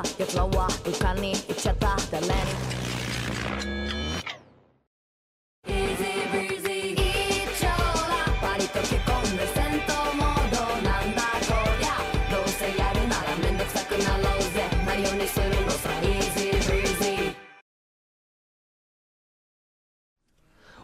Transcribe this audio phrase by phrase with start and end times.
[0.00, 2.79] た奴らは浮かに行っちゃった誰に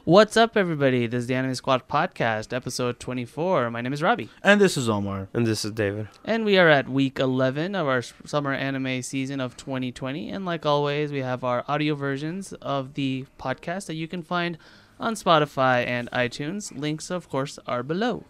[0.07, 1.05] What's up, everybody?
[1.05, 3.69] This is the Anime Squad Podcast, episode 24.
[3.69, 5.27] My name is Robbie, And this is Omar.
[5.33, 6.07] And this is David.
[6.23, 10.29] and we are at week 11 of our summer anime season of 2020.
[10.29, 14.57] And like always, we have our audio versions of the podcast that you can find
[14.97, 16.71] on Spotify and iTunes.
[16.73, 18.23] Links, of course, are below.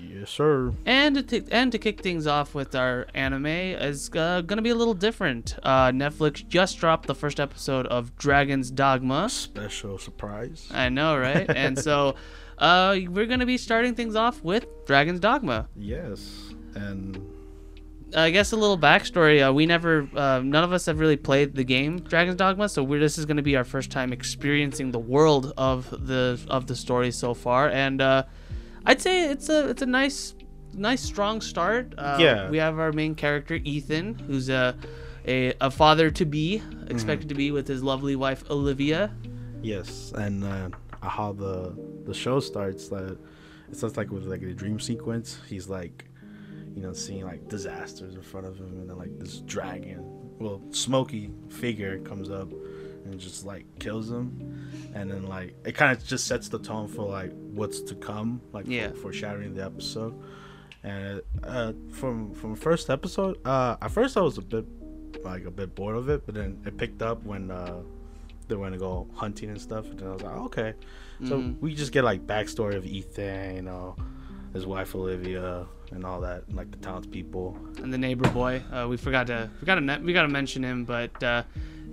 [0.00, 0.72] Yes, sir.
[0.86, 4.62] And to, t- and to kick things off with our anime is uh, going to
[4.62, 5.56] be a little different.
[5.62, 9.28] Uh, Netflix just dropped the first episode of Dragon's Dogma.
[9.28, 10.68] Special surprise.
[10.72, 11.44] I know, right?
[11.54, 12.14] and so
[12.58, 15.68] uh, we're going to be starting things off with Dragon's Dogma.
[15.76, 16.54] Yes.
[16.74, 17.20] And
[18.16, 19.46] I guess a little backstory.
[19.46, 22.82] Uh, we never, uh, none of us have really played the game Dragon's Dogma, so
[22.82, 26.66] we're, this is going to be our first time experiencing the world of the of
[26.66, 27.68] the story so far.
[27.68, 28.24] And uh,
[28.86, 30.34] I'd say it's a it's a nice
[30.74, 31.94] nice strong start.
[31.96, 32.50] Uh, Yeah.
[32.50, 34.76] we have our main character Ethan, who's a
[35.26, 39.10] a, a father to be, expected to be with his lovely wife Olivia.
[39.62, 40.68] yes, and uh,
[41.00, 41.74] how the
[42.04, 43.14] the show starts, uh,
[43.70, 45.40] it starts like with like a dream sequence.
[45.48, 46.04] He's like,
[46.74, 50.04] you know, seeing like disasters in front of him, and then like this dragon,
[50.38, 52.52] well, smoky figure comes up
[53.14, 54.26] and just like kills him,
[54.94, 58.40] and then like it kind of just sets the tone for like what's to come,
[58.52, 58.90] like Yeah.
[58.90, 60.14] for, foreshadowing the episode.
[60.82, 64.66] And uh, from from first episode, uh, at first I was a bit
[65.24, 67.80] like a bit bored of it, but then it picked up when uh,
[68.48, 70.74] they went to go hunting and stuff, and then I was like, okay.
[71.28, 71.60] So Mhm.
[71.60, 73.96] we just get like backstory of Ethan, you know,
[74.52, 77.56] his wife Olivia, and all that, and, like the townspeople.
[77.82, 78.60] and the neighbor boy.
[78.72, 81.44] Uh, we forgot to forgot to we got to mention him, but uh,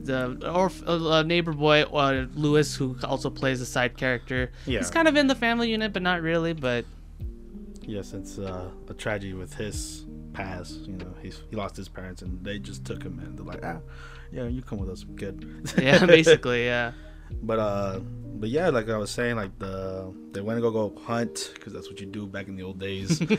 [0.06, 4.51] the or uh, neighbor boy uh, Lewis, who also plays a side character.
[4.66, 4.79] Yeah.
[4.79, 6.53] He's kind of in the family unit, but not really.
[6.53, 6.85] But
[7.84, 10.81] Yes, it's uh, a tragedy with his past.
[10.88, 13.66] You know, he's he lost his parents, and they just took him, and they're like,
[13.66, 13.79] ah,
[14.31, 15.73] yeah, you come with us, good.
[15.78, 16.91] yeah, basically, yeah.
[17.44, 21.01] But uh, but yeah, like I was saying, like the they went to go go
[21.01, 23.19] hunt because that's what you do back in the old days.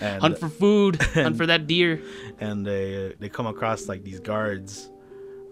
[0.00, 2.00] and hunt for food, hunt for that deer.
[2.38, 4.90] and they they come across like these guards,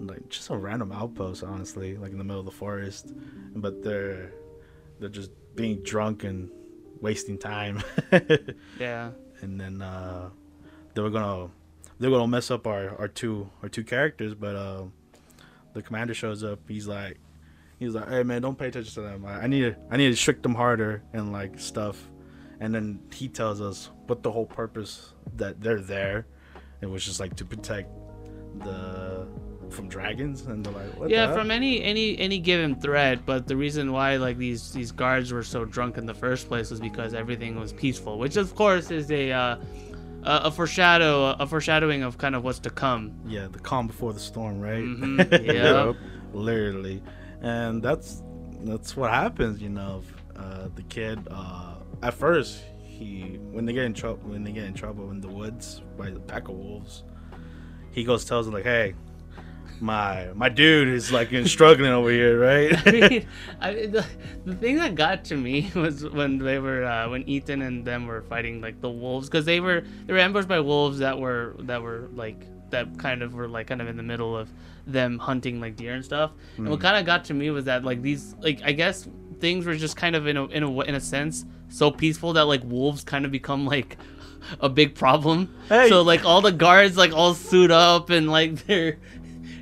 [0.00, 3.12] like just a random outpost, honestly, like in the middle of the forest,
[3.54, 4.32] but they're
[5.00, 6.50] they're just being drunk and
[7.00, 7.82] wasting time,
[8.80, 9.10] Yeah,
[9.40, 10.30] and then uh,
[10.94, 11.50] they were gonna
[11.98, 14.84] they're gonna mess up our our two our two characters, but uh,
[15.74, 16.60] the commander shows up.
[16.68, 17.18] He's like.
[17.80, 19.24] He's like, "Hey man, don't pay attention to them.
[19.24, 22.10] I I need to, I need to trick them harder and like stuff."
[22.58, 26.26] And then he tells us what the whole purpose that they're there.
[26.80, 27.88] It was just like to protect
[28.58, 29.07] the
[29.78, 31.26] from dragons, and they're like, what yeah.
[31.28, 35.32] the From any any any given threat, but the reason why like these these guards
[35.32, 38.90] were so drunk in the first place was because everything was peaceful, which of course
[38.90, 39.30] is a.
[39.32, 39.56] Uh,
[40.24, 43.12] a a foreshadow, a foreshadowing of kind of what's to come.
[43.24, 44.82] yeah, the calm before the storm, right?
[44.98, 45.96] Mhm, yep.
[46.32, 47.00] literally,
[47.40, 48.22] and that's
[48.64, 49.62] that's what happens.
[49.62, 50.02] You know,
[50.36, 54.64] uh, the kid uh, at first he when they get in trouble when they get
[54.64, 57.04] in trouble in the woods by the pack of wolves,
[57.92, 58.94] he goes tells them like, "Hey,
[59.80, 63.26] my my dude is like struggling over here, right?" I mean,
[63.60, 64.06] I, the,
[64.44, 68.06] the thing that got to me was when they were uh, when Ethan and them
[68.06, 71.56] were fighting like the wolves because they were they were ambushed by wolves that were
[71.60, 74.50] that were like that kind of were like kind of in the middle of
[74.86, 76.32] them hunting like deer and stuff.
[76.56, 79.08] And what kind of got to me was that like these like I guess
[79.40, 82.46] things were just kind of in a in a in a sense so peaceful that
[82.46, 83.96] like wolves kind of become like
[84.60, 85.54] a big problem.
[85.68, 85.88] Hey.
[85.88, 88.98] So like all the guards like all suit up and like they're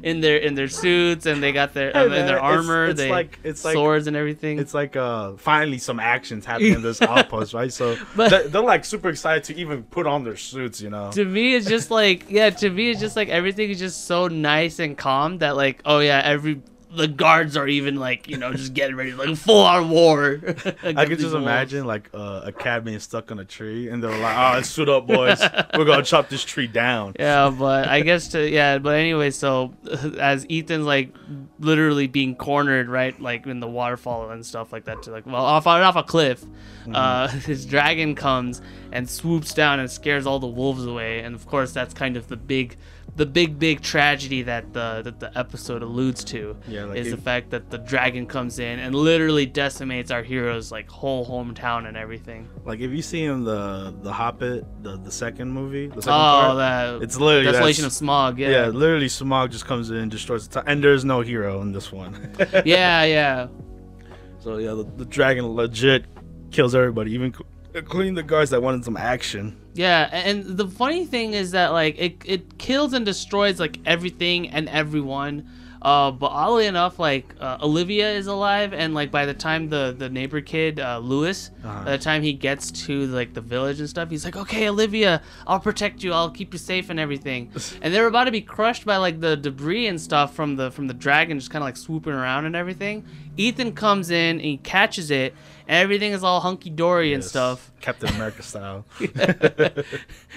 [0.07, 3.01] in their in their suits and they got their um, in their it's- armor, it's
[3.01, 4.59] they like- it's like- swords and everything.
[4.61, 7.73] it's like uh finally some actions happening in this outpost, right?
[7.73, 11.11] So But- they're, they're like super excited to even put on their suits, you know.
[11.11, 12.51] to me, it's just like yeah.
[12.51, 15.99] To me, it's just like everything is just so nice and calm that like oh
[15.99, 16.63] yeah, every
[16.97, 20.41] the guards are even like you know just getting ready like full on war.
[20.83, 24.11] I could just imagine like uh, a cat being stuck on a tree, and they're
[24.19, 25.41] like, "Oh, let's suit up, boys.
[25.77, 29.75] We're gonna chop this tree down." Yeah, but I guess to yeah, but anyway, so
[30.19, 31.15] as Ethan's like
[31.59, 35.45] literally being cornered, right, like in the waterfall and stuff like that, to like well
[35.45, 36.45] off off a cliff,
[36.93, 38.63] uh, his dragon comes
[38.93, 42.29] and swoops down and scares all the wolves away, and of course that's kind of
[42.29, 42.77] the big
[43.17, 47.17] the big big tragedy that the that the episode alludes to Yeah, like is it-
[47.17, 51.89] the fact that the dragon comes in and literally decimates our hero's like whole hometown
[51.89, 52.49] and everything.
[52.65, 56.41] Like if you see in the the Hobbit, the the second movie, the second Oh,
[56.41, 58.39] part, that it's literally desolation of Smaug.
[58.39, 58.51] yeah.
[58.51, 61.73] Yeah, literally Smaug just comes in, and destroys the town, and there's no hero in
[61.73, 62.35] this one.
[62.65, 63.49] yeah, yeah.
[64.41, 66.05] So yeah, the, the dragon legit
[66.51, 67.35] kills everybody, even
[67.77, 69.57] including the guards that wanted some action.
[69.75, 74.49] Yeah, and the funny thing is that like it, it kills and destroys like everything
[74.49, 75.49] and everyone.
[75.83, 79.95] Uh, but oddly enough, like uh, Olivia is alive, and like by the time the
[79.97, 81.85] the neighbor kid uh, Lewis, Uh-huh.
[81.85, 85.23] by the time he gets to like the village and stuff, he's like, "Okay, Olivia,
[85.47, 86.13] I'll protect you.
[86.13, 87.53] I'll keep you safe and everything."
[87.83, 90.89] and they're about to be crushed by like the debris and stuff from the from
[90.89, 93.05] the dragon, just kind of like swooping around and everything.
[93.37, 95.35] Ethan comes in and he catches it,
[95.69, 97.71] everything is all hunky dory and stuff.
[97.81, 98.85] Captain America style.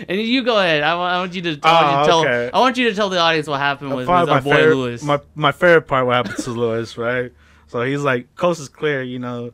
[0.08, 0.84] and you go ahead.
[0.84, 2.20] I want, I want you to, I want you Ah, to tell.
[2.22, 2.50] okay.
[2.54, 4.76] I want you to tell the audience what happened with, with our my boy favorite,
[4.76, 5.04] Lewis.
[5.04, 7.32] My my favorite part what happened to Lewis, right?
[7.68, 9.52] So he's like, coast is clear, you know.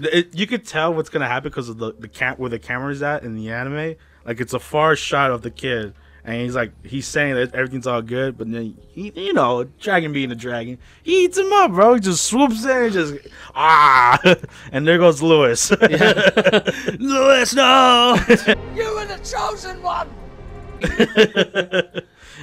[0.00, 3.02] It, you could tell what's gonna happen because of the the cam where the camera's
[3.02, 3.94] at in the anime.
[4.26, 5.94] Like it's a far shot of the kid,
[6.24, 10.12] and he's like he's saying that everything's all good, but then he, you know, dragon
[10.12, 11.94] being a dragon, he eats him up, bro.
[11.94, 13.14] He just swoops in and just
[13.54, 14.18] ah,
[14.72, 15.70] and there goes Lewis.
[16.98, 18.16] Lewis, no.
[18.74, 20.08] You were the chosen one!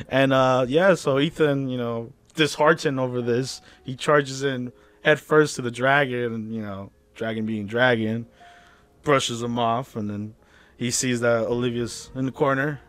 [0.09, 4.71] and uh yeah, so Ethan, you know, disheartened over this, he charges in
[5.03, 8.27] head first to the dragon, and you know, dragon being dragon,
[9.01, 10.35] brushes him off, and then
[10.77, 12.79] he sees that Olivia's in the corner,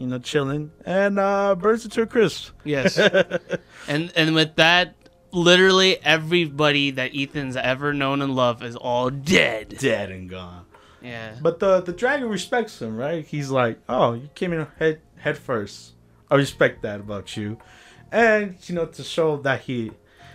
[0.00, 2.52] you know, chilling, and uh burns it to a crisp.
[2.64, 2.98] yes.
[3.88, 4.96] and and with that,
[5.30, 9.76] literally everybody that Ethan's ever known and loved is all dead.
[9.78, 10.64] Dead and gone.
[11.02, 11.34] Yeah.
[11.40, 13.24] But the the dragon respects him, right?
[13.24, 15.92] He's like, "Oh, you came in head head first.
[16.30, 17.58] I respect that about you."
[18.10, 19.92] And you know, to show that he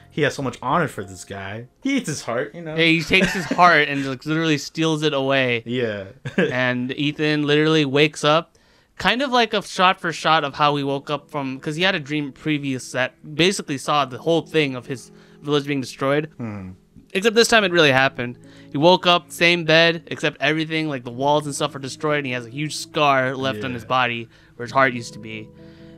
[0.09, 2.56] he has so much honor for this guy, he eats his heart.
[2.56, 2.75] You know.
[2.75, 5.61] He takes his heart and like literally steals it away.
[5.65, 6.06] Yeah.
[6.38, 8.55] and Ethan literally wakes up,
[8.97, 11.83] kind of like a shot for shot of how he woke up from, because he
[11.83, 15.12] had a dream previous that basically saw the whole thing of his
[15.42, 16.31] village being destroyed.
[16.38, 16.71] Hmm.
[17.13, 18.38] Except this time it really happened.
[18.71, 22.25] He woke up, same bed, except everything, like the walls and stuff are destroyed, and
[22.25, 25.47] he has a huge scar left on his body where his heart used to be.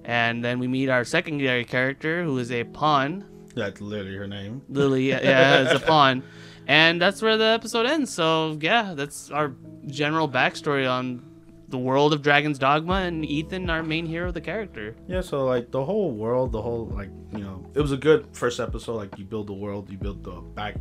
[0.04, 3.26] And then we meet our secondary character, who is a pawn.
[3.56, 4.62] That's literally her name.
[4.70, 6.24] Lily, yeah, is a pawn.
[6.68, 8.14] And that's where the episode ends.
[8.14, 9.56] So, yeah, that's our
[9.88, 11.27] general backstory on
[11.70, 14.96] the world of Dragon's Dogma and Ethan, our main hero, the character.
[15.08, 18.28] Yeah, so like the whole world, the whole like you know, it was a good
[18.34, 18.96] first episode.
[18.96, 20.76] Like you build the world, you build the back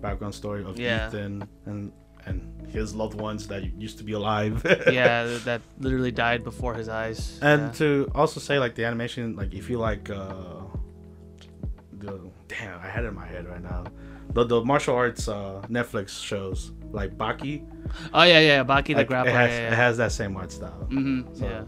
[0.00, 1.08] background story of Yeah.
[1.08, 1.92] Ethan and
[2.26, 2.40] and
[2.70, 4.64] his loved ones that used to be alive.
[4.92, 7.38] Yeah, that- literally died before his eyes.
[7.42, 7.72] And Yeah.
[7.80, 10.60] to also say like the animation, like if you like uh
[11.98, 13.84] the damn, I had it in my head right now.
[14.32, 17.64] The the martial arts uh Netflix shows like Baki,
[18.14, 19.26] oh, yeah, yeah, Baki the like, Grappler.
[19.28, 20.86] it has yeah, it has that same art style.
[20.90, 21.62] Mm-hmm, So- yeah.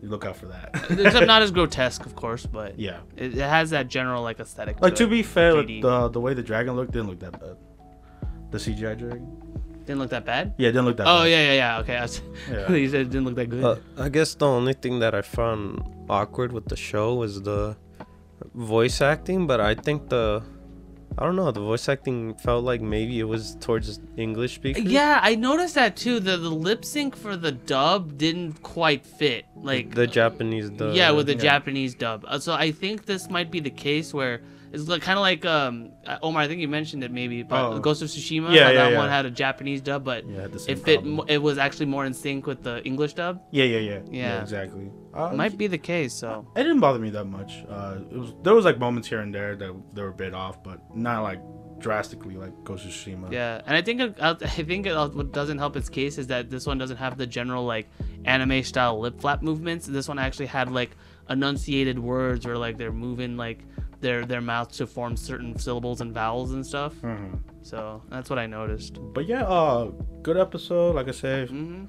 [0.00, 0.70] You look out for that.
[0.90, 3.00] Except not as grotesque, of course, but yeah.
[3.16, 4.80] it, it has that general like aesthetic.
[4.80, 5.10] Like to it.
[5.10, 7.56] be fair, like, the the way the dragon looked didn't look that bad.
[8.52, 9.26] The CGI dragon.
[9.86, 10.54] didn't look that bad.
[10.56, 11.06] Yeah, it didn't look that.
[11.08, 11.30] Oh bad.
[11.32, 11.80] yeah, yeah, yeah.
[11.80, 12.70] Okay, I was, Yeah.
[12.72, 13.64] you said it didn't look that good.
[13.64, 17.76] Uh, I guess the only thing that I found awkward with the show was the
[18.54, 20.44] voice acting, but I think the
[21.20, 24.84] I don't know, the voice acting felt like maybe it was towards English speakers.
[24.84, 26.20] Yeah, I noticed that too.
[26.20, 29.44] The the lip sync for the dub didn't quite fit.
[29.56, 30.94] Like the Japanese dub.
[30.94, 31.40] yeah, with the yeah.
[31.40, 32.24] Japanese dub.
[32.28, 35.44] Uh, So I think this might be the case where it's like, kind of like
[35.46, 36.42] um uh, Omar.
[36.42, 37.78] I think you mentioned it maybe, but Oh.
[37.78, 38.48] Ghost of Tsushima.
[38.52, 38.98] Yeah, yeah, that yeah.
[38.98, 41.04] one had a Japanese dub, but Yeah, it had the same it fit.
[41.04, 43.40] mo- It was actually more in sync with the English dub.
[43.50, 44.00] Yeah, yeah, yeah.
[44.10, 44.40] Yeah.
[44.42, 44.90] exactly.
[45.14, 46.12] Uh, Might be the case.
[46.14, 47.64] So It didn't bother me that much.
[47.68, 50.34] Uh, it was there was like moments here and there that they were a bit
[50.34, 51.40] off, but not like
[51.78, 53.30] drastically like Ghost of Tsushima.
[53.30, 56.50] yeah, and I think it, I think it, what doesn't help its case is that
[56.50, 57.86] this one doesn't have the general like
[58.24, 59.86] anime style lip flap movements.
[59.86, 60.90] This one actually had like
[61.30, 63.60] enunciated words where like they're moving like
[64.00, 66.94] their their mouths to form certain syllables and vowels and stuff.
[67.02, 67.40] Mhm.
[67.62, 68.98] So that's what I noticed.
[69.14, 69.90] But yeah, uh,
[70.22, 70.94] good episode.
[70.94, 71.84] Like I said, hmm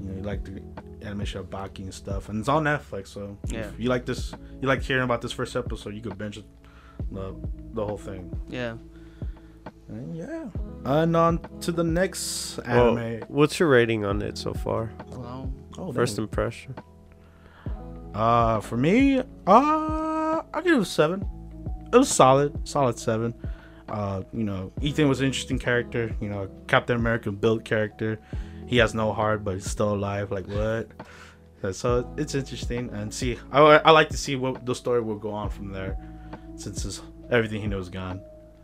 [0.00, 0.62] you know, you like the
[1.02, 3.08] animation of Baki and stuff, and it's on Netflix.
[3.08, 3.60] So Yeah.
[3.68, 6.44] if you like this, you like hearing about this first episode, you could binge it,
[7.12, 7.34] the
[7.74, 8.30] the whole thing.
[8.48, 8.76] Yeah.
[9.88, 10.48] And yeah.
[10.84, 13.22] And on to the next Well, anime.
[13.28, 14.90] what's your rating on it so far?
[15.10, 16.24] Well, Oh, First damn.
[16.24, 16.74] impression.
[18.14, 21.26] Uh, for me, uh, I give it a seven.
[21.94, 23.34] It was solid, solid seven.
[23.88, 26.14] Uh, you know, Ethan was an interesting character.
[26.20, 28.18] You know, Captain America built character.
[28.66, 30.30] He has no heart, but he's still alive.
[30.32, 30.88] Like what?
[31.62, 33.38] Uh, So it's interesting and see.
[33.52, 35.96] I, I like to see what the story will go on from there,
[36.56, 38.20] since everything he knows is gone.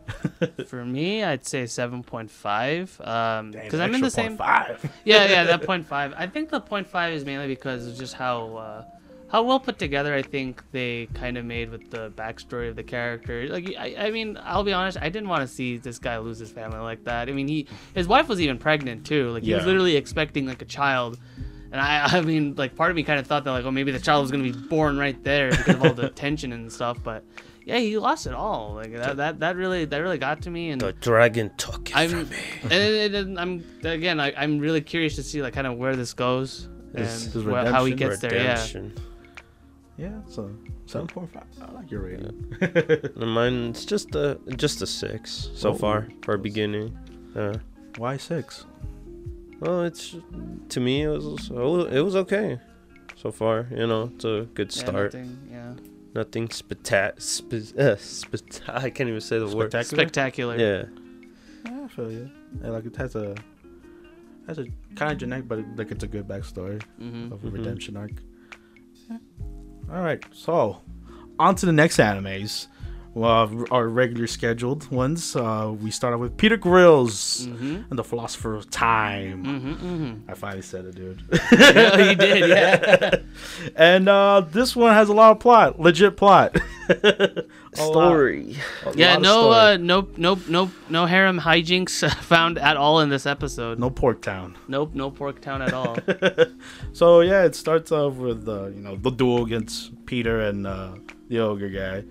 [0.67, 2.99] For me, I'd say seven point five.
[3.01, 4.37] Um, because I'm in the same.
[4.37, 4.83] five.
[5.05, 6.13] yeah, yeah, that point five.
[6.17, 8.85] I think the point five is mainly because of just how uh,
[9.31, 12.83] how well put together I think they kind of made with the backstory of the
[12.83, 13.47] character.
[13.47, 16.37] Like, I, I mean, I'll be honest, I didn't want to see this guy lose
[16.39, 17.29] his family like that.
[17.29, 19.29] I mean, he his wife was even pregnant too.
[19.29, 21.17] Like, he was literally expecting like a child.
[21.71, 23.91] And I, I mean, like, part of me kind of thought that, like, oh, maybe
[23.91, 26.97] the child was gonna be born right there because of all the tension and stuff.
[27.01, 27.23] But
[27.63, 28.73] yeah, he lost it all.
[28.73, 30.71] Like that, that, that really, that really got to me.
[30.71, 32.35] And The dragon took it I'm, from me.
[32.63, 35.95] and, and, and I'm again, I, I'm really curious to see like kind of where
[35.95, 37.97] this goes and His- his wh- how he redemption?
[37.97, 38.33] gets there.
[38.35, 39.01] Yeah.
[40.01, 40.25] Redemption.
[40.27, 40.51] Yeah, so
[40.85, 41.43] seven point five.
[41.61, 43.13] I like your rating.
[43.15, 46.97] And mine, it's just a just a six so far for a beginning.
[47.35, 47.55] Yeah.
[47.97, 48.65] Why six?
[49.59, 50.15] Well, it's
[50.69, 52.59] to me it was it was okay
[53.15, 53.67] so far.
[53.71, 55.13] You know, it's a good Yeah, start.
[55.13, 55.73] nothing- yeah.
[56.13, 59.71] Nothing spectac- spe- uh, spect- I can't even say the word.
[59.71, 60.03] Spectacular.
[60.03, 60.57] Spectacular.
[60.57, 60.83] Yeah.
[61.65, 62.29] Yeah, I feel you.
[62.61, 63.33] Yeah, like it has a
[64.47, 64.65] has a
[64.95, 67.53] kind of generic, but like it's a good backstory hmm of a Mhm.
[67.53, 68.11] redemption arc.
[69.93, 70.77] All right, so
[71.37, 72.67] on to the next animes.
[73.13, 75.35] Well, our regular scheduled ones.
[75.35, 79.43] Uh, we start off with Peter Grills hmm and the Philosopher of Time.
[79.43, 81.21] hmm hmm I finally said it, dude.
[81.51, 82.49] yeah, you did.
[82.49, 83.15] Yeah.
[83.75, 86.55] and uh, this one has a lot of plot, legit plot.
[86.91, 87.43] A
[87.79, 88.57] lot- Story.
[88.95, 89.17] yeah.
[89.17, 89.43] No.
[89.43, 89.55] story.
[89.55, 89.77] Uh.
[89.77, 90.07] No.
[90.17, 90.39] No.
[90.47, 90.71] No.
[90.89, 93.79] No harem hijinks found at all in this episode.
[93.79, 94.57] no Pork Town.
[94.67, 94.93] Nope.
[94.93, 95.97] No pork town at all.
[96.93, 100.95] So yeah, it starts off with uh, you know the duel against Peter and uh,
[101.29, 102.03] the ogre guy,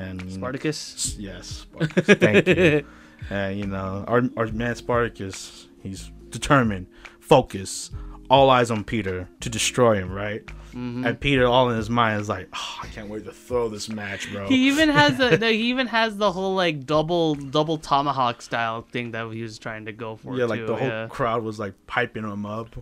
[0.00, 1.16] and Spartacus.
[1.18, 2.18] Yes, Spartacus.
[2.18, 2.86] Thank you.
[3.28, 6.86] And you know, our our man Spartacus, he's determined,
[7.20, 7.92] focused,
[8.30, 10.42] all eyes on Peter to destroy him, right?
[10.72, 11.06] Mhm.
[11.06, 13.88] And Peter, all in his mind, is like, oh, I can't wait to throw this
[13.88, 14.48] match, bro.
[14.48, 18.82] He even has the, the he even has the whole like double double tomahawk style
[18.90, 20.36] thing that he was trying to go for.
[20.36, 21.08] yeah, like the whole yeah.
[21.08, 22.74] crowd was like piping him up.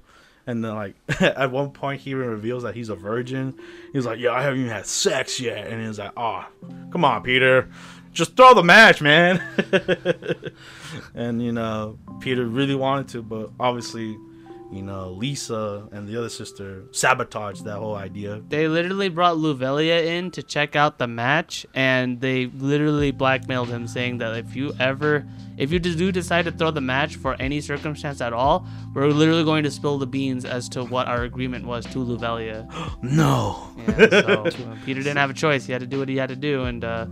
[0.48, 3.54] And then, like, at one point, he even reveals that he's a virgin.
[3.92, 6.46] He's like, "Yeah, I haven't even had sex yet." And he's like, "Oh,
[6.90, 7.68] come on, Peter,
[8.12, 9.42] just throw the match, man."
[11.14, 14.16] and you know, Peter really wanted to, but obviously,
[14.70, 18.42] you know, Lisa and the other sister sabotaged that whole idea.
[18.48, 23.86] They literally brought Luvelia in to check out the match, and they literally blackmailed him,
[23.86, 27.60] saying that if you ever, if you do decide to throw the match for any
[27.60, 31.66] circumstance at all, we're literally going to spill the beans as to what our agreement
[31.66, 32.68] was to Luvelia.
[33.02, 33.74] No.
[33.86, 36.36] Yeah, so Peter didn't have a choice; he had to do what he had to
[36.36, 37.06] do, and uh,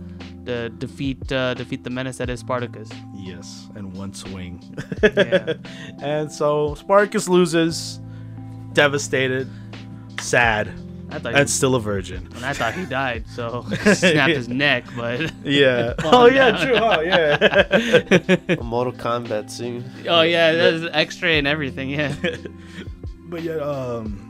[0.47, 2.89] the defeat uh, defeat the menace that is Spartacus.
[3.13, 4.63] Yes, and one swing.
[5.03, 5.53] Yeah.
[6.01, 7.99] and so Spartacus loses,
[8.73, 9.47] devastated,
[10.21, 10.69] sad,
[11.09, 12.27] I thought, and he, still a virgin.
[12.35, 15.31] and I thought he died, so snapped his neck, but.
[15.43, 15.93] Yeah.
[15.99, 16.65] Falling oh yeah, down.
[16.65, 16.75] true.
[16.77, 18.57] Oh yeah.
[18.59, 19.83] A Mortal Kombat scene.
[20.07, 21.89] Oh yeah, there's X-ray and everything.
[21.89, 22.15] Yeah.
[23.29, 24.23] but yeah, um,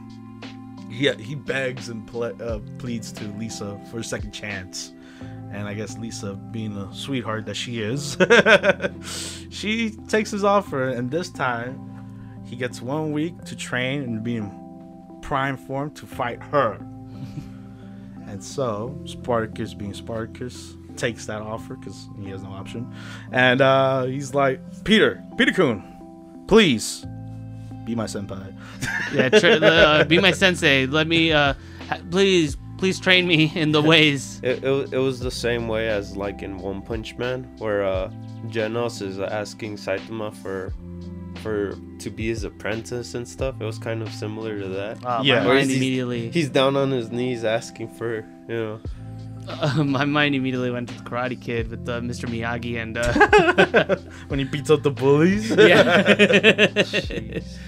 [0.89, 4.93] yeah, he begs and ple- uh, pleads to Lisa for a second chance,
[5.51, 8.18] and I guess Lisa, being the sweetheart that she is,
[9.50, 14.38] she takes his offer, and this time he gets one week to train and be
[14.38, 16.75] in prime form to fight her.
[18.27, 22.94] and so Spartacus, being Spartacus, takes that offer because he has no option,
[23.32, 27.06] and uh, he's like, Peter, Peter Kun, please
[27.86, 28.54] be my senpai.
[29.13, 30.86] Yeah, tra- uh, be my sensei.
[30.86, 31.54] Let me, uh,
[31.88, 34.39] ha- please, please train me in the ways.
[34.43, 38.12] It, it, it was the same way as like in One Punch Man, where uh,
[38.48, 40.74] Genos is asking Saitama for
[41.41, 43.55] for to be his apprentice and stuff.
[43.60, 45.05] It was kind of similar to that.
[45.05, 45.41] Uh, Yeah.
[45.43, 48.79] my mind he's- immediately, He's down on his knees asking for, you know.
[49.48, 52.25] Uh, my mind immediately went to the Karate Kid with uh, Mr.
[52.27, 52.98] Miyagi and.
[52.98, 53.96] Uh,
[54.27, 55.50] when he beats up the bullies.
[55.58, 56.68] yeah.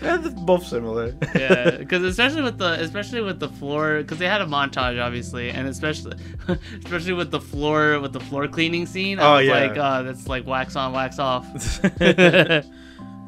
[0.01, 1.15] Yeah, they're both similar.
[1.35, 5.49] yeah, because especially with the especially with the floor, because they had a montage obviously,
[5.49, 6.17] and especially
[6.83, 9.19] especially with the floor with the floor cleaning scene.
[9.19, 9.53] I Oh, was yeah.
[9.53, 11.45] like, uh, that's like wax on, wax off.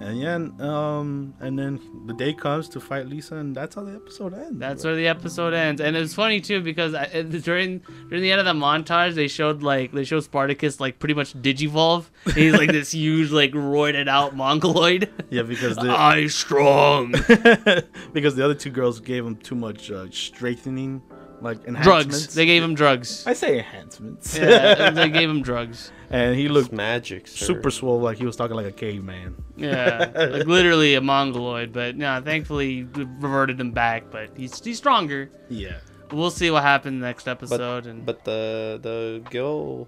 [0.02, 0.36] And yeah,
[0.68, 4.60] um, and then the day comes to fight Lisa, and that's how the episode ends.
[4.60, 7.80] That's where the episode ends, and it's funny too because I, during
[8.10, 11.34] during the end of the montage, they showed like they showed Spartacus like pretty much
[11.34, 12.06] digivolve.
[12.34, 15.10] He's like this huge like roided out mongoloid.
[15.30, 17.12] yeah, because the I strong.
[18.14, 21.02] because the other two girls gave him too much uh, strengthening
[21.42, 21.84] like enhancements.
[21.84, 22.36] drugs.
[22.36, 23.26] They gave him drugs.
[23.28, 24.38] I say enhancements.
[24.38, 25.92] yeah, they gave him drugs.
[26.10, 27.28] and he It's looked magic.
[27.28, 27.46] Sir.
[27.46, 29.36] super swole, like he was talking like a caveman.
[29.58, 31.72] Yeah, like literally a mongoloid.
[31.74, 34.10] But no, thankfully we reverted him back.
[34.12, 35.30] But he's he's stronger.
[35.50, 35.78] Yeah.
[36.12, 37.86] We'll see what happens next episode.
[37.88, 39.88] and But the the Gil,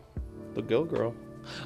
[0.54, 1.14] the Gil girl.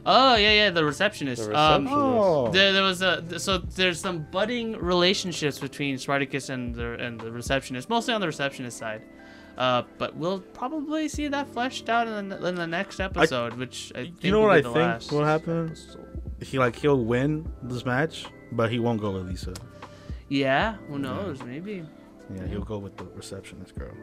[0.08, 1.46] oh yeah, yeah, the receptionist.
[1.46, 1.88] The Um.
[1.88, 2.50] Oh.
[2.50, 7.32] there, there was a so there's some budding relationships between Spartacus and the and the
[7.32, 9.04] receptionist, mostly on the receptionist side.
[9.58, 13.92] Uh, but we'll probably see that fleshed out in the, in the next episode, which
[13.96, 15.68] I think You know will what I think will happen?
[15.70, 16.04] episode.
[16.42, 19.54] He like he'll win this match, but he won't go with Lisa.
[20.30, 21.42] Yeah, who knows?
[21.44, 21.84] Maybe
[22.36, 23.94] Yeah, he'll go with the receptionist girl.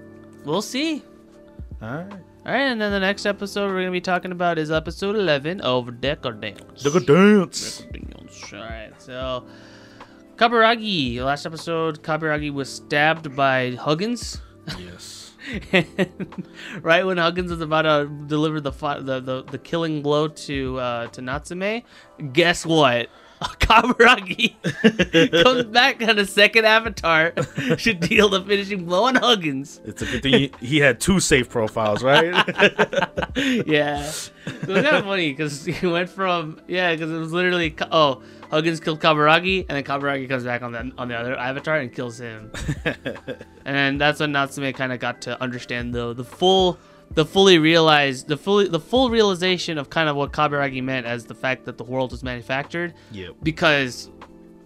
[0.45, 1.03] we'll see.
[1.81, 2.13] All right.
[2.47, 5.61] All right, and then the next episode we're gonna be talking about is episode eleven
[5.61, 6.83] of Decadence.
[6.83, 6.83] Dance.
[6.83, 8.53] Decadence.
[8.53, 9.47] All right, so
[10.37, 11.21] Kaburagi.
[11.21, 14.41] Last episode, Kaburagi was stabbed by Huggins.
[14.79, 15.24] Yes.
[16.83, 21.07] right when Huggins was about to deliver the the, the, the killing blow to uh,
[21.09, 21.83] to Natsume,
[22.33, 23.09] guess what?
[23.43, 24.55] Kaburagi
[25.45, 27.33] comes back on a second avatar
[27.77, 29.81] should deal the finishing blow on Huggins.
[29.85, 32.27] It's a good thing he, he had two safe profiles, right?
[33.37, 37.75] yeah, it was kind of funny because he went from yeah, because it was literally
[37.91, 41.77] oh Huggins killed Kaburagi and then Kaburagi comes back on the on the other avatar
[41.77, 42.53] and kills him,
[43.65, 46.79] and that's when Natsume kind of got to understand the the full
[47.15, 51.27] the fully realized the fully the full realization of kind of what Kaburagi meant as
[51.27, 53.35] the fact that the world was manufactured yep.
[53.43, 54.11] because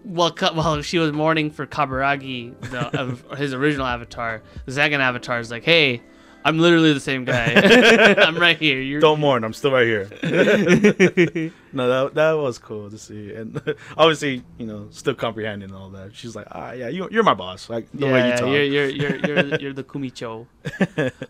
[0.02, 5.38] while while she was mourning for Kaburagi, the, of his original avatar, the second avatar
[5.40, 6.02] is like, "Hey,
[6.44, 7.52] I'm literally the same guy.
[8.18, 8.80] I'm right here.
[8.80, 10.08] You're Don't mourn, I'm still right here.
[11.72, 13.60] no, that, that was cool to see, and
[13.98, 16.14] obviously, you know, still comprehending all that.
[16.14, 18.48] She's like, ah, yeah, you, you're my boss, like the yeah, way you talk.
[18.48, 20.46] you're you're you're you're, you're the Kumicho.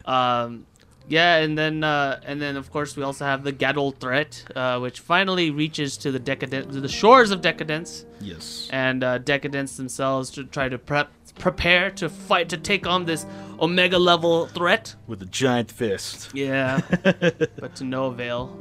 [0.08, 0.66] um,
[1.08, 4.78] yeah, and then uh, and then of course we also have the Gadol threat, uh,
[4.78, 8.68] which finally reaches to the decadent to the shores of decadence, yes.
[8.72, 13.24] and uh, decadence themselves to try to prep prepare to fight to take on this
[13.60, 14.94] omega level threat.
[15.06, 16.30] With a giant fist.
[16.34, 18.56] Yeah, but to no avail.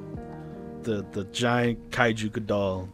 [0.83, 2.89] the the giant kaiju Gadol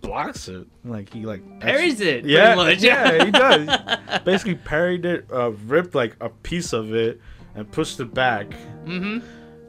[0.00, 0.66] blocks it.
[0.84, 4.20] Like he like Parries it, Yeah, yeah, he does.
[4.24, 7.20] Basically parried it, uh, ripped like a piece of it,
[7.58, 8.50] and pushed it back.
[8.84, 9.18] Mm-hmm.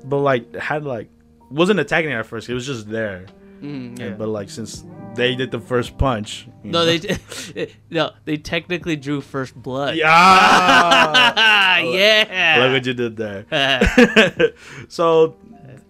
[0.07, 1.09] But like had like
[1.49, 2.49] wasn't attacking it at first.
[2.49, 3.25] It was just there.
[3.61, 4.05] Mm, yeah.
[4.05, 8.95] And, but like since they did the first punch, no, know- they no, they technically
[8.95, 9.95] drew first blood.
[9.97, 11.79] yeah.
[11.79, 12.57] yeah.
[12.59, 14.53] Look what you did there.
[14.87, 15.35] so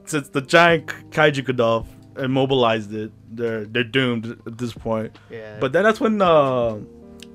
[0.06, 1.86] since the giant kaiju Gadol
[2.18, 5.18] immobilized it, they're they're doomed at this point.
[5.30, 5.58] yeah.
[5.60, 6.80] But then that's when uh,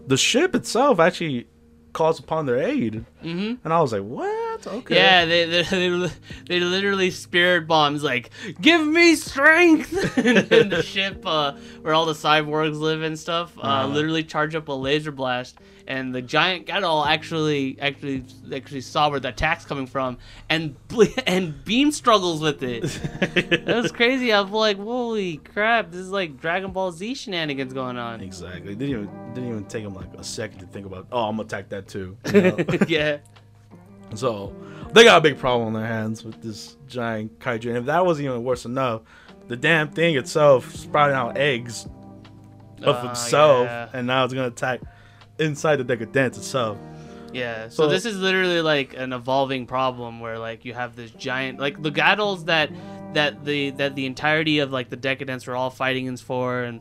[0.07, 1.47] the ship itself actually
[1.95, 3.59] calls upon their aid, Mhm.
[3.65, 4.67] and I was like, "What?
[4.67, 6.11] Okay." Yeah, they, they, they,
[6.47, 8.31] they literally spirit bombs like,
[8.61, 10.17] give me strength!
[10.19, 13.87] and then the ship uh, where all the cyborgs live and stuff uh, Uh-huh.
[13.89, 15.57] literally charge up a laser blast.
[15.87, 20.17] And the giant Gadol actually actually actually saw where the attack's coming from
[20.49, 20.77] and
[21.27, 22.83] and beam struggles with it.
[23.67, 24.33] that was crazy.
[24.33, 28.21] I'm like, holy crap, this is like Dragon Ball Z shenanigans going on.
[28.23, 28.75] exactly.
[28.75, 31.07] Didn't even didn't even take him like a second to think about.
[31.13, 32.17] Oh, I'm gonna attack that too.
[32.33, 32.57] you know?
[32.89, 33.19] yeah.
[34.15, 34.55] so
[34.93, 37.69] they got a big problem on their hands with this giant kaiju.
[37.69, 39.03] And if that wasn't even worse enough,
[39.49, 41.87] the damn thing itself sprouting out eggs
[42.83, 43.89] of Uh, itself, yeah.
[43.93, 44.81] and now it's gonna attack
[45.39, 46.79] inside the decadence itself.
[47.33, 51.11] Yeah, so, So- this is literally like an evolving problem where like you have this
[51.11, 52.71] giant like the Gadolls that
[53.15, 56.81] that the that the entirety of like the decadence were all fighting in for and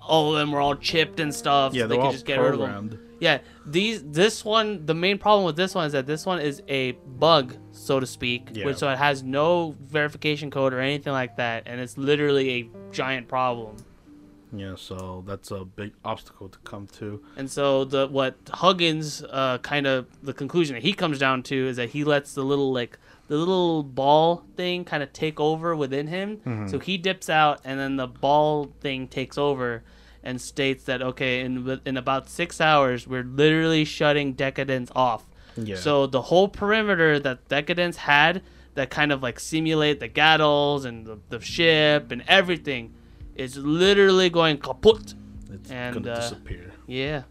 [0.00, 1.72] all of them were all chipped and stuff.
[1.72, 2.70] Yeah, so all could just get rid of them.
[2.88, 2.98] programmed.
[3.20, 6.60] Yeah, these this one the main problem with this one is that this one is
[6.68, 8.66] a bug, so to speak, Yeah.
[8.66, 12.68] which so it has no verification code or anything like that, and it's literally a
[12.92, 13.76] giant problem.
[14.56, 17.22] Yeah, so that's a big obstacle to come to.
[17.36, 21.68] And so the what Huggins uh, kind of the conclusion that he comes down to
[21.68, 25.74] is that he lets the little like the little ball thing kind of take over
[25.74, 26.38] within him.
[26.38, 26.68] Mm-hmm.
[26.68, 29.82] So he dips out, and then the ball thing takes over
[30.22, 35.26] and states that okay, in in about six hours, we're literally shutting decadence off.
[35.56, 35.76] Yeah.
[35.76, 38.42] So the whole perimeter that decadence had
[38.74, 42.92] that kind of like simulate the Gadolls and the, the ship and everything
[43.36, 45.14] is literally going kaput.
[45.52, 46.72] it's and, gonna uh, disappear.
[46.86, 47.22] Yeah.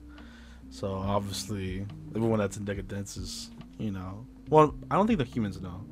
[0.69, 1.85] So obviously,
[2.15, 5.85] everyone that's in decadence is, you know, well, I don't think the humans know,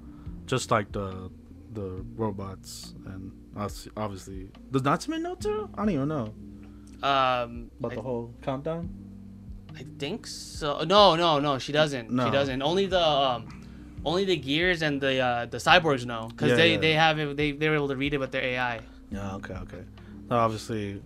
[0.48, 1.30] just like the
[1.74, 3.88] the robots and us.
[3.96, 5.70] Obviously, does Natsume know too?
[5.76, 6.34] I don't even know
[7.04, 8.90] Um, about I, the whole countdown.
[9.76, 10.84] I think so.
[10.84, 11.58] No, no, no.
[11.60, 12.12] She doesn't.
[12.12, 12.26] No.
[12.26, 12.62] She doesn't.
[12.62, 13.48] Only the um,
[14.04, 16.78] only the gears and the uh, the cyborgs know because Yeah, they yeah.
[16.80, 18.80] they have it, they they were able to read it with their AI.
[19.12, 19.84] Yeah, okay, okay.
[20.32, 21.02] Obviously,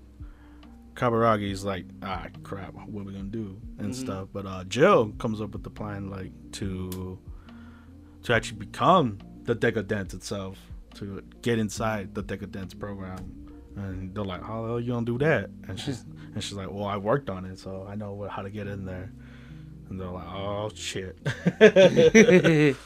[0.94, 3.96] Kaburagi's like, ah, crap, what are we gonna do and Mhm.
[3.96, 4.28] stuff.
[4.32, 7.18] But uh, Jill comes up with the plan, like to
[8.24, 10.58] to actually become the Decadence itself,
[10.96, 13.18] to get inside the Decadence program.
[13.76, 15.50] And they're like, how the hell you gonna do that?
[15.68, 18.42] And she's and she's like, well, I worked on it, so I know what, how
[18.42, 19.12] to get in there.
[19.90, 21.18] And they're like, oh shit.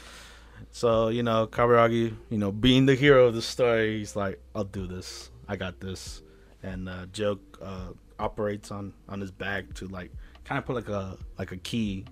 [0.72, 4.62] So you know, Kaburagi, you know, being the hero of the story, he's like, "I'll
[4.62, 5.28] do this.
[5.48, 6.22] I got this."
[6.62, 10.10] And uh, Joe uh, operates on on his back to like
[10.44, 12.04] kind of put like a like a key,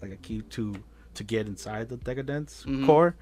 [0.00, 0.74] like a key to
[1.14, 2.86] to get inside the decadence Mhm.
[2.86, 3.16] core.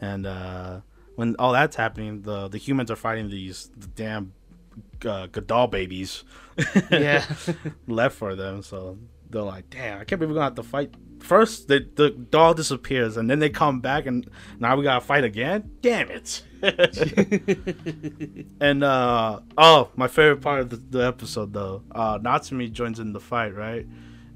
[0.00, 0.80] And uh,
[1.16, 4.32] when all that's happening, the the humans are fighting these the damn
[5.06, 6.24] uh, Gadol babies.
[6.90, 7.24] Yeah.
[7.88, 8.62] left for them.
[8.62, 8.98] So
[9.30, 10.94] they're like, damn, I can't believe we're gonna have to fight.
[11.24, 15.24] First, the the doll disappears, and then they come back, and now we gotta fight
[15.24, 15.70] again.
[15.80, 16.42] Damn it!
[18.60, 23.14] and uh oh, my favorite part of the, the episode though, uh Natsume joins in
[23.14, 23.86] the fight, right?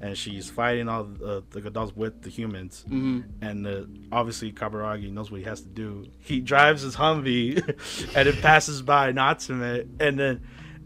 [0.01, 5.11] And she's fighting all the, the Gadolls with the humans, hmm and uh, obviously Kaburagi
[5.11, 6.07] knows what he has to do.
[6.17, 7.57] He drives his Humvee,
[8.15, 9.61] and it passes by Natsume,
[9.99, 10.41] and then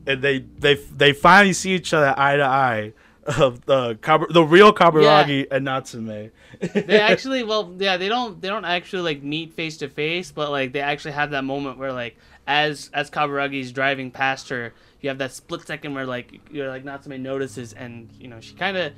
[0.05, 2.93] and they they they finally see each other eye to eye
[3.25, 6.05] of uh, the Kabu- the real Kaburagi and Natsume.
[6.59, 10.51] they actually well yeah they don't they don't actually like meet face to face but
[10.51, 15.09] like they actually have that moment where like as as Kaburagi's driving past her you
[15.09, 18.77] have that split second where like you're like Natsume notices and you know she kind
[18.77, 18.93] of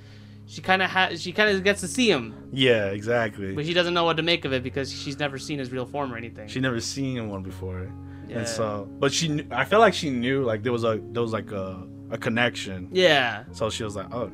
[0.48, 3.54] she kind of has she kind of gets to see him yeah, exactly.
[3.56, 5.86] but she doesn't know what to make of it because she's never seen his real
[5.86, 7.92] form or anything She never seen one before,
[8.28, 8.40] Yeah.
[8.40, 11.22] and so but she knew, I feel like she knew like there was a there
[11.24, 12.90] was like a a connection.
[12.92, 14.30] yeah So she was like, "Oh,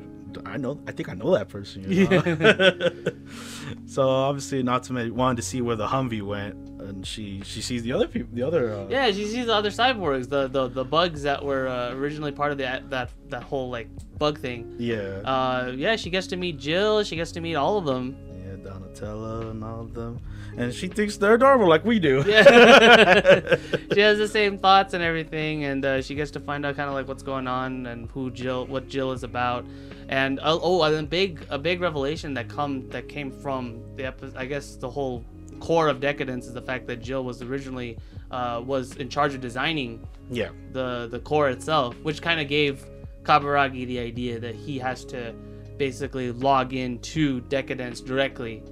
[0.46, 0.80] I know.
[0.86, 2.22] I think I know that person." You know?
[3.86, 7.82] so obviously, not Natsume wanted to see where the Humvee went, and she she sees
[7.82, 8.72] the other people, the other.
[8.74, 12.32] Uh, yeah she sees the other cyborgs the the, the bugs that were uh, originally
[12.32, 15.20] part of the that that whole like bug thing Yeah.
[15.24, 18.16] uh yeah she gets to meet Jill she gets to meet all of them
[18.62, 20.20] yeah, Donatello and all of them,
[20.56, 22.22] and she thinks they're adorable like we do.
[22.32, 23.56] Yeah.
[23.92, 26.88] she has the same thoughts and everything, and uh, she gets to find out kind
[26.88, 29.64] of like what's going on and who Jill, what Jill is about,
[30.08, 34.06] and uh, oh, and a big, a big revelation that come that came from the
[34.06, 34.36] episode.
[34.36, 35.24] I guess the whole
[35.60, 37.98] core of Decadence is the fact that Jill was originally
[38.30, 40.50] uh, was in charge of designing yeah.
[40.72, 42.84] the the core itself, which kind of gave
[43.22, 45.34] Kaburagi the idea that he has to
[45.78, 48.62] basically log in to Decadence directly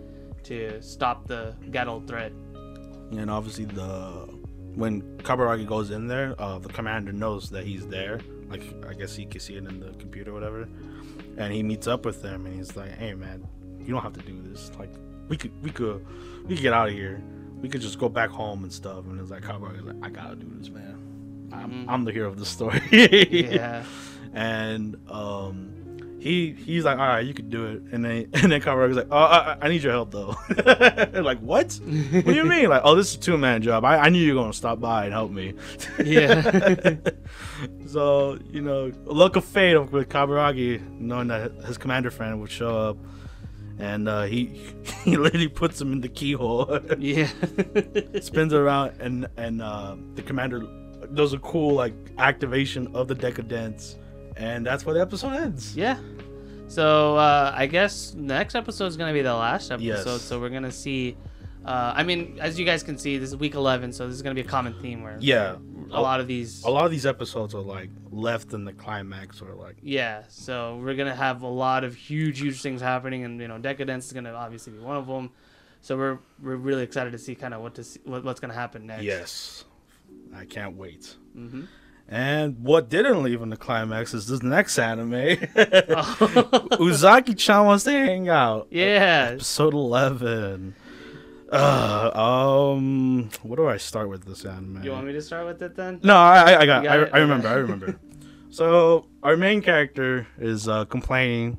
[0.45, 2.33] to stop the Gadol threat.
[3.13, 4.29] And obviously, the
[4.75, 8.21] when Kaburagi goes in there, uh, the commander knows that he's there.
[8.49, 10.69] Like I guess he can see it in the computer, or whatever.
[11.37, 13.47] And he meets up with them, and he's like, "Hey, man,
[13.81, 14.71] you don't have to do this.
[14.79, 14.93] Like,
[15.29, 16.05] we could, we could,
[16.47, 17.23] we could get out of here.
[17.61, 20.37] We could just go back home and stuff." And it's like Kaburagi's like, "I gotta
[20.37, 21.49] do this, man.
[21.53, 21.85] I'm, Mhm.
[21.89, 23.85] I'm the hero of the story." Yeah.
[24.35, 25.73] and um,
[26.20, 27.83] he he's like, all right, you can do it.
[27.92, 30.37] And then and then Kaburagi's like, oh, I, I need your help though.
[31.22, 31.72] like what?
[31.72, 32.68] What do you mean?
[32.68, 33.85] Like, oh, this is a two man job.
[33.85, 35.54] I, I knew you were gonna stop by and help me.
[36.04, 36.96] Yeah.
[37.87, 42.76] so you know, luck of fate with Kaburagi, knowing that his commander friend would show
[42.76, 42.98] up.
[43.78, 44.61] And uh, he
[45.04, 47.30] he literally puts him in the keyhole, yeah.
[48.20, 50.61] spins around, and and uh, the commander
[51.14, 53.96] does a cool like activation of the decadence,
[54.40, 55.76] and that's where the episode ends.
[55.76, 55.98] yeah.
[56.68, 59.85] So uh, I guess next episode is gonna be the last episode.
[60.11, 60.22] Yes.
[60.22, 61.16] So we're gonna see.
[61.64, 64.22] Uh, I mean, as you guys can see, this is week 11, so this is
[64.22, 65.57] gonna be a common theme where Yeah,
[65.90, 66.62] a lot of these.
[66.64, 70.81] a lot of these episodes are like left in the climax or like Yeah, so
[70.83, 74.12] we're gonna have a lot of huge, huge things happening, and you know, Decadence is
[74.14, 75.31] gonna obviously be one of them.
[75.83, 78.55] So we're we're really excited to see kind of what to see, what, what's gonna
[78.55, 79.03] happen next.
[79.03, 79.64] yes
[80.35, 81.62] i can't wait hmm
[82.12, 85.12] and what didn't leave in the climax is this next anime
[85.57, 86.66] Oh.
[86.73, 89.31] uzaki-chan wants to hang out yeah.
[89.35, 90.75] episode 11
[91.53, 95.62] uh, um where do i start with this anime You want me to start with
[95.62, 96.01] it then?
[96.03, 97.18] no i i, I got, got I?
[97.18, 97.99] I remember i remember
[98.51, 101.57] so our main character is uh complaining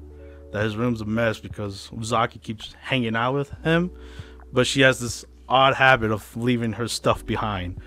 [0.52, 3.90] that his room's a mess because uzaki keeps hanging out with him
[4.54, 7.80] but she has this odd habit of leaving her stuff behind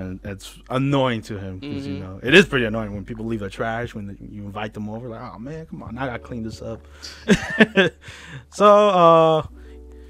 [0.00, 2.00] and it's annoying to him because you Mhm.
[2.00, 5.08] know it is pretty annoying when people leave their trash when you invite them over
[5.08, 6.80] like oh man come on i gotta clean this up
[8.50, 9.42] so uh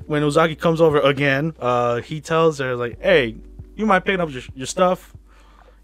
[0.06, 3.36] when Uzaki comes over again uh he tells her like hey
[3.76, 5.14] you mind picking up your, your stuff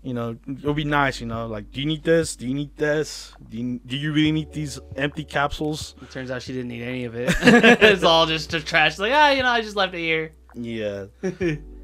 [0.02, 1.20] you know, it'll be nice.
[1.20, 2.36] You know, like, do you need this?
[2.36, 3.34] Do you need this?
[3.48, 5.96] Do you, do you really need these empty capsules?
[6.00, 7.34] It turns out she didn't need any of it.
[7.42, 9.00] it's all just trash.
[9.00, 10.30] Like, ah, you know, I just left it here.
[10.54, 11.06] Yeah.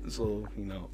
[0.08, 0.88] so you know,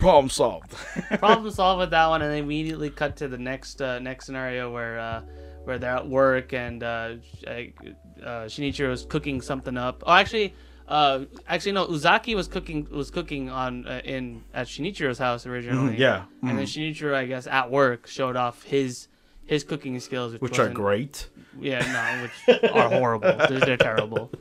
[0.00, 0.72] problem solved.
[1.18, 4.72] Problem solved with that one, and they immediately cut to the next uh, next scenario
[4.72, 5.22] where uh,
[5.64, 7.14] where they're at work and uh,
[7.46, 10.02] uh, Shinichiro is cooking something up.
[10.06, 10.54] Oh, actually.
[10.88, 11.86] Uh, actually, no.
[11.86, 15.94] Uzaki was cooking was cooking on uh, in at Shinichiro's house originally.
[15.94, 16.24] Mhm, yeah.
[16.42, 19.06] and then Shinichiro, I guess, at work showed off his
[19.46, 21.28] his cooking skills, which, Which are great.
[21.60, 23.36] Yeah, no, which are horrible.
[23.48, 24.32] They're, they're terrible.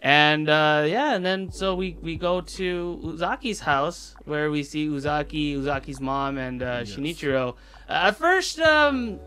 [0.00, 4.86] And uh, yeah, and then so we we go to Uzaki's house where we see
[4.88, 7.54] Uzaki, Uzaki's mom, and uh, Shinichiro.
[7.88, 9.18] Uh, at first, um,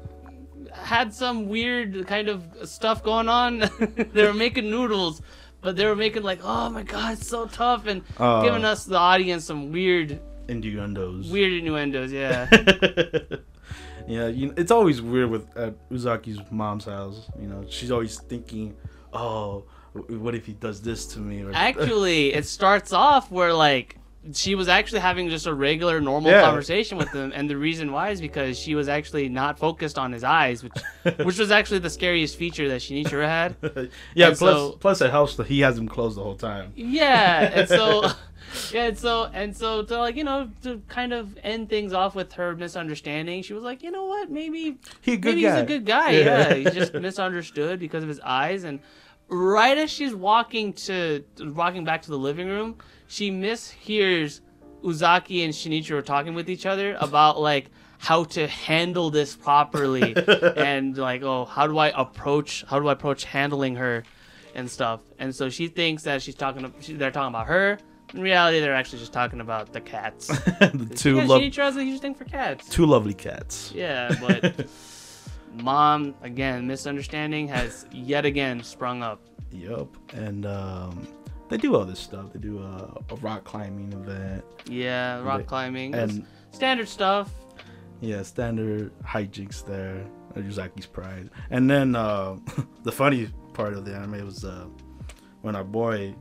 [0.72, 3.60] had some weird kind of stuff going on.
[4.14, 5.22] they were making noodles,
[5.60, 8.42] but they were making like, oh my god, it's so tough, and Uh.
[8.42, 11.30] giving us the audience some weird, Innuendos.
[11.30, 12.14] weird innuendos.
[12.14, 12.48] Yeah.
[14.08, 17.30] yeah, you know, it's always weird with at Uzaki's mom's house.
[17.40, 18.76] You know, she's always thinking,
[19.14, 23.98] "Oh, what if he does this to me?" Or, actually it starts off where like
[24.34, 26.42] she was actually having just a regular normal Yeah.
[26.44, 30.12] conversation with him and the reason why is because she was actually not focused on
[30.12, 30.74] his eyes which
[31.26, 33.56] which was actually the scariest feature that Shinichiro had
[34.14, 34.28] yeah.
[34.28, 36.72] and Plus, so- plus it helps that he has them closed the whole time.
[36.76, 38.12] yeah and so
[38.72, 42.14] yeah and so and so to like you know to kind of end things off
[42.14, 45.52] with her misunderstanding she was like you know what maybe He a good maybe guy.
[45.54, 46.12] he's a good guy.
[46.12, 46.24] Yeah.
[46.50, 48.66] Yeah, he's just misunderstood because of his eyes.
[48.66, 48.82] And
[49.32, 54.42] right as she's walking to walking back to the living room, she mishears
[54.84, 60.16] Uzaki and Shinichiro talking with each other about like how to handle this properly
[60.58, 64.04] and like oh how do I approach how do I approach handling her
[64.54, 65.02] and stuff.
[65.18, 67.80] And so she thinks that she's talking she, they're talking about her.
[68.14, 70.28] In reality, they're actually just talking about the cats.
[70.60, 72.68] the two yeah, lo- Shinichiro has a huge thing for cats.
[72.68, 73.72] two lovely cats.
[73.74, 74.68] Yeah, but
[75.56, 79.20] mom, again, misunderstanding has yet again sprung up.
[79.52, 79.96] Yup.
[80.14, 81.08] And um,
[81.50, 82.32] they do all this stuff.
[82.34, 87.32] They do a, a rock climbing event Yeah, rock They- climbing, and standard stuff.
[88.00, 90.06] yeah, standard hijinks there.
[90.36, 91.30] Uzaki's pride.
[91.50, 92.38] And then uh,
[92.84, 94.66] the funny part of the anime was uh,
[95.42, 96.16] when our boy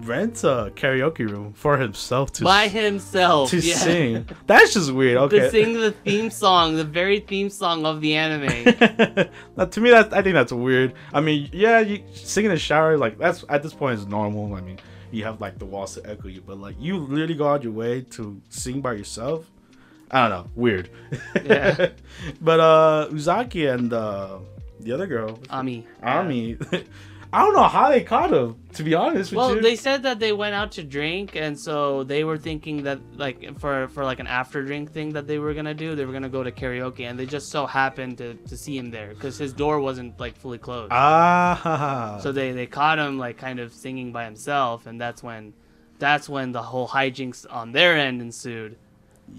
[0.00, 3.74] rents a karaoke room for himself to By himself, to yeah.
[3.74, 4.28] sing.
[4.46, 5.18] That's just weird.
[5.18, 9.28] Okay, To sing the theme song, the very theme song of the anime.
[9.56, 10.94] now, to me, that I think that's weird.
[11.12, 14.54] I mean, yeah, you sing in the shower like that's at this point is normal.
[14.54, 14.78] I mean,
[15.10, 17.72] you have like the walls to echo you, but like you literally go out your
[17.72, 19.50] way to sing by yourself.
[20.10, 20.90] I don't know, weird.
[21.44, 21.90] Yeah.
[22.40, 24.38] but uh, Uzaki and uh,
[24.80, 25.86] the other girl, Ami.
[26.02, 26.56] Ami,
[27.32, 28.56] I don't know how they caught him.
[28.74, 31.58] To be honest with Well, you, they said that they went out to drink, and
[31.58, 35.38] so they were thinking that, like, for for like an after drink thing that they
[35.38, 38.34] were gonna do, they were gonna go to karaoke, and they just so happened to,
[38.34, 40.90] to see him there because his door wasn't like fully closed.
[40.92, 45.52] ah, So they they caught him like kind of singing by himself, and that's when
[45.98, 48.76] that's when the whole hijinks on their end ensued.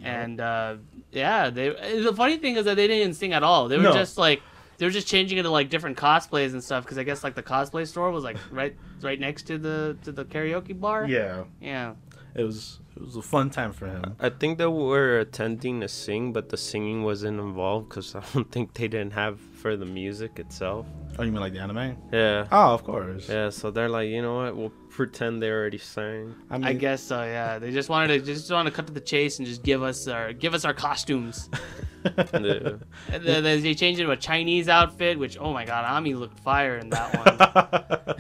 [0.04, 0.76] And uh,
[1.12, 1.70] yeah, they
[2.02, 3.68] the funny thing is that they didn't sing at all.
[3.68, 3.94] They were No.
[3.94, 4.42] just like
[4.82, 7.44] they were just changing into like different cosplays and stuff because I guess like the
[7.44, 11.06] cosplay store was like right right next to the to the karaoke bar.
[11.06, 11.94] yeah, Yeah.
[12.34, 14.16] it was it was a fun time for him.
[14.20, 18.52] I think they were attempting to sing, but the singing wasn't involved because I don't
[18.56, 20.88] think they didn't have for the music itself.
[21.20, 21.96] Oh, you mean like the anime?
[22.12, 22.48] Yeah.
[22.52, 23.30] Oh, of course.
[23.30, 24.58] Yeah, so they're like, you know what?
[24.58, 26.34] We'll pretend they already sang.
[26.50, 27.24] I mean, I guess so.
[27.24, 29.84] Yeah, they just wanted to just want to cut to the chase and just give
[29.84, 31.50] us our give us our costumes.
[32.04, 32.78] Yeah.
[33.12, 36.40] And then they changed it to a Chinese outfit, which oh my god, Ami looked
[36.40, 37.16] fire in that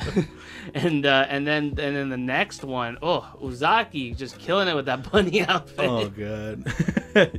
[0.06, 0.28] one.
[0.76, 4.86] and uh, and then and then the next one, oh Uzaki just killing it with
[4.86, 5.90] that bunny outfit.
[5.90, 6.64] oh god.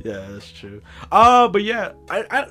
[0.03, 0.81] yeah, that's true.
[1.13, 2.47] Uh, but yeah, I, I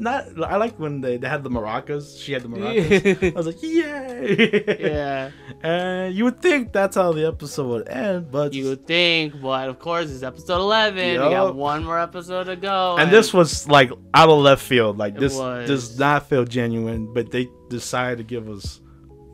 [0.00, 2.20] not I like when they, they had the maracas.
[2.20, 3.32] She had the maracas.
[3.32, 4.64] I was like, yay!
[4.80, 5.30] yeah,
[5.62, 9.68] And you would think that's how the episode would end, but you would think, but
[9.68, 11.04] of course it's episode eleven.
[11.04, 11.30] We Yup.
[11.30, 12.96] got one more episode to go.
[12.98, 14.98] and this was like out of left field.
[14.98, 15.68] Like It this was.
[15.68, 18.80] does not feel genuine, but they decided to give us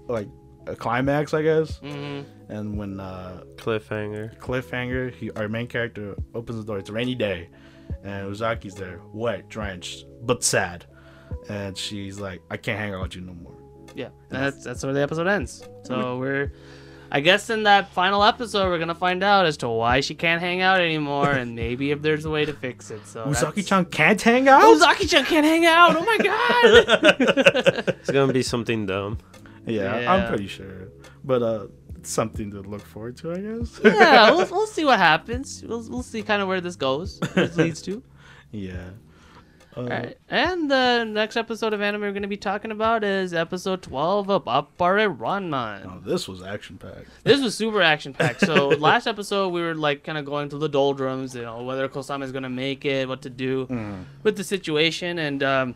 [0.08, 0.28] like
[0.66, 1.78] a climax, I guess.
[1.78, 4.38] hmm And when uh Cliffhanger.
[4.38, 6.78] cliffhanger, he, our main character opens the door.
[6.78, 7.48] It's a rainy day,
[8.04, 10.84] and Uzaki's there, wet, drenched, but sad.
[11.48, 13.56] And she's like, "I can't hang out with you no more."
[13.94, 15.62] Yeah, and that's that's where the episode ends.
[15.84, 16.52] So we're,
[17.10, 20.40] I guess, in that final episode, we're gonna find out as to why she can't
[20.40, 23.06] hang out anymore, and maybe if there's a way to fix it.
[23.06, 24.62] So that's- Uzaki-chan can't hang out.
[24.62, 25.96] Uzaki-chan can't hang out.
[25.96, 27.94] Oh my god.
[28.00, 29.18] It's gonna be something dumb.
[29.66, 30.12] yeah, Yeah.
[30.12, 30.88] I'm pretty sure.
[31.24, 31.66] But uh,
[32.08, 33.80] something to look forward to, I guess.
[33.84, 35.62] yeah, we'll, we'll see what happens.
[35.66, 38.02] We'll, we'll see kind of where this goes, where this leads to.
[38.52, 38.90] yeah.
[39.76, 40.16] Uh, All right.
[40.30, 44.30] And the next episode of anime we're going to be talking about is episode 12
[44.30, 45.84] of Appare Ranman.
[45.86, 47.08] oh, this was action packed.
[47.24, 48.40] This was super action packed.
[48.40, 51.86] So last episode we were like kind of going through the doldrums, you know, whether
[51.90, 53.66] Kosame is gonna make it, what to do
[54.22, 55.74] with the situation, and um,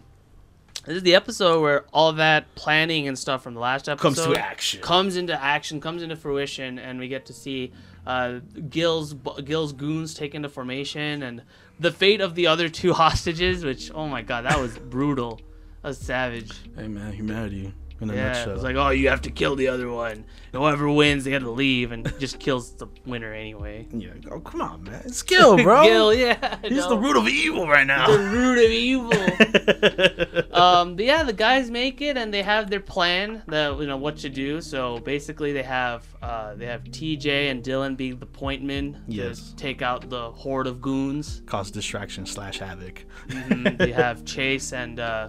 [0.86, 4.34] this is the episode where all that planning and stuff from the last episode Comes
[4.34, 4.80] to action.
[4.80, 7.72] comes into action, comes into fruition, and we get to see
[8.06, 9.14] uh, Gil's
[9.44, 11.42] Gil's goons take into formation and
[11.78, 13.64] the fate of the other two hostages.
[13.64, 15.40] Which oh my god, that was brutal.
[15.82, 16.52] That was savage.
[16.76, 18.54] Hey man, humanity in a Yeah, nutshell.
[18.54, 20.24] it's like, oh, you have to kill the other one.
[20.52, 23.86] Whoever wins, they have to leave, and just kills the winner anyway.
[23.92, 24.10] yeah.
[24.30, 25.02] Oh come on, man.
[25.04, 25.84] It's Gil, bro.
[25.84, 28.10] Gil, yeah, He's the root of evil right now.
[28.10, 29.12] The root of evil.
[30.52, 33.96] um, but yeah, the guys make it, and they have their plan, the you know
[33.96, 34.60] what to do.
[34.60, 39.50] So basically, they have uh, they have TJ and Dylan be the point men Yes.
[39.50, 41.42] to take out the horde of goons.
[41.46, 43.04] Cause distraction slash havoc.
[43.28, 43.78] Mhm.
[43.78, 45.28] they have Chase and uh,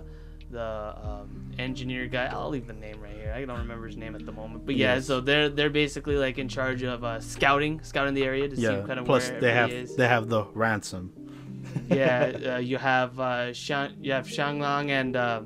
[0.52, 2.26] the um, engineer guy.
[2.26, 3.34] I'll leave the name right here.
[3.36, 4.66] I don't remember his name at the moment.
[4.66, 5.06] But yeah, Yes.
[5.08, 8.82] so they're they're basically like in charge of uh, scouting, scouting the area to Yeah.
[8.82, 9.96] see kind of Plus where they have is.
[9.96, 11.12] they have the ransom.
[11.90, 15.42] yeah, uh, you have uh, Shang, you have Shanglong and uh,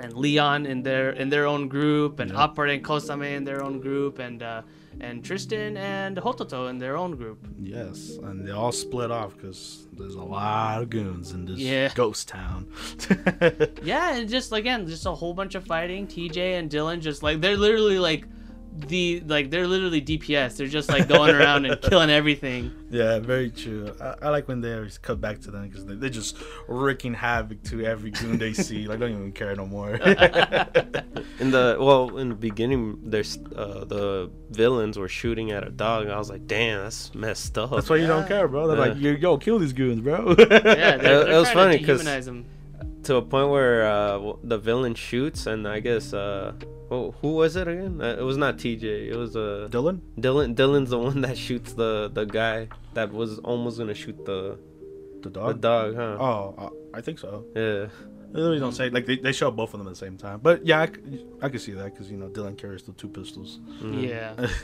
[0.00, 2.46] and Leon in their in their own group, and Yeah.
[2.46, 4.62] Appare and Kosame in their own group, and uh,
[5.00, 7.46] and Tristan and Hototo in their own group.
[7.58, 11.92] Yes, and they all split off because there's a lot of goons in this Yeah.
[11.94, 12.66] ghost town.
[13.82, 16.06] Yeah, and just again, just a whole bunch of fighting.
[16.06, 18.24] TJ and Dylan just like they're literally like
[18.86, 20.56] the like they're literally DPS.
[20.56, 22.72] They're just like going around and killing everything.
[22.90, 23.92] yeah, very true.
[24.00, 26.36] I, I like when they always cut back to them because they, they're just
[26.68, 28.86] wreaking havoc to every goon they see.
[28.86, 29.94] Like, don't even care no more.
[31.40, 36.08] In the well, in the beginning, there's uh, the villains were shooting at a dog.
[36.08, 37.70] I was like, damn, that's messed up.
[37.70, 38.66] That's why you don't care, bro.
[38.66, 38.92] They're Yeah.
[38.92, 40.34] like, yo, yo, kill these goons, bro.
[40.38, 40.56] Yeah, they're,
[40.96, 42.44] It- they're it was trying funny to 'cause- dehumanize them.
[43.04, 46.52] To a point where uh, the villain shoots, and I guess uh,
[46.90, 48.00] oh, who was it again?
[48.00, 48.84] Uh, it was not TJ.
[49.12, 50.00] It was uh, Dylan?
[50.18, 50.54] Dylan.
[50.54, 54.58] Dylan's the one that shoots the the guy that was almost gonna shoot the
[55.22, 55.60] The the dog?
[55.60, 56.16] dog, huh?
[56.20, 57.44] Oh, uh, I think so.
[57.54, 57.86] Yeah.
[58.30, 60.40] They really don't say like they, they show both of them at the same time.
[60.42, 63.60] But yeah, I can see that because you know Dylan carries the two pistols.
[63.82, 64.02] Mhm.
[64.08, 64.34] Yeah.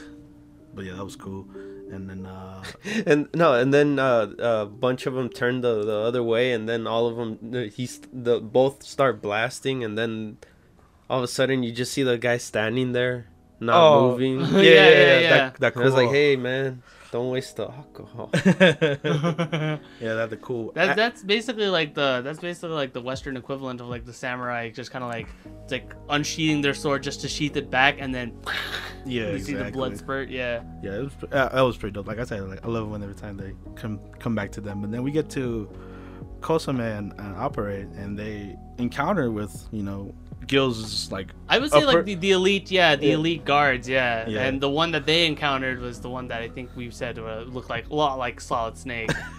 [0.75, 1.47] But yeah, that was cool.
[1.95, 2.65] And then uh
[3.07, 6.69] and no, and then uh, a bunch of them turn the, the other way, and
[6.69, 10.39] then all of them, he's the both start blasting, and then
[11.09, 13.27] all of a sudden you just see the guy standing there,
[13.61, 14.11] not Oh.
[14.11, 14.41] moving.
[14.59, 15.31] Yeah, yeah, yeah.
[15.31, 16.83] That, that I was like, hey man,
[17.15, 18.29] don't waste the alcohol.
[18.35, 20.73] yeah, that the cool.
[20.73, 24.71] That, that's basically like the that's basically like the Western equivalent of like the samurai
[24.71, 25.29] just kind of like
[25.63, 28.37] it's like unsheathing their sword just to sheath it back and then
[29.07, 30.29] yeah, you see the blood spurt.
[30.29, 32.09] Yeah, Yeah, it was, uh, that was pretty dope.
[32.09, 34.81] Like I said, like I love when every time they come come back to them.
[34.81, 35.71] But then we get to
[36.41, 40.13] Kosame and, and Appare, and they encounter with you know
[40.49, 43.15] Gil's like I would say like the, the elite, yeah, the Yeah.
[43.15, 44.29] elite guards, yeah.
[44.29, 44.45] Yeah.
[44.47, 47.45] and the one that they encountered was the one that I think we've said uh,
[47.47, 49.11] looked like a lot like Solid Snake.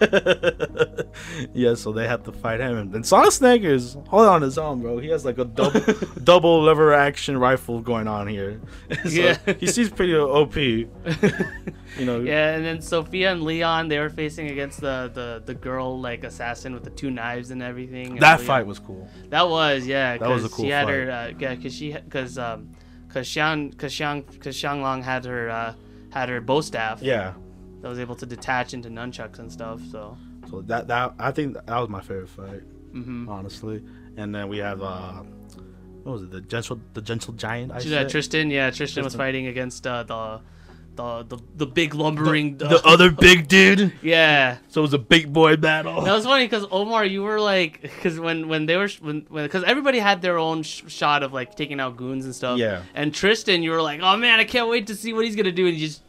[1.54, 4.80] yeah, so they have to fight him, and Solid Snake is hold on his own,
[4.80, 4.98] bro.
[4.98, 5.80] He has like a double
[6.24, 8.60] double lever action rifle going on here.
[9.04, 9.38] so Yeah.
[9.58, 10.56] he seems pretty OP.
[10.56, 15.54] you know, yeah, and then Sophia and Leon they were facing against the the, the
[15.54, 18.12] girl like assassin with the two knives and everything.
[18.12, 19.08] and that Leon- fight was cool.
[19.30, 20.16] That was yeah.
[20.18, 20.94] That was a cool She had fight.
[20.94, 22.70] her uh, yeah, cause she cause um
[23.08, 25.74] cause Xiang cause Xiang cause Xianglong had her uh
[26.10, 27.34] had her bow staff Yeah.
[27.82, 29.80] that was able to detach into nunchucks and stuff.
[29.90, 30.16] So
[30.50, 32.62] So that that I think that was my favorite fight.
[32.92, 33.82] hmm honestly.
[34.16, 35.22] And then we have uh,
[36.04, 36.30] what was it?
[36.30, 37.70] The gentle, the gentle giant.
[37.72, 38.08] I had said?
[38.08, 38.50] Tristan.
[38.50, 40.40] Yeah, Tristan was fighting against uh, the,
[40.96, 42.56] the the the big lumbering.
[42.58, 43.92] the uh, other big dude.
[44.02, 44.58] yeah.
[44.68, 46.02] So it was a big boy battle.
[46.02, 49.64] That was funny because Omar, you were like, because when when they were when because
[49.64, 52.58] everybody had their own sh- shot of like taking out goons and stuff.
[52.58, 52.82] Yeah.
[52.94, 55.52] And Tristan, you were like, oh man, I can't wait to see what he's gonna
[55.52, 56.02] do, and you just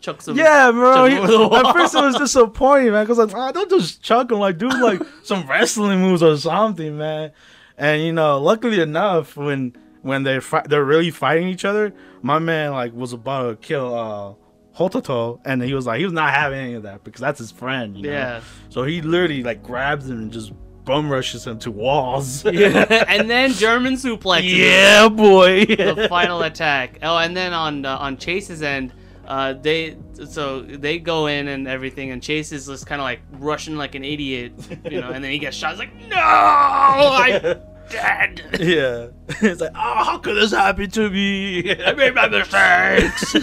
[0.00, 0.36] chuck some.
[0.36, 1.06] yeah, bro.
[1.06, 3.06] He- the at first it was disappointing, man.
[3.06, 6.96] Cause like, oh, don't just chuck him, like, do like some wrestling moves or something,
[6.96, 7.32] man.
[7.76, 12.38] And you know, luckily enough, when when they fi- they're really fighting each other, my
[12.38, 14.34] man like was about to kill uh
[14.76, 17.50] Hototo, and he was like, he was not having any of that because that's his
[17.50, 17.96] friend.
[17.96, 18.10] You know?
[18.10, 18.40] Yeah.
[18.68, 20.52] So he literally like grabs him and just
[20.84, 22.44] bum rushes him to walls.
[22.52, 23.04] Yeah.
[23.08, 24.42] and then German suplex.
[24.44, 25.66] yeah, boy.
[25.66, 26.98] the final attack.
[27.02, 28.92] Oh, and then on uh, on Chase's end,
[29.26, 29.96] uh, they
[30.26, 33.94] so they go in and everything, and Chase is just kind of like rushing like
[33.96, 34.52] an idiot,
[34.90, 35.70] you know, and then he gets shot.
[35.70, 36.16] He's like, no!
[36.16, 37.56] I,
[37.90, 38.42] dead.
[38.60, 39.08] Yeah.
[39.42, 41.74] it's like, oh, how could this happen to me?
[41.84, 43.32] I made my mistakes.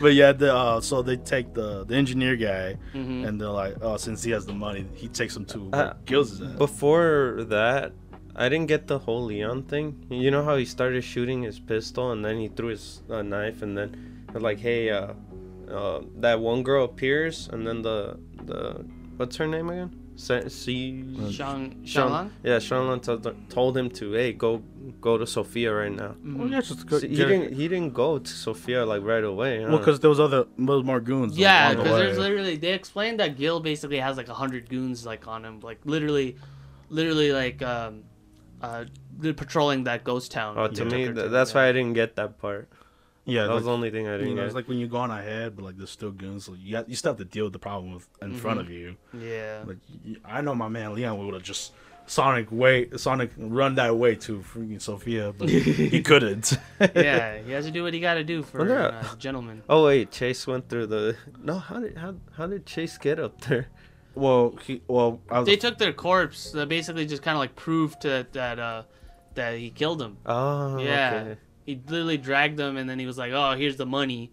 [0.00, 3.26] but yeah, the, uh, so they take the the engineer guy, Mhm.
[3.26, 6.40] and they're like, oh, since he has the money, he takes him to Uh, Gil's
[6.42, 6.52] ass.
[6.58, 7.92] Before that,
[8.34, 10.06] I didn't get the whole Leon thing.
[10.10, 13.62] You know how he started shooting his pistol and then he threw his uh, knife
[13.62, 15.12] and then like, hey, uh,
[15.70, 18.84] uh, that one girl appears and then the the
[19.16, 19.90] what's her name again?
[20.16, 22.30] Sa- See, Shang Sean- Shanlan.
[22.42, 24.62] Yeah, Shanlan told, told him to, hey, go
[25.00, 26.14] go to Sofia right now.
[26.24, 29.22] Well, yeah, just go, See, he get- didn't he didn't go to Sofia like right
[29.24, 29.64] away.
[29.64, 31.36] Well, because there was other, there was more goons.
[31.36, 34.68] Yeah, on the because there's literally they explained that Gil basically has like a hundred
[34.70, 36.36] goons like on him, like literally,
[36.88, 38.04] literally like um,
[38.62, 38.84] uh,
[39.18, 40.54] they're patrolling that ghost town.
[40.58, 41.56] oh, to me, th- that's yeah.
[41.62, 42.68] why I didn't get that part.
[43.26, 44.46] Yeah, That like, was the only thing I didn't know, get.
[44.46, 46.44] it's like when you're on ahead, but like there's still goons.
[46.46, 48.70] So you, have, you still have to deal with the problem with, in front of
[48.70, 48.96] you.
[49.12, 49.64] Yeah.
[49.66, 51.72] Like y- I know my man Leon would have just
[52.08, 55.48] Sonic way Sonic run that way to freaking Sophia, but
[55.94, 56.56] he couldn't.
[56.94, 59.62] yeah, he has to do what he got to do for Wonder- uh, gentlemen.
[59.68, 61.16] Oh wait, Chase went through the.
[61.42, 63.66] No, how did how how did Chase get up there?
[64.14, 66.52] well, he well I was, They took their corpse.
[66.52, 68.82] That basically just kind of like proved to, that uh,
[69.34, 70.16] that he killed him.
[70.26, 71.22] Oh Yeah.
[71.26, 71.40] okay.
[71.66, 74.30] He literally dragged them, and then he was like, "Oh, here's the money."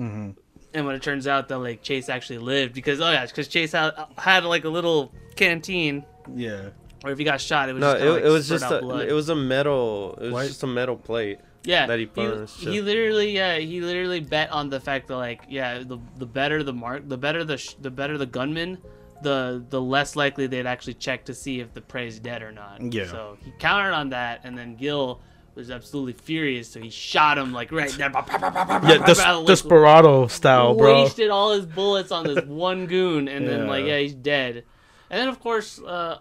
[0.00, 0.36] Mhm.
[0.74, 3.72] And when it turns out that like Chase actually lived, because oh yeah, because Chase
[3.72, 6.04] had, had like a little canteen
[6.34, 6.68] yeah.
[7.04, 8.70] Or if he got shot, it was No, just it, kinda, like, it was just
[8.70, 9.08] a blood.
[9.08, 11.40] it was a metal it was Why- just a metal plate.
[11.64, 14.78] yeah that he put he, on his he literally yeah he literally bet on the
[14.80, 18.16] fact that like yeah the the better the mark the better the sh- the better
[18.18, 18.78] the gunman
[19.22, 22.80] the the less likely they'd actually check to see if the prey's dead or not
[22.92, 23.06] Yeah.
[23.06, 25.20] so he countered on that and then Gil
[25.54, 31.02] was absolutely furious so he shot him like right there Yeah, des- Desperado style, bro.
[31.02, 33.96] wasted all his bullets on this one goon and then like Yeah.
[33.96, 34.64] yeah he's dead
[35.10, 36.18] and then of course uh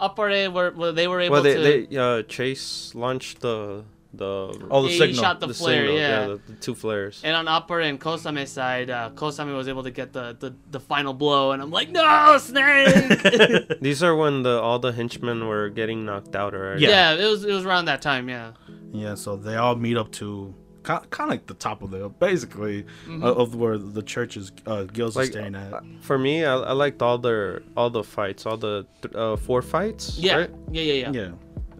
[0.00, 4.66] Appare were, were they were able Well, they, to they uh Chase launched the the
[4.70, 5.22] Oh, the he signal.
[5.22, 7.20] shot the, the flare signal, yeah the, the two flares.
[7.24, 10.80] And on Appare and Kosame's side, uh, Kosame was able to get the, the, the
[10.80, 13.78] final blow, and I'm like, no, Snake!
[13.80, 16.82] These are when the all the henchmen were getting knocked out already.
[16.82, 17.14] yeah.
[17.14, 18.52] yeah, it was it was around that time, yeah.
[18.92, 22.08] Yeah, so they all meet up to kind of like the top of the hill,
[22.08, 23.22] basically Mm-hmm.
[23.22, 25.72] uh, of where the churches uh, Gills Like are staying at.
[25.74, 29.36] uh, for me, I, I liked all their all the fights, all the th- uh,
[29.36, 30.18] four fights.
[30.18, 30.50] Yeah, right?
[30.72, 31.30] yeah, yeah, yeah, yeah,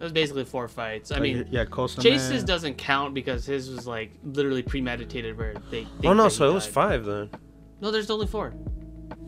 [0.01, 1.11] It was basically four fights.
[1.11, 2.45] I Like, mean, yeah, Costa Chase's Man.
[2.47, 5.85] doesn't count because his was like literally premeditated, where they.
[6.03, 7.29] Oh no, so it was five then.
[7.81, 8.51] No, there's only four.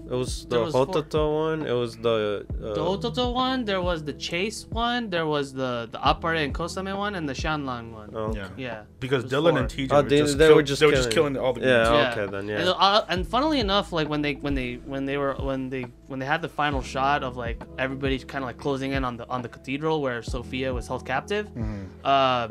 [0.06, 0.86] It was the was four.
[0.86, 1.66] Hototo one.
[1.66, 2.45] It was the.
[2.62, 6.54] Uh, The Ototo one, there was the Chase one, there was the the Appare and
[6.54, 8.10] Kosame one, and the Shanlang one.
[8.14, 8.49] Oh, Yeah.
[8.58, 8.82] Yeah.
[8.99, 9.60] because Dylan four.
[9.60, 11.45] and TJ Oh, were they- just they kill- were just they were just killing- killing
[11.45, 11.84] all the Yeah.
[11.89, 12.08] goons.
[12.18, 12.60] okay, then, yeah.
[12.60, 15.84] And, uh, and funnily enough, like when they when they when they were when they
[16.08, 19.16] when they had the final shot of like everybody kind of like closing in on
[19.18, 21.86] the on the cathedral where Sophia was held captive, Mhm.
[22.04, 22.47] uh,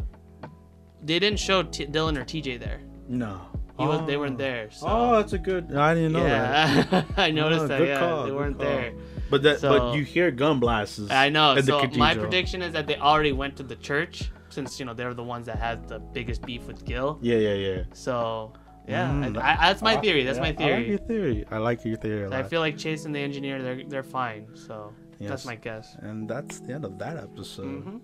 [1.04, 2.80] they didn't show T- Dylan or TJ there.
[3.08, 3.32] No,
[3.78, 4.20] He was they Oh.
[4.20, 4.70] weren't there.
[4.70, 4.86] So.
[4.88, 5.74] Oh, that's a good.
[5.74, 6.92] I didn't know that.
[6.92, 7.78] yeah, I noticed Oh, that.
[7.78, 8.66] good Yeah, call, they weren't call.
[8.66, 8.92] there.
[9.30, 11.10] But that, So- but you hear gun blasts.
[11.10, 11.52] I know.
[11.56, 14.84] at the So my prediction is that they already went to the church since you
[14.86, 17.18] know they're the ones that had the biggest beef with Gil.
[17.22, 17.82] Yeah, yeah, yeah.
[17.94, 18.52] So
[18.86, 20.24] yeah, Mm, I, I, that's my theory.
[20.24, 20.88] That's yeah, my I like theory.
[20.88, 21.44] your theory.
[21.50, 22.50] I like your theory a I lot.
[22.50, 24.48] feel like Chase and the engineer, they're they're fine.
[24.54, 25.30] So Yes.
[25.30, 25.96] that's my guess.
[26.00, 27.84] And that's the end of that episode.
[27.84, 27.98] hmm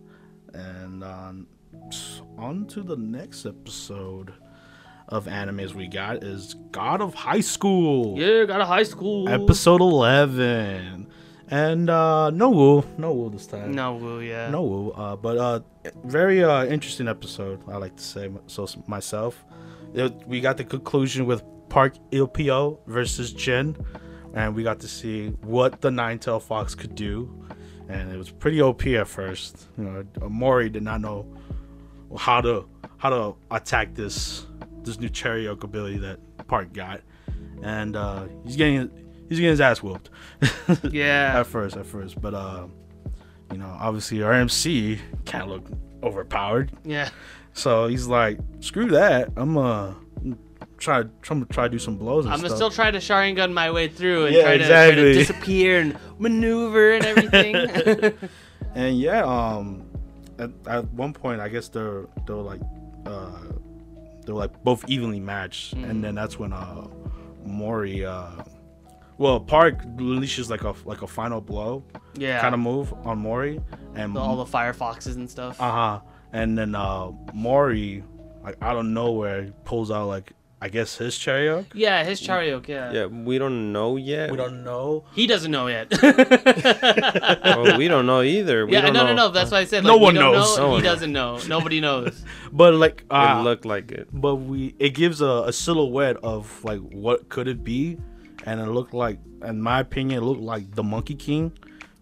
[0.54, 1.46] And um,
[2.38, 4.32] on to the next episode
[5.08, 8.18] of animes we got is God of High School.
[8.18, 9.28] Yeah, God of high school.
[9.28, 11.06] Episode 11.
[11.50, 12.84] And uh, no woo.
[12.98, 13.72] No woo this time.
[13.72, 14.50] No, woo, yeah.
[14.50, 14.90] No woo.
[14.90, 15.60] Uh, but uh,
[16.04, 19.44] very uh, interesting episode, I like to say so myself.
[19.94, 23.76] It- we got the conclusion with Park Ilpio versus Jin.
[24.34, 27.46] And we got to see what the Nine Tail Fox could do.
[27.88, 29.68] And it was pretty OP at first.
[29.78, 31.26] You know, Mori did not know
[32.18, 32.66] how to
[32.98, 34.44] how to attack this
[34.88, 36.18] this new charyeok ability that
[36.48, 37.00] Park got.
[37.62, 38.90] And uh, he's getting
[39.28, 40.10] he's getting his ass whooped.
[40.90, 41.34] Yeah.
[41.40, 42.20] at first, at first.
[42.20, 42.66] But uh,
[43.52, 45.66] you know, obviously RMC can't look
[46.02, 46.72] overpowered.
[46.84, 47.08] Yeah.
[47.52, 49.30] So he's like, screw that.
[49.36, 49.94] I'm uh
[50.78, 52.58] try try try to do some blows and I'm gonna stuff.
[52.58, 55.98] still try to Sharingan my way through and Yeah, try, to, try to disappear and
[56.18, 57.56] maneuver and everything.
[58.74, 59.84] and yeah, um,
[60.38, 62.60] at, at one point, I guess they're they're like
[63.06, 63.30] uh
[64.28, 65.88] they're like both evenly matched, Mm.
[65.90, 66.86] and then that's when uh
[67.44, 68.30] Mori uh
[69.16, 71.82] well Park unleashes like a like a final blow
[72.14, 72.40] yeah.
[72.40, 73.60] kind of move on Mori,
[73.94, 75.60] and The- all the fire foxes and stuff.
[75.60, 76.00] Uh huh.
[76.32, 78.04] And then uh Mori,
[78.44, 81.66] like out of nowhere, pulls out like I guess his Chariot.
[81.72, 82.68] Yeah, his Chariot.
[82.68, 82.90] Yeah.
[82.92, 84.30] Yeah, we don't know yet.
[84.32, 85.04] We don't know.
[85.14, 85.86] He doesn't know yet.
[87.44, 88.66] Oh, we don't know either.
[88.66, 89.26] We yeah, don't no, no, know.
[89.26, 89.28] no.
[89.30, 90.56] That's why I said No like, we one don't knows.
[90.56, 91.38] Know, No he one doesn't know.
[91.48, 92.24] Nobody knows.
[92.52, 94.08] But like, It uh, looked like it.
[94.12, 97.98] but we it gives a, a silhouette of like what could it be,
[98.44, 101.52] and it looked like, in my opinion, it looked like the Monkey King.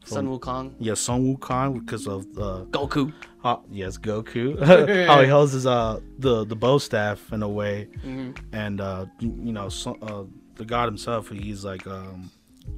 [0.06, 3.12] Sun Wukong, Yeah, Sun Wukong because of the Goku.
[3.44, 4.58] uh, yes Goku.
[5.08, 9.06] How he holds his uh the the bow staff in a way, hmm and uh
[9.20, 10.24] you know so, uh
[10.56, 12.30] the god himself he's like um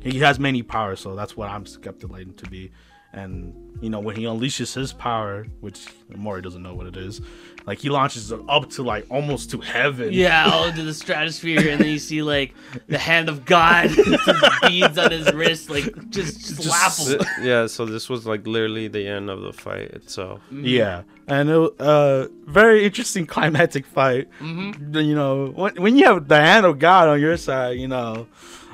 [0.02, 2.70] he has many powers so that's what I'm skepticating to be,
[3.12, 7.20] and you know when he unleashes his power which Mori doesn't know what it is,
[7.68, 10.12] like he launches it up to like almost to heaven.
[10.12, 12.54] Yeah, all into the stratosphere, and then you see like
[12.88, 13.90] the hand of God,
[14.66, 17.24] beads on his wrist, like just just, Just laughable.
[17.24, 20.40] Th- yeah, so this was like literally the end of the fight itself.
[20.50, 24.28] Yeah, and it, wa- uh, very interesting climactic fight.
[24.38, 27.86] hmm You know, when, when you have the hand of God on your side, you
[27.88, 28.26] know,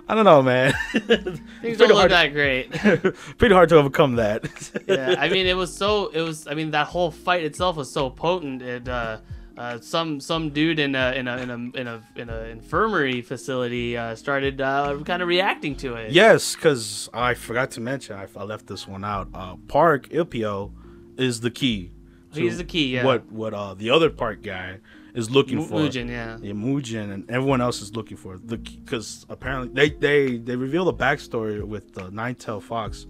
[0.09, 0.75] I don't know, man.
[0.93, 2.71] Things don't look that great.
[3.39, 4.45] Pretty hard to overcome that.
[4.87, 6.09] yeah, I mean, it was so.
[6.09, 6.47] It was.
[6.47, 8.63] I mean, that whole fight itself was so potent.
[8.63, 8.89] It.
[8.89, 9.19] Uh,
[9.57, 13.23] uh, some some dude in a in a in a in a, in a infirmary
[13.23, 16.11] facility uh, started uh, kind of reacting to it.
[16.11, 19.29] yes, because I forgot to mention, I, I left this one out.
[19.33, 20.73] Uh, Park Ilpio
[21.17, 21.93] is the key.
[22.33, 23.05] He's the key, yeah.
[23.05, 24.79] What what uh the other Park guy
[25.15, 25.75] is looking Mu- for.
[25.81, 26.37] Mugen, yeah.
[26.43, 30.85] Yeah, Mugen and everyone else is looking for the because apparently they they they reveal
[30.85, 33.07] the backstory with the nine tail fox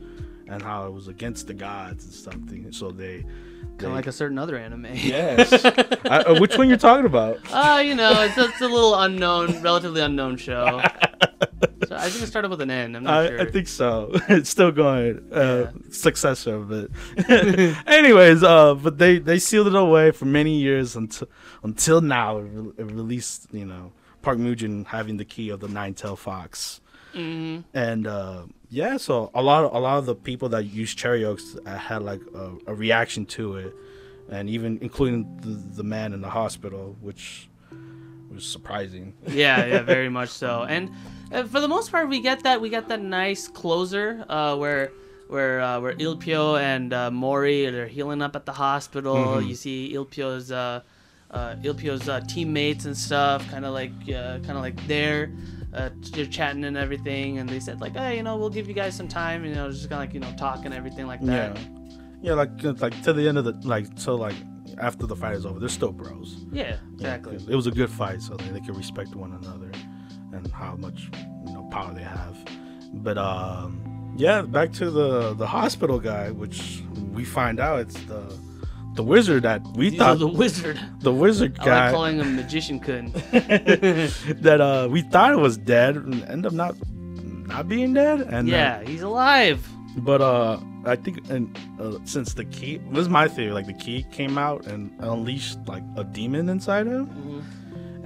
[0.46, 2.70] and how it was against the gods and something.
[2.72, 3.24] So they,
[3.78, 4.86] Kind of like a certain other anime.
[4.92, 5.52] yes.
[5.64, 7.38] I, uh, which one you're talking about?
[7.50, 10.80] Uh, you know, it's, it's a little unknown, relatively unknown show.
[11.88, 12.96] So I think it started with an N.
[12.96, 13.40] I'm not I, sure.
[13.42, 14.10] I think so.
[14.30, 15.20] it's still going.
[15.30, 15.70] Uh, Yeah.
[15.90, 16.90] Successor of it.
[17.86, 21.28] Anyways, uh, but they they sealed it away for many years until
[21.64, 22.38] until now.
[22.38, 23.90] It, re- it released, you know,
[24.22, 26.80] Park Mugen having the key of the nine tail fox.
[27.12, 30.94] hmm and uh, yeah, so a lot, of a lot of the people that use
[30.94, 33.72] charyeoks uh, had like a, a reaction to it,
[34.30, 37.48] and even including the, the man in the hospital, which
[38.32, 39.14] was surprising.
[39.28, 40.64] Yeah, yeah, very much so.
[40.64, 40.90] And
[41.32, 44.90] uh, for the most part, we get that we get that nice closer uh, where
[45.28, 49.14] where uh, where Ilpio and uh, Mori they're healing up at the hospital.
[49.38, 49.48] Mhm.
[49.48, 50.50] You see Ilpio's
[51.34, 55.32] uh, Ilpio's uh, teammates and stuff, kind of like uh, kind of like there.
[55.74, 58.74] Uh, they're chatting and everything, and they said like, "Hey, you know, we'll give you
[58.74, 61.20] guys some time, you know, just kind of like you know talk and everything like
[61.22, 61.64] that." Yeah,
[62.22, 64.36] yeah, like like to the end of the like so like
[64.78, 66.46] after the fight is over, they're still bros.
[66.52, 66.76] Yeah,
[67.48, 69.70] Yeah, it was a good fight, so they, they can respect one another
[70.32, 71.10] and how much
[71.46, 72.36] you know power they have.
[72.92, 78.38] But um, yeah, back to the the hospital guy, which we find out it's the
[78.94, 80.78] the wizard that we He's thought the wizard.
[81.00, 83.12] the wizard I guy like calling him magician kun.
[84.42, 86.74] that uh we thought was dead and end up not
[87.46, 89.66] not being dead and uh, yeah, he's alive.
[89.98, 93.72] but uh i think and uh, since the key this is my theory like the
[93.84, 97.42] key came out and unleashed like a demon inside him Mhm.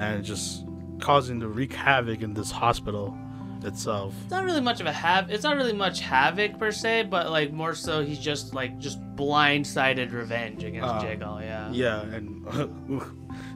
[0.01, 0.65] and just
[1.01, 3.17] causing to wreak havoc in this hospital
[3.65, 5.31] itself It's not really much of a hav.
[5.31, 8.99] It's not really much havoc per se, but like more so he's just like just
[9.17, 11.41] blindsided revenge against Uh, Jagal.
[11.43, 11.71] Yeah.
[11.73, 13.03] yeah and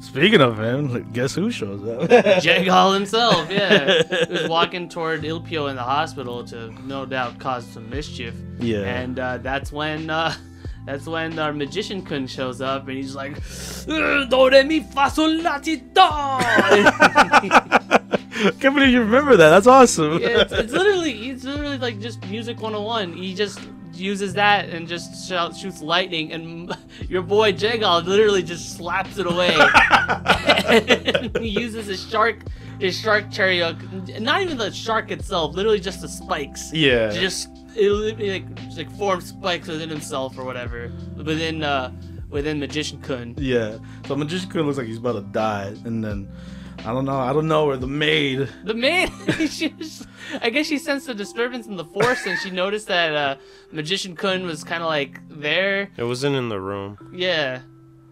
[0.02, 2.08] speaking of him guess who shows up
[2.42, 3.50] Jagal himself.
[3.50, 4.02] Yeah.
[4.26, 8.80] he was walking toward Ilpio in the hospital to no doubt cause some mischief, yeah
[9.00, 10.10] and uh, that's when.
[10.10, 10.34] Uh,
[10.84, 13.36] that's when our magician kun shows up and he's like,
[13.88, 16.02] "Uh, Do re mi fa sol la ti do.
[18.60, 19.50] can't believe you remember that.
[19.50, 20.20] That's awesome.
[20.20, 23.60] Yeah, it's, it's literally it's literally like just music 101 he just
[23.92, 26.74] uses that and just shout, shoots lightning and
[27.08, 29.54] your boy Jagal literally just slaps it away.
[31.40, 32.40] He uses his shark
[32.80, 33.76] his shark chariot
[34.20, 36.72] not even the shark itself literally just the spikes.
[36.72, 37.10] Yeah.
[37.10, 41.92] Just it like like form spikes within himself or whatever within uh
[42.32, 43.34] within magician kun.
[43.38, 43.78] Yeah.
[44.08, 46.28] So Magician Kun looks like he's about to die, and then
[46.84, 47.18] I don't know.
[47.18, 48.48] I don't know where the maid.
[48.64, 49.08] The man,
[49.48, 50.06] she was,
[50.40, 53.36] I guess she sensed a disturbance in the force, and she noticed that uh,
[53.70, 55.90] Magician Kun was kind of like there.
[55.96, 56.98] It wasn't in the room.
[57.14, 57.60] Yeah,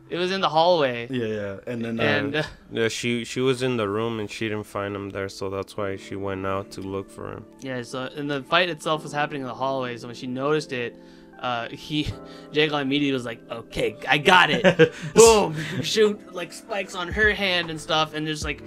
[0.08, 1.56] it was in the hallway, Yeah, yeah.
[1.66, 4.64] And then uh, and uh, Yeah, she she was in the room and she didn't
[4.66, 7.44] find him there, so that's why she went out to look for him.
[7.60, 9.96] yeah, so and the fight itself was happening in the hallway.
[9.96, 10.94] So when she noticed it,
[11.40, 12.04] uh, he
[12.52, 17.70] Jagal immediately was like, "Okay, I got it." Boom, shoot like spikes on her hand
[17.70, 18.62] and stuff, and just like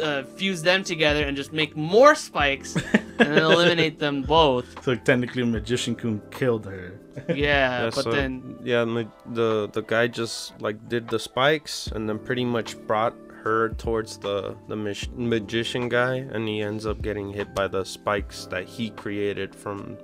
[0.00, 4.82] uh, fuse them together and just make more spikes and then eliminate them both.
[4.84, 6.98] so technically, Magician Kun killed her.
[7.28, 9.04] Yeah, Yeah, but so, then yeah, ma-
[9.34, 13.14] the the guy just like did the spikes and then pretty much brought
[13.44, 17.84] her towards the the mag- magician guy, and he ends up getting hit by the
[17.84, 19.98] spikes that he created from.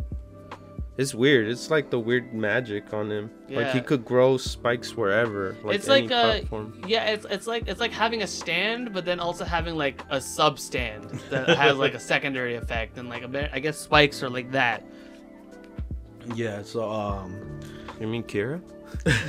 [0.99, 1.47] It's weird.
[1.47, 3.31] It's like the weird magic on him.
[3.49, 5.57] Like he could grow spikes wherever.
[5.63, 6.83] Like it's any like uh platform.
[6.89, 10.21] yeah it's it's like it's like having a stand but then also having like a
[10.21, 14.23] sub stand that has like a secondary effect and like a bit, i guess spikes
[14.25, 14.83] are like that
[16.35, 16.63] Yeah.
[16.63, 17.61] So um.
[18.01, 18.61] You mean Kira?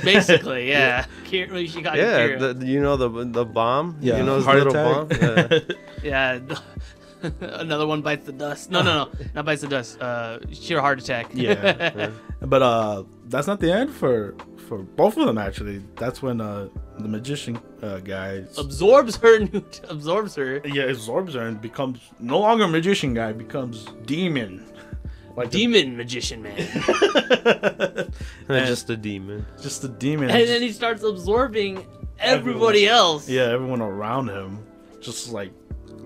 [0.04, 2.58] basically yeah, Kira, she got Yeah, Kira.
[2.60, 3.96] the, you know the the bomb.
[4.00, 4.16] Yeah.
[4.18, 5.20] you know his heart little attack.
[5.20, 5.76] bomb.
[6.02, 6.38] Yeah.
[6.50, 6.58] yeah
[7.40, 11.00] another one bites the dust no no no not bites the dust uh sheer heart
[11.00, 12.10] attack Yeah.
[12.42, 14.34] But uh, that's not the end for
[14.66, 15.36] for both of them.
[15.36, 16.68] Actually, that's when uh
[16.98, 18.44] the magician uh, guy.
[18.56, 19.34] absorbs her
[19.90, 24.64] absorbs her yeah, absorbs her and becomes no longer magician guy, becomes demon.
[25.36, 26.56] Like the- demon magician man
[28.48, 29.44] And just a demon.
[29.60, 30.30] just a demon.
[30.30, 31.86] and then he starts absorbing
[32.18, 34.58] everybody else yeah, everyone around him,
[35.00, 35.52] just like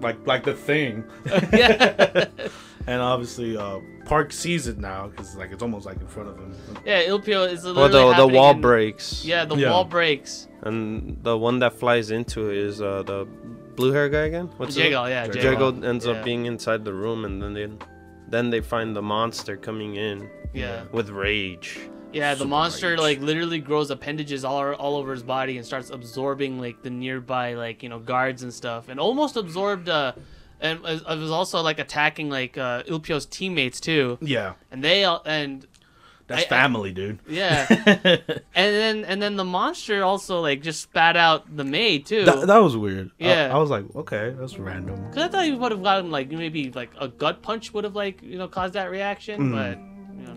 [0.05, 1.05] like like the thing.
[1.53, 2.27] yeah
[2.87, 6.37] And obviously, uh, Park sees it now because like it's almost like in front of
[6.39, 6.53] him.
[6.85, 9.25] yeah ilpio is Well, literally the the wall in- breaks.
[9.25, 9.71] yeah the Yeah.
[9.73, 13.27] wall breaks And the one that flies into it is uh, the
[13.77, 14.47] blue hair guy again.
[14.59, 14.93] What's his name?
[14.93, 15.45] Jagal, yeah, Jagal.
[15.45, 16.13] Jago ends Yeah.
[16.13, 17.67] up being inside the room, and then they,
[18.35, 20.85] then they find the monster coming in Yeah.
[20.97, 21.71] with rage.
[22.15, 22.99] Yeah, the Super monster rage.
[23.01, 27.55] like literally grows appendages all all over his body and starts absorbing like the nearby
[27.55, 29.89] like you know guards and stuff, and almost absorbed.
[29.89, 30.13] uh
[30.61, 35.21] and it was- also like attacking like uh Ilpio's teammates too, Yeah, and they all
[35.27, 35.67] and
[36.27, 37.19] that's I- I- family, dude.
[37.29, 42.25] yeah, and then and then the monster also like just spat out the maid too.
[42.25, 43.11] that, that was weird.
[43.19, 43.51] Yeah.
[43.55, 44.97] I, was like, okay, that's random.
[45.13, 47.97] Cause I thought you would have gotten like maybe like a gut punch would have
[47.97, 49.53] like you know caused that reaction, Mhm.
[49.53, 49.79] but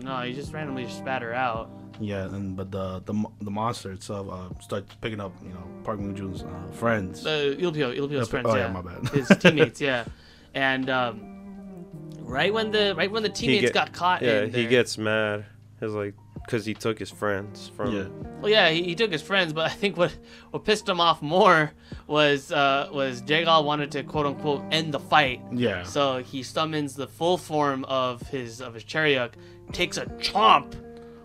[0.08, 1.70] no, he just randomly spatter out.
[2.00, 5.98] Yeah, and but the the the monster itself uh, starts picking up, you know, Park
[6.00, 7.22] Moon Jun's uh, friends.
[7.24, 9.08] The Ilpio, Ilpio's Ilpio- friends, oh, yeah, yeah, my bad.
[9.08, 10.04] his teammates, yeah,
[10.54, 11.20] and um,
[12.20, 15.44] right when the right when the teammates get- got caught, Yeah, in he gets mad.
[15.80, 17.92] He's like, because he took his friends from.
[17.94, 18.08] yeah,
[18.40, 20.16] Well, yeah, he, he took his friends, but I think what
[20.50, 21.72] what pissed him off more
[22.06, 26.94] was uh, was Jagal wanted to quote unquote end the fight, yeah, so he summons
[26.94, 29.32] the full form of his of his Charyeok,
[29.72, 30.74] takes a chomp,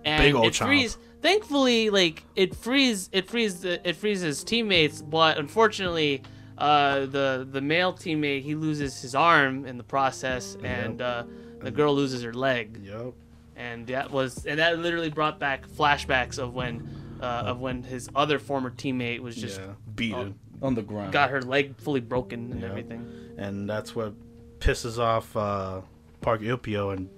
[0.05, 0.65] and Big old it chomp.
[0.67, 0.97] frees.
[1.21, 6.21] Thankfully, like it frees it frees the, it frees his teammates, but unfortunately,
[6.57, 11.23] uh, the the male teammate he loses his arm in the process, and uh,
[11.61, 13.13] the girl loses her leg, yep.
[13.55, 16.89] and that was and that literally brought back flashbacks of when
[17.21, 21.13] uh, of when his other former teammate was just yeah, beaten on the ground.
[21.13, 22.67] got her leg fully broken and Yeah.
[22.67, 23.09] everything.
[23.37, 24.13] and that's what
[24.59, 25.79] pisses off uh,
[26.19, 27.09] Park Ilpio and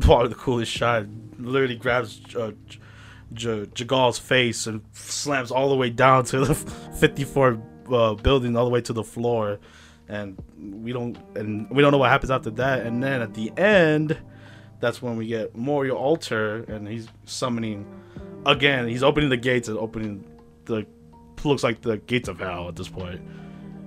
[0.00, 1.06] part of the coolest shot.
[1.38, 2.52] Literally grabs uh,
[3.32, 6.54] J- Jagal's face and slams all the way down to the
[7.00, 9.58] 54 uh, building, all the way to the floor,
[10.08, 12.86] and we don't and we don't know what happens after that.
[12.86, 14.16] And then at the end,
[14.80, 17.86] that's when we get Morio Altar, and he's summoning
[18.46, 18.88] again.
[18.88, 20.24] He's opening the gates and opening
[20.66, 20.86] the
[21.44, 23.20] looks like the gates of hell at this point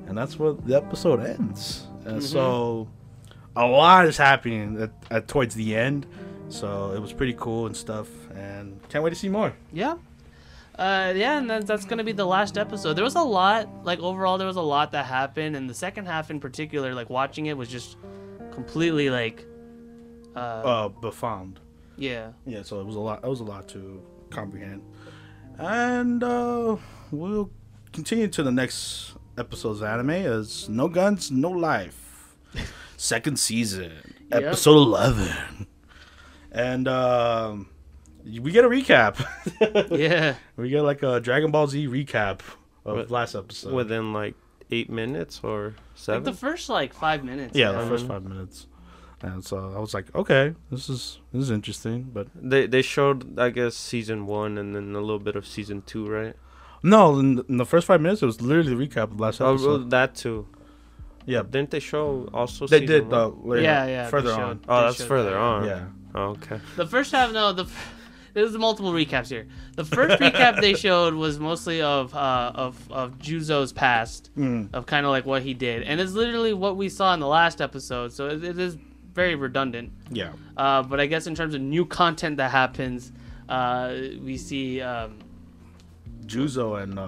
[0.08, 1.86] and that's where the episode ends.
[2.06, 2.88] And so
[3.58, 6.06] a lot is happening at, at towards the end.
[6.50, 9.54] So it was pretty cool and stuff, and can't wait to see more.
[9.74, 9.96] Yeah.
[10.80, 12.94] Uh, yeah, and that, that's gonna be the last episode.
[12.94, 16.06] There was a lot, like overall, there was a lot that happened, and the second
[16.06, 17.98] half in particular, like watching it was just
[18.52, 19.44] completely like,
[20.36, 21.60] uh, Uh, Befound.
[21.98, 23.24] yeah, Yeah, so it was a lot.
[23.24, 24.84] It was a lot to comprehend,
[25.58, 26.78] and uh,
[27.12, 27.50] we'll
[27.92, 32.36] continue to the next episode's anime as No Guns, No Life,
[32.98, 33.94] second season,
[34.32, 34.44] Yep.
[34.44, 35.68] episode eleven,
[36.52, 37.70] and um,
[38.26, 39.24] we get a recap.
[39.98, 42.42] yeah, We get like a Dragon Ball Z recap
[42.86, 43.74] of With- last episode.
[43.74, 44.36] Within like
[44.72, 46.24] eight minutes or like seven.
[46.24, 47.56] the first like five minutes.
[47.58, 47.86] yeah, man.
[47.86, 48.68] the first five minutes.
[49.22, 53.40] And so I was like, okay, this is this is interesting, but they they showed
[53.40, 56.36] I guess season one and then a little bit of season two, right?
[56.84, 59.42] no, in the, in the first five minutes it was literally the recap of last
[59.42, 59.68] Oh, episode.
[59.68, 60.48] well, that too.
[61.28, 62.66] Yeah, Didn't they show also?
[62.66, 63.50] they did uh, one?
[63.50, 64.60] later, Yeah, yeah, further showed- on.
[64.68, 65.38] Oh, that's further that.
[65.40, 65.66] on.
[65.66, 66.60] Yeah, Oh, okay.
[66.76, 67.94] The first half, no, the f-
[68.34, 69.46] there's multiple recaps here.
[69.76, 74.74] The first recap they showed was mostly of uh, of of Juzo's past, Mm.
[74.74, 77.28] of kind of like what he did, and it's literally what we saw in the
[77.28, 78.14] last episode.
[78.14, 78.78] So it, it is
[79.14, 79.92] very redundant.
[80.12, 83.12] yeah, Uh, but I guess in terms of new content that happens,
[83.50, 85.18] uh, we see, um,
[86.28, 87.00] Juzo and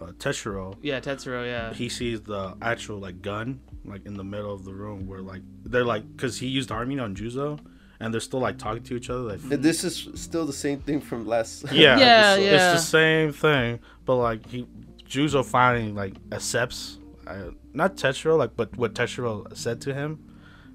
[0.00, 0.76] uh, Tetsuro.
[0.82, 4.74] yeah, Tetsuro, yeah, He sees the actual like gun like in the middle of the
[4.74, 7.58] room where like they're like because he used Harmony on Juzo,
[8.00, 9.20] and they're still like talking to each other.
[9.20, 11.64] Like, And this is still the same thing from last.
[11.72, 12.72] Yeah, Yeah, it's, yeah.
[12.74, 14.66] it's the same thing, but like he
[15.08, 20.18] Juzo finally like accepts, uh, not Tetsuo, like, but what Tetsuo said to him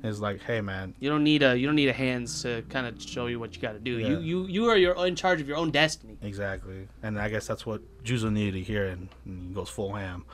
[0.04, 2.88] is like, "Hey, man, You don't need a you don't need a hands to kind
[2.88, 3.98] of show you what you got to do.
[4.00, 4.08] Yeah.
[4.10, 6.18] You you you are your in charge of your own destiny.
[6.22, 9.94] exactly." And I guess that's what Juzo needed to hear, and, and he goes full
[9.94, 10.26] ham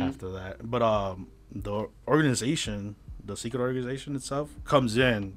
[0.00, 0.68] after that.
[0.70, 5.34] But um, the organization, the secret organization itself, comes in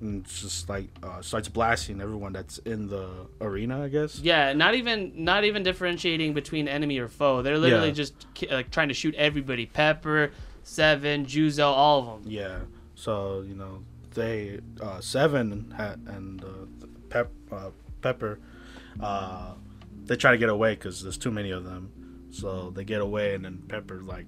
[0.00, 3.08] and just like uh, starts blasting everyone that's in the
[3.40, 3.82] arena.
[3.84, 4.20] I guess.
[4.20, 7.42] Yeah, not even not even differentiating between enemy or foe.
[7.42, 7.94] They're literally Yeah.
[7.94, 8.14] just
[8.50, 9.66] like trying to shoot everybody.
[9.66, 10.30] Pepper,
[10.62, 12.32] Seven, Juzo, all of them.
[12.32, 12.58] Yeah.
[12.98, 13.84] So you know
[14.14, 16.48] they uh, seven had, and uh,
[17.10, 17.70] Pep uh,
[18.02, 18.40] Pepper
[19.00, 19.52] uh,
[20.04, 21.92] they try to get away because there's too many of them.
[22.32, 24.26] So they get away, and then Pepper's like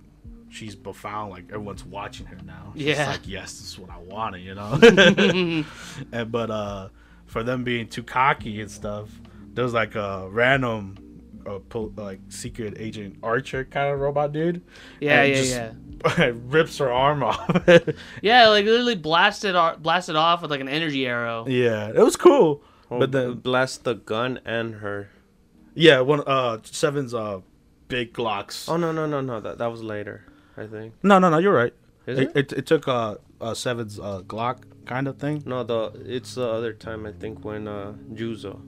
[0.51, 1.33] she's profound.
[1.33, 2.73] Like everyone's watching her now.
[2.77, 3.09] She's Yeah.
[3.11, 4.43] like yes, this is what I wanted.
[4.43, 4.79] You know.
[6.13, 6.89] and but uh,
[7.27, 9.09] for them being too cocky and stuff,
[9.55, 10.97] there's like a random.
[11.47, 14.63] Uh, po- like secret agent Archer kind of robot dude.
[15.01, 16.33] Yeah, and yeah, just yeah.
[16.47, 17.49] rips her arm off.
[18.23, 21.47] Yeah, like literally blasted o- blasted off with like an energy arrow.
[21.49, 22.63] Yeah, it was cool.
[22.89, 25.11] Well, but then, blast the gun and her.
[25.75, 27.41] yeah, one uh Seven's uh
[27.89, 28.69] big Glocks.
[28.69, 30.25] Oh no no no no that that was later,
[30.57, 30.95] I think.
[31.03, 31.73] no, no, no, you're right.
[32.07, 32.37] Is it, it?
[32.37, 32.59] it?
[32.61, 35.43] It took uh, uh Seven's uh Glock kind of thing.
[35.47, 38.61] No, the it's the other time I think when uh Juzo,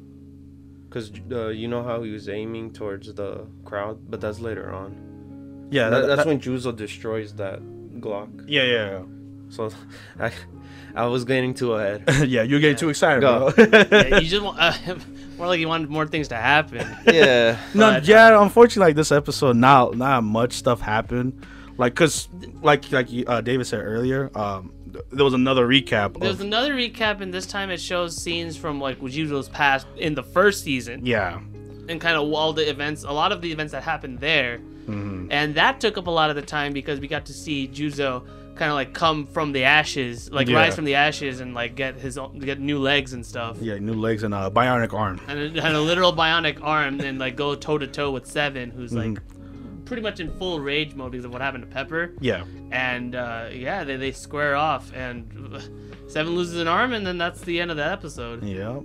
[0.93, 5.69] cause uh, you know how he was aiming towards the crowd, but that's later on.
[5.71, 7.61] Yeah, That- that, that's that- when Juzo destroys that
[8.01, 8.45] Glock.
[8.47, 9.03] Yeah, yeah,
[9.49, 9.71] So,
[10.21, 10.31] I
[10.95, 12.05] I was getting too ahead.
[12.09, 12.23] yeah.
[12.35, 13.51] yeah, you're getting too excited, Go.
[13.53, 13.65] bro.
[13.67, 14.75] Yeah, you just want uh,
[15.39, 16.87] more like you wanted more things to happen.
[17.07, 17.57] yeah.
[17.75, 18.41] no, But, yeah.
[18.43, 21.47] Unfortunately, like this episode, not not much stuff happened.
[21.79, 22.29] Like, cause
[22.61, 26.19] like like uh, David said earlier, um, th- there was another recap.
[26.21, 30.15] There's Of, another recap, and this time it shows scenes from like Juzo's past in
[30.15, 31.41] the first season, yeah,
[31.89, 35.29] and kind of all the events, a lot of the events that happened there, Mhm.
[35.31, 38.23] and that took up a lot of the time because we got to see Juzo
[38.55, 40.57] kind of like come from the ashes, like Yeah.
[40.59, 43.57] rise from the ashes, and like get his own, get new legs and stuff.
[43.61, 45.21] yeah, new legs and a bionic arm.
[45.27, 48.71] and a, and a literal bionic arm and like go toe to toe with Seven,
[48.71, 49.19] who's like
[49.93, 52.15] pretty much in full rage mode because of what happened to Pepper.
[52.19, 55.29] Yeah, And uh, yeah, they, they square off, and
[56.09, 58.43] Seven loses an arm, and then that's the end of that episode.
[58.43, 58.81] yeah.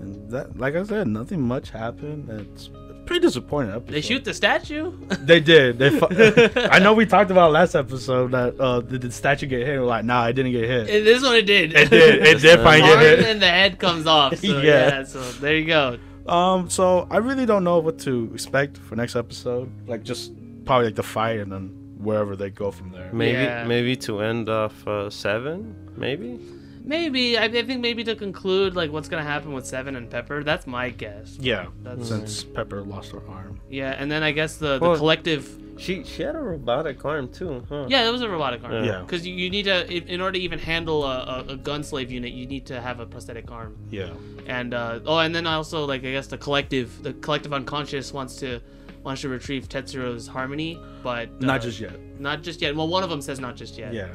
[0.00, 2.30] And that, like I said, nothing much happened.
[2.30, 2.70] It's
[3.04, 3.92] pretty disappointing episode.
[3.94, 4.92] They shoot the statue.
[5.20, 5.78] They did.
[5.80, 5.90] They.
[5.90, 6.06] Fu-
[6.70, 9.78] I know we talked about last episode that uh, did the statue get hit?
[9.80, 10.88] We're like, nah, it didn't get hit.
[10.88, 11.74] And this one it did.
[11.74, 12.24] It did.
[12.26, 13.26] It did finally get hit.
[13.26, 14.36] and the head comes off.
[14.38, 14.62] So, Yeah.
[14.62, 15.02] yeah.
[15.04, 15.98] So there you go.
[16.28, 16.68] Um.
[16.70, 19.70] So I really don't know what to expect for next episode.
[19.88, 20.32] Like just
[20.64, 21.68] probably like the fight and then
[21.98, 23.10] wherever they go from there.
[23.12, 23.64] Maybe Yeah.
[23.64, 25.74] maybe to end off uh, seven.
[25.96, 26.38] Maybe.
[26.84, 30.42] Maybe I, I think maybe to conclude like what's gonna happen with Seven and Pepper.
[30.42, 31.36] That's my guess.
[31.40, 31.66] Yeah.
[31.82, 33.60] That's Since Pepper lost her arm.
[33.68, 35.48] yeah, and then I guess the, the Well- collective
[35.78, 37.86] She she had a robotic arm too, huh?
[37.88, 38.84] Yeah, it was a robotic arm.
[38.84, 39.00] Yeah.
[39.00, 41.82] Because you, you need to, in in order to even handle a, a, a gun
[41.84, 43.76] slave unit, you need to have a prosthetic arm.
[43.90, 44.10] Yeah.
[44.46, 48.36] And uh, oh, and then also like I guess the collective, the collective unconscious wants
[48.36, 48.60] to
[49.04, 51.92] wants to retrieve Tetsuro's harmony, but uh, Not just yet.
[52.20, 52.74] not just yet.
[52.74, 53.94] Well, one of them says not just yet.
[53.94, 54.08] Yeah.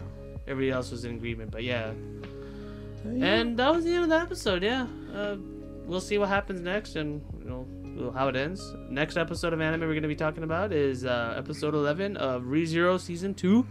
[0.45, 1.93] Everybody else was in agreement, but yeah.
[3.05, 4.63] And that was the end of the episode.
[4.63, 4.87] Yeah.
[5.13, 5.35] Uh,
[5.85, 7.82] we'll see what happens next, and you know well,
[8.13, 8.75] how it ends.
[8.89, 12.99] Next episode of anime we're gonna be talking about is uh, episode eleven of ReZero
[12.99, 13.65] season two.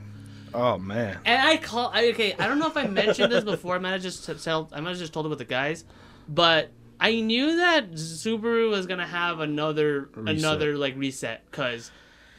[0.55, 1.19] Oh man.
[1.25, 2.35] And I call I, okay.
[2.39, 3.75] I don't know if I mentioned this before.
[3.75, 4.69] I might have just t- tell.
[4.73, 5.85] I might have just told it with the guys,
[6.29, 6.71] but
[7.01, 10.39] I knew that Subaru was gonna have another Reset.
[10.39, 11.91] another like reset because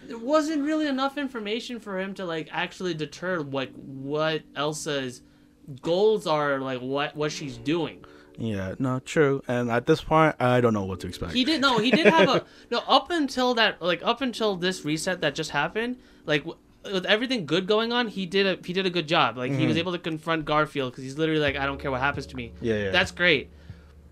[0.08, 5.22] there wasn't really enough information for him to like actually deter like what Elsa's
[5.82, 8.06] goals are, like what what she's doing.
[8.38, 8.76] Yeah.
[8.80, 9.00] No.
[9.00, 9.44] True.
[9.48, 11.34] And at this point, I don't know what to expect.
[11.34, 14.84] He did no, he did have a no up until that like up until this
[14.86, 16.46] reset that just happened, like
[16.84, 19.38] with everything good going on, he did a he did a good job.
[19.38, 22.02] Like he was able to confront Garfield because he's literally like I don't care what
[22.02, 22.52] happens to me.
[22.56, 22.66] Mm-hmm.
[22.66, 22.92] Yeah, yeah.
[22.92, 23.50] That's great.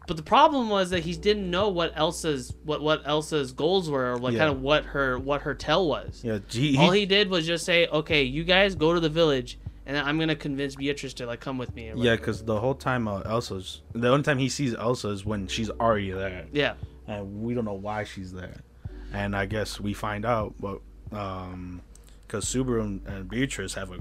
[0.08, 4.14] But the problem was that he didn't know what Elsa's what what Elsa's goals were
[4.14, 4.40] or like Yeah.
[4.40, 6.22] kind of what her what her tell was.
[6.24, 6.40] Yeah.
[6.50, 9.58] G- All he did was just say, "Okay, you guys go to the village,
[9.92, 13.08] and I'm gonna convince Beatrice to like come with me." Yeah, because the whole time
[13.08, 16.76] uh, Elsa's the only time he sees Elsa is when she's already there, yeah,
[17.08, 18.62] and we don't know why she's there.
[19.14, 20.80] And I guess we find out, but
[21.12, 21.82] um,
[22.26, 24.00] because Subaru and, Beatrice have a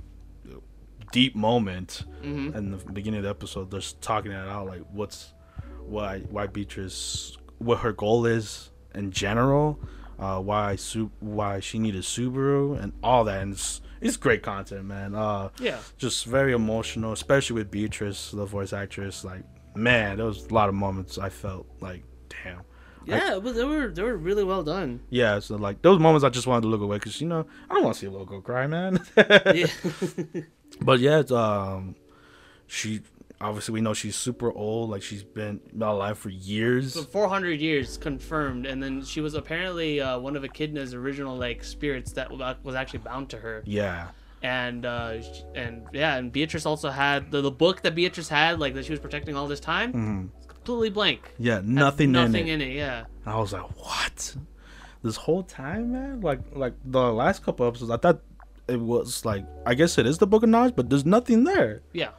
[1.11, 3.71] deep moment hmm in the beginning of the episode.
[3.71, 5.33] They're just talking it out, like what's
[5.85, 9.81] why why Beatrice what her goal is in general,
[10.21, 13.43] uh, why Su- why she needed Subaru and all that.
[13.43, 15.15] And it's it's great content, man.
[15.15, 15.79] Uh, yeah.
[15.99, 19.25] just very emotional, especially with Beatrice, the voice actress.
[19.25, 19.43] Like,
[19.75, 22.63] man, there was a lot of moments I felt like, damn,
[23.05, 25.01] Yeah, but they were they were really well done.
[25.11, 27.75] Yeah, so like those moments, I just wanted to look away because you know I
[27.75, 29.01] don't want to see a little girl cry, man.
[29.17, 29.67] Yeah.
[30.83, 31.97] But yeah, um,
[32.67, 33.01] she
[33.41, 34.91] obviously we know she's super old.
[34.91, 36.95] Like she's been alive for years.
[36.95, 41.65] So 400 years confirmed, and then she was apparently uh, one of Echidna's original like
[41.65, 43.63] spirits that was actually bound to her.
[43.67, 44.09] Yeah,
[44.43, 45.19] And uh,
[45.55, 48.91] and yeah, and Beatrice also had the, the book that Beatrice had, like that she
[48.93, 50.29] was protecting all this time, Mhm.
[50.37, 51.33] it's completely blank.
[51.39, 52.65] yeah, Had nothing, nothing in it.
[52.67, 52.77] in it.
[52.77, 53.05] Yeah.
[53.25, 54.37] And I was like, what?
[55.03, 56.21] This whole time, man.
[56.21, 58.21] Like, like the last couple episodes, I thought
[58.69, 61.81] it was like, I guess it is the Book of Knowledge, but there's nothing there.
[61.95, 62.11] Yeah.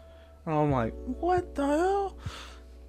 [0.46, 2.18] And I'm like, what the hell?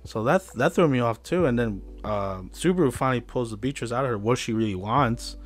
[0.04, 1.46] So that that threw me off too.
[1.46, 5.36] And then uh, Subaru finally pulls the Beatrice out of her what she really wants,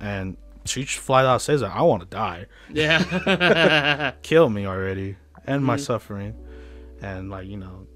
[0.00, 4.12] and she flies out says, "I want to die, Yeah.
[4.22, 5.80] kill me already, end my Mhm.
[5.80, 6.34] suffering."
[7.02, 7.86] And like you know,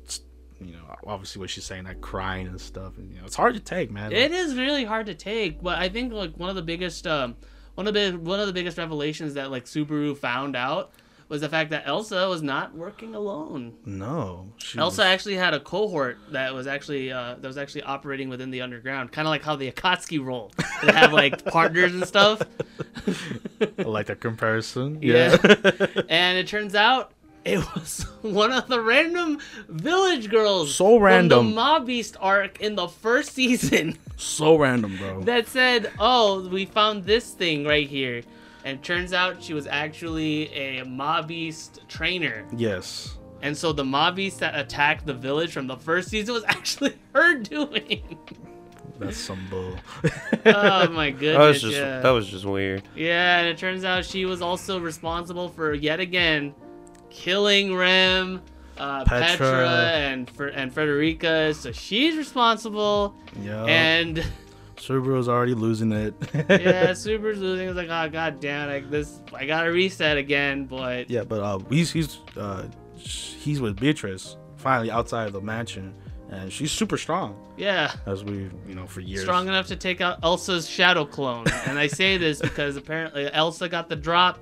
[0.60, 3.54] you know, obviously what she's saying, like crying and stuff, and you know, it's hard
[3.54, 4.10] to take, man.
[4.12, 7.36] It is really hard to take, but I think like one of the biggest um
[7.76, 10.90] one of the one of the biggest revelations that like Subaru found out
[11.28, 13.74] was the fact that Elsa was not working alone.
[13.84, 17.82] no, she Elsa was- actually had a cohort that was actually uh, that was actually
[17.82, 20.50] operating within the underground, kind of like how the Akatsuki roll.
[20.82, 22.40] They have like partners and stuff.
[23.78, 24.98] I like that comparison.
[25.02, 25.36] Yeah.
[25.44, 27.12] Yeah, and it turns out
[27.44, 30.74] it was one of the random village girls.
[30.74, 31.54] So From random.
[31.54, 33.96] the Mabeast arc in the first season.
[34.16, 35.22] so random, bro.
[35.22, 38.22] that said, "Oh, we found this thing right here,"
[38.64, 42.44] and it turns out she was actually a Mabeast trainer.
[42.56, 46.94] yes, And so the Mabeast that attacked the village from the first season was actually
[47.14, 48.18] her doing.
[48.98, 49.74] that's some bull.
[50.46, 51.36] oh my goodness!
[51.38, 52.00] That was just yeah.
[52.00, 52.82] that was just weird.
[52.96, 56.54] yeah, and it turns out she was also responsible for yet again
[57.10, 58.42] killing Rem.
[58.76, 59.26] Uh, Petra.
[59.46, 59.68] Petra.
[59.68, 63.12] and Fr- and Frederica, so she's responsible.
[63.42, 64.24] yeah, And
[64.78, 66.14] Subaru's already losing it.
[66.48, 67.68] yeah, Super's losing.
[67.68, 70.64] It's like, oh god damn, like this, I gotta reset again.
[70.66, 72.66] But Yeah, but uh, he's he's uh,
[72.96, 75.94] he's with Beatrice finally outside of the mansion,
[76.30, 79.22] and she's super strong yeah, as we you know for years.
[79.22, 81.46] strong enough to take out Elsa's shadow clone.
[81.66, 84.38] and I say this because apparently Elsa got the drop,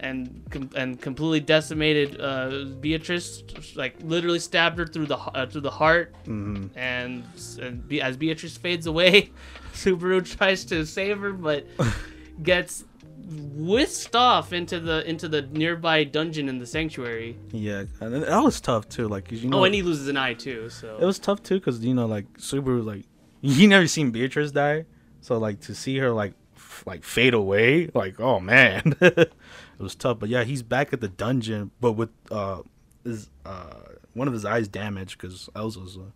[0.00, 3.42] and com- and completely decimated uh, Beatrice.
[3.74, 6.14] Like literally stabbed her through the uh, through the heart.
[6.24, 7.24] hmm And,
[7.60, 9.30] and Be- as Beatrice fades away,
[9.74, 11.66] Subaru tries to save her, but
[12.42, 12.84] gets
[13.28, 17.36] whisked off into the into the nearby dungeon in the sanctuary.
[17.52, 19.08] Yeah, and that was tough too.
[19.08, 20.68] Like 'cause you know, Oh, and he loses an eye too.
[20.70, 23.04] So it was tough too because you know like Subaru like
[23.42, 24.84] he never seen Beatrice die,
[25.20, 28.94] so like to see her like f- like fade away, like oh man,
[29.78, 30.18] it was tough.
[30.18, 32.62] But yeah, he's back at the dungeon, but with uh
[33.04, 33.70] his uh
[34.14, 36.12] one of his eyes damaged because Elsa's a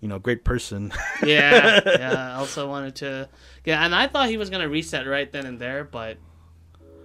[0.00, 0.92] you know great person.
[1.24, 2.36] yeah, yeah.
[2.38, 3.28] Also wanted to,
[3.64, 6.18] yeah, and I thought he was gonna reset right then and there, but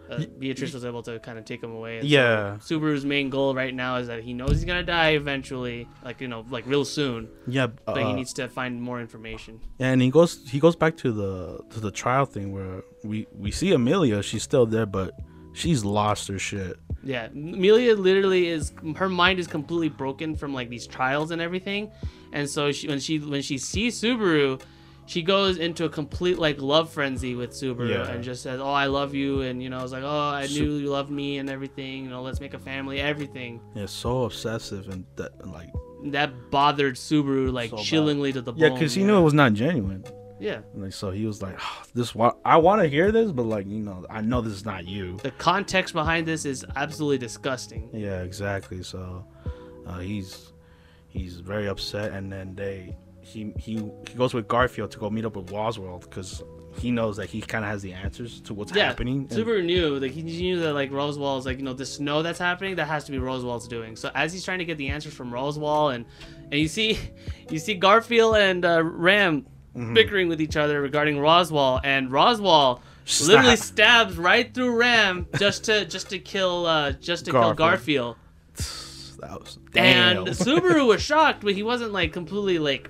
[0.10, 2.00] uh, Beatrice was able to kind of take him away.
[2.00, 2.58] and so Yeah.
[2.60, 6.28] Subaru's main goal right now is that he knows he's gonna die eventually, like you
[6.28, 9.62] know, like real soon, yeah, but uh, he needs to find more information.
[9.80, 13.52] and he goes he goes back to the to the trial thing where we we
[13.52, 15.14] see Amelia, she's still there, but
[15.54, 16.78] she's lost her shit.
[17.04, 21.92] Yeah, Amelia literally is her mind is completely broken from like these trials and everything,
[22.32, 24.62] and so she when she when she sees Subaru,
[25.08, 28.08] she goes into a complete like love frenzy with Subaru Yeah.
[28.12, 30.62] and just says, "Oh, I love you," and you know, it's like, "Oh, I Su-
[30.64, 32.04] knew you loved me and everything.
[32.04, 35.70] You know, let's make a family, everything." Yeah, so obsessive and that like
[36.06, 38.78] That bothered Subaru like So chillingly to the yeah, bone.
[38.78, 40.04] because he knew it was not genuine.
[40.42, 43.44] Yeah, Like so, he was like, "Ah, "This wa- I want to hear this, but
[43.44, 47.20] like you know, I know this is not you." the context behind this is absolutely
[47.20, 47.90] disgusting.
[47.94, 48.82] Yeah, exactly.
[48.84, 49.24] So
[49.86, 50.52] uh, he's
[51.08, 53.76] he's very upset, and then they he he
[54.10, 56.42] he goes with Garfield to go meet up with Roswaal because
[56.80, 59.28] he knows that he kind of has the answers to what's Yeah, happening.
[59.30, 62.24] and- Subaru knew that he knew that like Roswaal is like you know the snow
[62.24, 63.96] that's happening that has to be Roswaal's doing.
[63.96, 66.06] So as he's trying to get the answers from Roswaal and
[66.50, 66.98] and you see
[67.52, 69.94] you see Garfield and uh, Ram Mm-hmm.
[69.94, 72.82] bickering with each other regarding Roswaal and Roswaal
[73.26, 78.18] literally stabs right through Ram just to just to kill uh, just to kill Garfield.
[78.56, 79.20] Garfield.
[79.22, 80.18] that was damn.
[80.20, 80.28] And.
[80.28, 82.90] Subaru was shocked, but he wasn't like completely like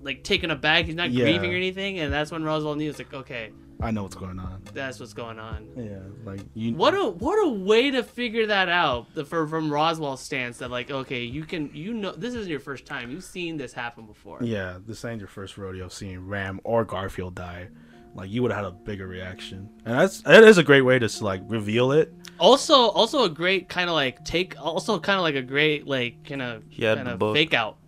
[0.00, 0.86] like taken aback.
[0.86, 1.24] He's not Yeah.
[1.24, 1.98] grieving or anything.
[1.98, 3.50] And that's when Roswaal knew it's like okay,
[3.82, 4.62] I know what's going on.
[4.72, 5.68] that's what's going on.
[5.76, 6.74] Yeah, like you.
[6.74, 10.70] What a what a way to figure that out the, for, from Roswaal's stance that
[10.70, 14.06] like okay you can you know this isn't your first time you've seen this happen
[14.06, 17.68] before Yeah, this ain't your first rodeo seeing Ram or Garfield die.
[18.14, 20.98] Like you would have had a bigger reaction, and that's that is a great way
[20.98, 22.12] to like reveal it.
[22.38, 26.22] also also a great kind of like take also kind of like a great like
[26.24, 27.78] kind of He kind of fake out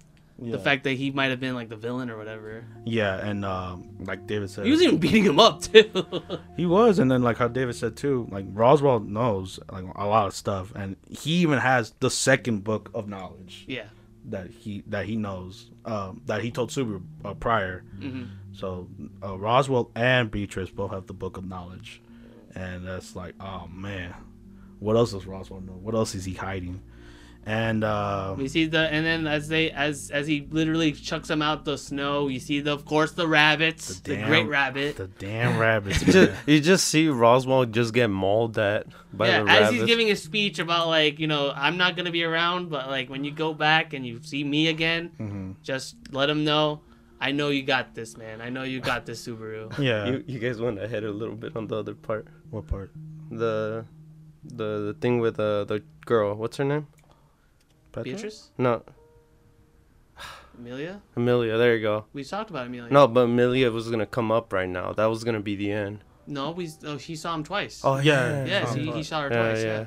[0.45, 0.53] Yeah.
[0.53, 2.67] The fact that he might have been like the villain or whatever.
[2.85, 5.91] Yeah, and um, like David said, He was even beating him up too.
[6.57, 10.27] He was, and then like how David said too, like Roswaal knows like a lot
[10.27, 13.87] of stuff, and he even has the second book of knowledge yeah.
[14.27, 17.85] that he that he knows um, that he told Subaru uh, prior.
[17.99, 18.89] hmm So
[19.23, 22.03] uh, Roswaal and Beatrice both have the book of knowledge,
[22.55, 24.15] and that's like, oh man,
[24.79, 25.73] what else does Roswaal know?
[25.73, 26.83] What else is he hiding?
[27.47, 31.43] And uh, We see the and then as they as as he literally chucks them
[31.43, 34.97] out the snow, you see the of course the rabbits, the, damn- great rabbit.
[34.97, 36.01] the damn rabbits.
[36.05, 40.11] just, you just see Roswaal just get mauled at by yeah, the as he's giving
[40.11, 43.31] a speech about like you know I'm not gonna be around, but like when you
[43.31, 45.57] go back and you see me again, Mhm.
[45.63, 46.81] just let him know.
[47.21, 48.41] I know you got this, man.
[48.41, 49.79] I know you got this, Subaru.
[49.79, 50.07] Yeah.
[50.09, 52.27] you, you guys went ahead a little bit on the other part.
[52.51, 52.91] what part?
[53.31, 53.85] The
[54.45, 56.35] the the thing with uh, the girl.
[56.35, 56.87] What's her name?
[57.95, 58.13] Petra?
[58.13, 58.83] Beatrice, No,
[60.59, 61.01] Amelia.
[61.17, 61.57] Amelia.
[61.59, 62.05] There you go.
[62.13, 62.93] We talked about Amelia.
[62.93, 64.93] No, but Amelia was gonna come up right now.
[64.93, 66.05] That was gonna be the end.
[66.27, 66.69] no, we.
[66.85, 67.81] Oh, he saw him twice.
[67.85, 68.45] Oh yeah.
[68.45, 69.65] yeah, um, he, he saw her Yeah, twice.
[69.65, 69.79] Yeah.
[69.81, 69.87] yeah.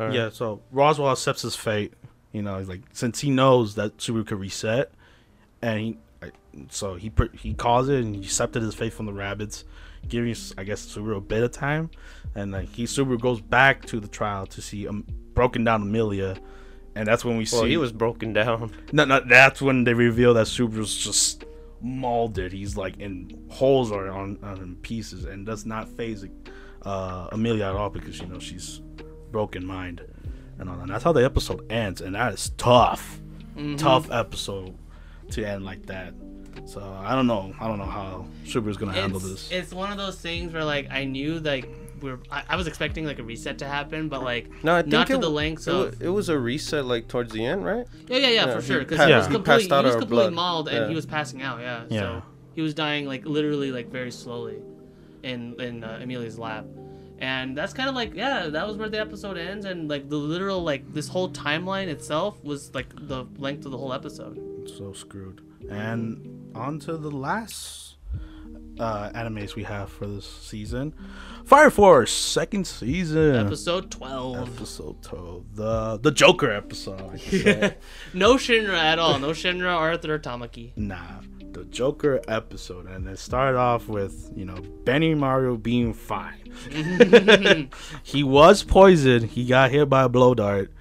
[0.00, 0.14] Alright.
[0.14, 1.92] Yeah, so Roswaal accepts his fate.
[2.32, 4.92] You know, he's like since he knows that Subaru could reset,
[5.62, 5.98] and he,
[6.68, 9.64] so he he calls it and he accepted his fate from the rabbits,
[10.08, 11.90] giving I guess Subaru a bit of time,
[12.34, 16.36] and like he Subaru goes back to the trial to see um, broken down Amelia,
[16.96, 18.70] and that's when we Well, see he was broken down.
[18.92, 21.44] no, no, that's when they reveal that Subaru's just
[21.80, 22.52] molded.
[22.52, 26.24] He's like in holes or on, on in pieces, and does not phase
[26.82, 28.80] uh, Emilia at all because you know she's
[29.30, 30.00] broken mind
[30.58, 30.82] and all that.
[30.82, 33.20] And that's how the episode ends, and that is tough,
[33.56, 33.78] Mhm.
[33.78, 34.74] tough episode
[35.30, 36.14] to end like that.
[36.66, 37.52] So I don't know.
[37.60, 39.50] I don't know how Subaru's gonna handle this.
[39.50, 41.68] it's one of those things where like I knew like
[42.04, 44.92] we're I, I was expecting like a reset to happen, but like No, I think
[44.92, 47.44] not to it, the lengths it, wa- of it was a reset like towards the
[47.44, 47.86] end, right?
[48.08, 49.86] yeah yeah yeah, yeah, for he sure because passed- he was he completely passed he
[49.86, 50.32] was completely blood.
[50.34, 50.88] mauled and Yeah.
[50.88, 52.00] he was passing out yeah Yeah.
[52.00, 52.22] so
[52.54, 54.58] he was dying like literally like very slowly
[55.24, 56.66] in in uh, Emilia's lap.
[57.20, 60.16] And that's kind of like yeah, that was where the episode ends, and like the
[60.16, 64.36] literal like this whole timeline itself was like the length of the whole episode.
[64.68, 65.40] so screwed.
[65.70, 67.93] And on to the last
[68.78, 70.94] uh, animes we have for this season,
[71.44, 73.36] Fire Force second season.
[73.36, 74.56] Episode twelve.
[74.56, 75.56] Episode 12.
[75.56, 77.20] The the Joker episode.
[78.14, 79.18] No Shinra at all.
[79.18, 80.72] No Shinra, Arthur, or Tamaki.
[80.76, 81.20] nah,
[81.52, 86.40] the Joker episode, and it started off with you know Benimaru being fine.
[88.02, 89.30] he was poisoned.
[89.30, 90.72] He got hit by a blow dart,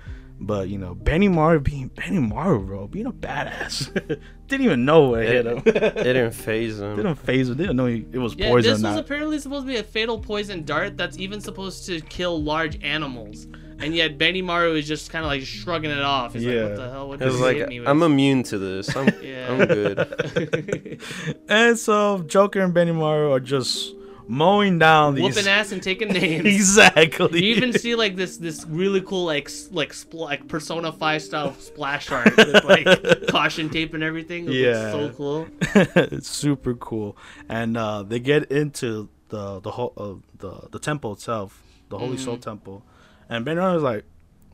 [0.46, 3.92] but you know Benimaru being Benimaru, bro, being a badass.
[4.48, 5.62] Didn't even know what hit him.
[5.66, 5.74] It
[6.04, 6.96] didn't phase him.
[6.96, 7.58] Didn't phase him.
[7.58, 8.74] Didn't know he, it was Yeah, poison.
[8.74, 12.42] this was apparently supposed to be a fatal poison dart that's even supposed to kill
[12.44, 13.48] large animals.
[13.80, 16.34] And yet Benimaru is just kind of like shrugging it off.
[16.34, 16.64] He's like, Yeah.
[16.68, 17.08] what the hell?
[17.10, 17.90] What It was like hit me with?
[17.90, 18.96] I'm immune to this.
[18.96, 19.52] I'm Yeah.
[19.52, 21.02] I'm good.
[21.50, 23.94] and so Joker and Benimaru are just
[24.28, 25.24] mowing down these.
[25.36, 26.46] Whooping ass and taking names.
[26.46, 27.44] exactly.
[27.46, 31.54] You even see like this this really cool like like spl- like Persona Five style
[31.56, 34.46] splash art with like caution tape and everything.
[34.48, 34.92] It Yeah.
[34.92, 35.48] so cool.
[35.62, 37.18] it's super cool,
[37.50, 42.18] and uh, they get into the the whole uh, the the temple itself, the Holy
[42.18, 42.42] Sol Mhm.
[42.42, 42.84] Temple,
[43.30, 44.06] and Ben was like,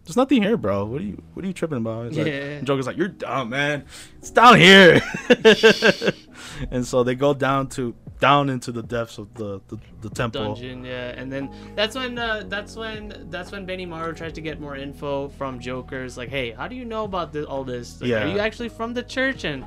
[0.05, 0.86] "There's nothing here, bro.
[0.86, 2.24] What are you What are you tripping about?" It's Yeah.
[2.24, 3.86] like, and Joker's like, "You're dumb, man.
[4.20, 5.01] It's down here."
[6.72, 10.43] and so they go down to down into the depths of the the, the temple.
[10.43, 14.59] dungeon yeah and then that's when uh, that's when that's when Benimaru tries to get
[14.59, 18.09] more info from joker's like hey how do you know about this, all this like,
[18.09, 18.24] Yeah.
[18.24, 19.65] are you actually from the church and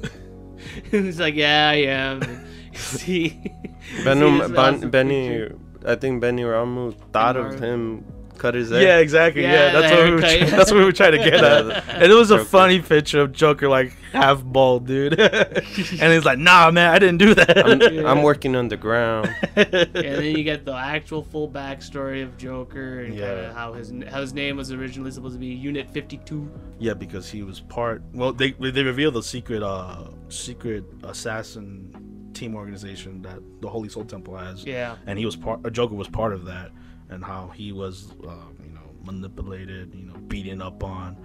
[0.90, 2.46] he's like yeah i am and
[2.76, 3.28] see
[3.98, 5.48] see Benny, ben, Benny.
[5.84, 8.04] I think Benimaru thought of him
[8.40, 8.82] cut his head.
[8.82, 9.42] Yeah, exactly.
[9.42, 10.20] Yeah, Yeah, that's what we were.
[10.20, 10.48] haircut.
[10.48, 11.84] Try- that's what we were trying to get at.
[12.00, 12.48] And it was a Joker.
[12.48, 15.18] funny picture of Joker like half bald, dude.
[15.20, 19.28] and he's like, "Nah, man, I didn't do that." I'm, I'm working underground.
[19.56, 23.26] and then you get the actual full backstory of Joker and Yeah.
[23.26, 26.50] kind of how his how his name was originally supposed to be Unit 52.
[26.78, 28.02] yeah, because he was part.
[28.14, 31.92] Well, they they revealed the secret uh secret assassin
[32.32, 34.64] team organization that the Holy Sol Temple has.
[34.64, 34.96] Yeah.
[35.06, 35.60] and he was part.
[35.64, 36.70] A Joker was part of that,
[37.10, 38.30] and how he was, uh,
[38.64, 41.16] you know, manipulated, you know, beaten up on,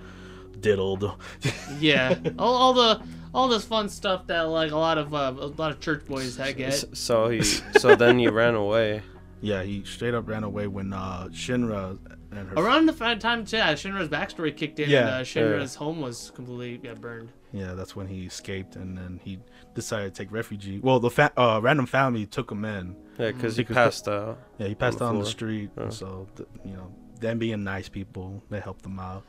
[0.59, 1.11] diddled.
[1.79, 3.01] Yeah, all, all the
[3.33, 6.37] all this fun stuff that like a lot of uh, a lot of church boys
[6.37, 6.69] had get.
[6.73, 7.41] S- So he,
[7.79, 9.01] so then he ran away.
[9.41, 11.97] yeah, he straight up ran away when uh, Shinra
[12.31, 12.55] and her.
[12.55, 16.79] Around the time yeah, Shinra's backstory kicked in, Yeah, and uh, Shinra's home was completely
[16.87, 17.31] yeah, burned.
[17.51, 19.39] Yeah, that's when he escaped, and then he
[19.75, 20.79] decided to take refugee.
[20.81, 22.95] Well, the fa- uh, random family took him in.
[23.19, 24.39] Yeah, because he Because- passed out.
[24.57, 25.89] Yeah, he passed the out on the street, Oh.
[25.89, 29.23] so th- you know, them being nice people, they helped him out.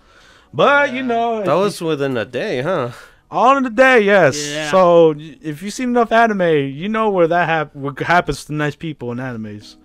[0.54, 2.92] But you know, That was within a day, huh?
[3.30, 4.34] All in the day, yes.
[4.50, 4.70] Yeah.
[4.70, 6.42] So if you've seen enough anime,
[6.72, 9.76] you know where that hap- what happens to nice people in animes.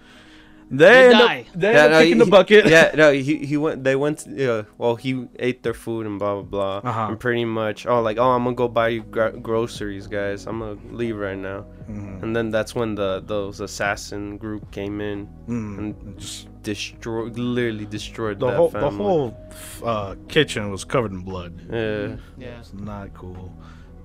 [0.73, 1.39] They They end die.
[1.41, 2.65] up, they end up kicking the bucket.
[2.67, 3.83] Yeah, no, he he went.
[3.83, 4.25] They went.
[4.25, 6.43] Yeah, well, he ate their food and blah blah
[6.81, 6.89] blah.
[6.89, 7.07] Uh-huh.
[7.09, 10.47] And pretty much, oh, like, oh, I'm gonna go buy you gro- groceries, guys.
[10.47, 11.65] I'm gonna leave right now.
[11.91, 12.23] Mhm.
[12.23, 15.77] And then that's when the those assassin group came in Mm.
[15.79, 19.35] and Just destroyed, literally destroyed the that whole the whole
[19.83, 21.51] uh, kitchen was covered in blood.
[21.69, 22.59] Yeah, Yeah.
[22.63, 23.51] It's not cool.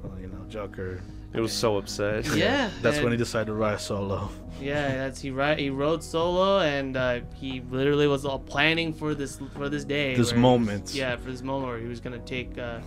[0.02, 1.00] Well, you know, Joker.
[1.36, 2.26] It was so upset.
[2.34, 2.70] Yeah.
[2.82, 4.30] That's when he decided to ride solo.
[4.60, 5.58] Yeah, that's he right.
[5.58, 10.14] He rode solo, and uh, he literally was all planning for this for this day.
[10.14, 10.94] This where he was- moment.
[10.94, 12.80] yeah, for this moment where he was gonna take uh,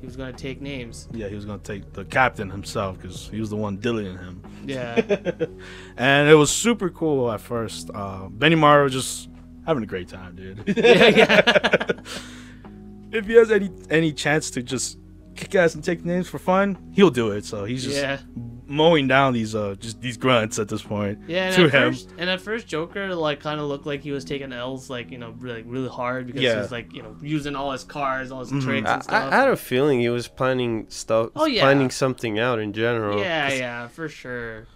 [0.00, 1.08] he was gonna take names.
[1.12, 4.42] Yeah, he was gonna take the captain himself because he was the one dealing him.
[4.66, 5.00] Yeah,
[5.96, 7.88] and it was super cool at first.
[7.94, 9.30] Uh, Benimaru was just
[9.66, 10.62] having a great time, dude.
[10.76, 11.82] Yeah, yeah.
[13.12, 14.98] if he has any any chance to just
[15.34, 17.44] kick ass and take names for fun, he'll do it.
[17.44, 18.18] So he's just yeah,
[18.66, 21.18] mowing down these uh just these grunts at this point.
[21.28, 21.46] yeah.
[21.48, 21.92] And to at him.
[21.92, 25.10] first, and at first, Joker like kind of looked like he was taking L's like
[25.10, 26.54] you know really really hard because Yeah.
[26.54, 28.62] he was like you know using all his cars, all his Mhm.
[28.62, 29.32] tricks I, and stuff.
[29.32, 31.62] I, I had a feeling he was planning stuff, Oh, yeah.
[31.62, 33.18] planning something out in general.
[33.20, 34.66] yeah, 'Cause yeah, for sure.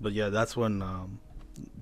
[0.00, 1.20] But yeah, that's when um,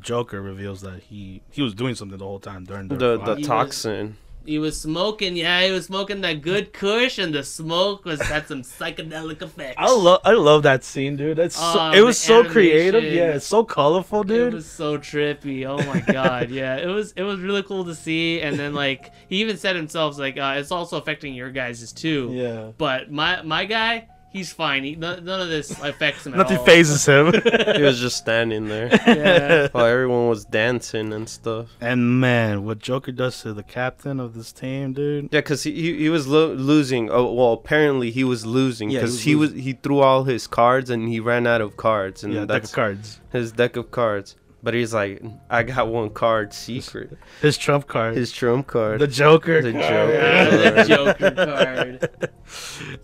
[0.00, 3.34] Joker reveals that he he was doing something the whole time during the The the
[3.36, 4.16] He was- toxin.
[4.46, 8.46] He was smoking, yeah, he was smoking that good Kush, and the smoke was had
[8.46, 9.76] some psychedelic effects.
[9.78, 11.38] I love I love that scene, dude.
[11.38, 13.04] That's so, Oh, it was so creative.
[13.04, 14.52] Yeah, it's so colorful, dude.
[14.52, 15.64] It was so trippy.
[15.64, 16.76] Oh my god, yeah.
[16.76, 18.40] It was it was really cool to see.
[18.40, 22.30] And then like he even said himself like uh, it's also affecting your guys' too.
[22.32, 22.72] yeah.
[22.76, 24.84] But my my guy, he's fine.
[24.84, 26.64] He, none, none of this affects him at Nothing all.
[26.66, 27.32] phases him.
[27.76, 29.68] He was just standing there Yeah.
[29.72, 31.68] while everyone was dancing and stuff.
[31.80, 35.30] And man, what Joker does to the captain of this team, dude.
[35.32, 37.08] Yeah, cause he he, he was lo- losing.
[37.10, 40.24] Oh well, apparently he was losing Yeah, he because was he was, he threw all
[40.24, 43.20] his cards and he ran out of cards and yeah, deck of cards.
[43.32, 44.36] his deck of cards.
[44.64, 48.16] But he's like, I got one card secret, His trump card.
[48.16, 48.98] his trump card.
[48.98, 49.60] the Joker.
[49.60, 49.84] The card.
[49.84, 50.62] Joker.
[50.62, 52.30] Yeah, Joker card.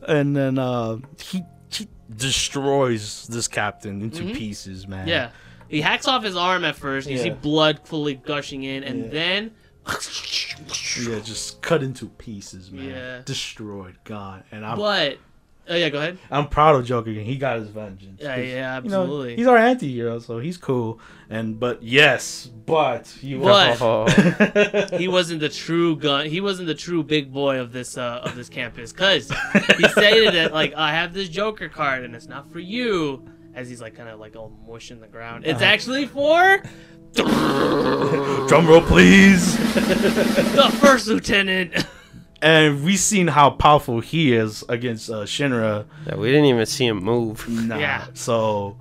[0.09, 1.87] and then uh, he he
[2.17, 4.35] destroys this captain into Mhm.
[4.35, 5.07] pieces, man.
[5.07, 5.31] Yeah.
[5.69, 7.09] He hacks off his arm at first.
[7.09, 9.11] You see blood fully gushing in, and Yeah.
[9.11, 9.51] then
[11.07, 12.85] Yeah, just cut into pieces, man.
[12.89, 13.21] Yeah.
[13.25, 14.45] Destroyed, gone.
[14.51, 15.19] And I'm but
[15.71, 16.19] oh yeah, go ahead.
[16.31, 17.11] I'm proud of Joker.
[17.11, 18.21] He got his vengeance.
[18.21, 19.37] Yeah, 'Cause, yeah, you know, absolutely.
[19.37, 21.01] he's our anti-hero, so he's cool.
[21.31, 24.07] And but yes, but you But- Oh,
[24.99, 26.27] he wasn't the true gun.
[26.27, 29.31] He wasn't the true big boy of this uh, of this campus because
[29.79, 33.25] he stated that like I have this Joker card and it's not for you.
[33.55, 35.45] As he's like kind of like all mush in the ground.
[35.45, 35.65] It's Uh-huh.
[35.73, 36.63] actually for
[37.15, 39.57] Drum roll, please.
[39.75, 41.73] the first lieutenant.
[42.43, 45.87] and we've seen how powerful he is against uh, Shinra.
[46.07, 47.49] yeah, we didn't even see him move.
[47.49, 47.77] Nah.
[47.79, 48.07] Yeah.
[48.15, 48.77] So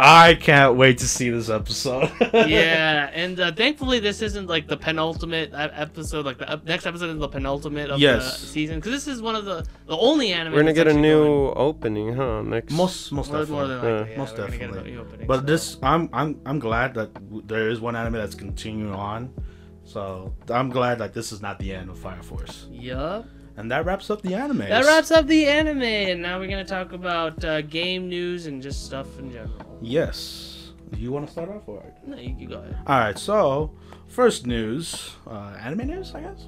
[0.00, 2.10] I can't wait to see this episode.
[2.34, 6.26] yeah, and uh, thankfully this isn't like the penultimate episode.
[6.26, 8.40] Like the ep- next episode is the penultimate of Yes.
[8.40, 10.52] the season because this is one of the the only anime.
[10.52, 11.52] We're gonna get a new going.
[11.56, 12.42] opening, huh?
[12.42, 12.72] Next.
[12.72, 13.54] most most More, definitely.
[13.56, 14.96] more than likely, yeah, most we're gonna get a definitely.
[14.98, 15.46] opening, But so.
[15.46, 19.32] this, I'm I'm I'm glad that w- there is one anime that's continuing on.
[19.84, 22.66] So I'm glad like this is not the end of Fire Force.
[22.70, 23.26] Yup.
[23.56, 24.58] And that wraps up the anime.
[24.58, 28.60] That wraps up the anime, and now we're gonna talk about uh, game news and
[28.62, 29.78] just stuff in general.
[29.80, 30.72] Yes.
[30.96, 31.82] You want to start off or?
[32.06, 32.76] No, you can go ahead.
[32.86, 33.18] All right.
[33.18, 33.72] So
[34.08, 36.46] first news, uh, anime news, I guess.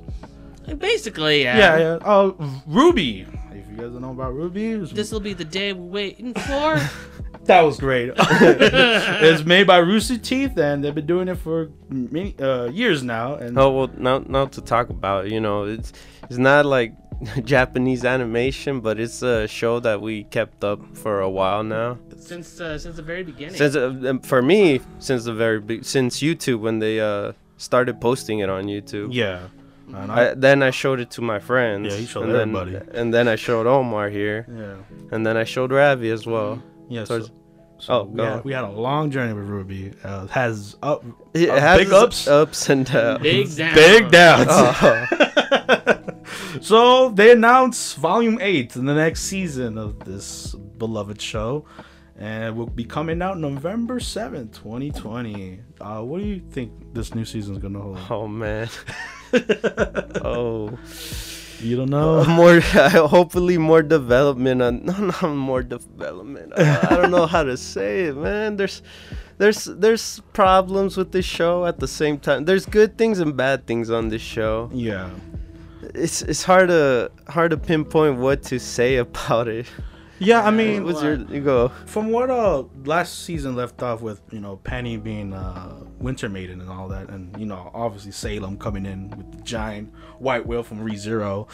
[0.79, 1.57] Basically, yeah.
[1.59, 1.99] Yeah, yeah.
[2.05, 2.33] Oh,
[2.69, 3.53] RWBY.
[3.53, 6.81] If you guys don't know about RWBY, This will be the day we're waiting for.
[7.47, 8.13] that was great.
[8.19, 13.35] it's made by Rooster Teeth, and they've been doing it for many uh, years now.
[13.35, 15.93] And Oh well, now now to talk about, you know, it's
[16.25, 16.93] it's not like
[17.45, 21.99] Japanese animation, but it's a show that we kept up for a while now.
[22.19, 23.57] since uh, since the very beginning.
[23.57, 28.01] Since uh, um, for me, since the very be- since YouTube when they uh started
[28.01, 29.09] posting it on YouTube.
[29.13, 29.49] yeah.
[29.89, 31.95] And I, I, then I showed it to my friends.
[31.95, 32.99] Yeah, you showed and then, everybody.
[32.99, 34.75] And then I showed Omar here, yeah.
[35.13, 36.61] and then I showed Ravi as well.
[36.89, 37.05] Yeah.
[37.05, 37.33] Towards- So,
[37.79, 39.97] so Oh, we, had, we had a long journey with RWBY.
[40.05, 41.05] Uh, has up
[41.35, 42.27] It Uh, has big ups?
[42.27, 43.23] ups and downs.
[43.23, 43.75] Big down.
[43.75, 44.47] big downs.
[44.51, 45.07] Oh.
[46.61, 51.65] so they announced Volume Eight in the next season of this beloved show,
[52.19, 55.61] and it will be coming out November seventh, twenty twenty.
[55.81, 57.99] Uh, what do you think this new season is gonna hold?
[58.11, 58.69] oh man.
[60.25, 60.71] oh.
[61.61, 62.25] You don't know.
[62.29, 62.61] more
[63.17, 66.53] hopefully more development on uh, no not more development.
[66.57, 68.57] I, I don't know how to say it man.
[68.57, 68.83] There's
[69.39, 72.45] there's there's problems with this show at the same time.
[72.45, 74.71] There's good things and bad things on this show.
[74.73, 75.11] Yeah.
[75.95, 79.67] it's it's hard to hard to pinpoint what to say about it
[80.19, 81.69] Yeah, I mean, What's your you go?
[81.87, 86.61] from what uh last season left off with, you know, Penny being uh Winter Maiden
[86.61, 90.63] and all that, and you know, obviously Salem coming in with the giant white whale
[90.63, 91.47] from ReZero.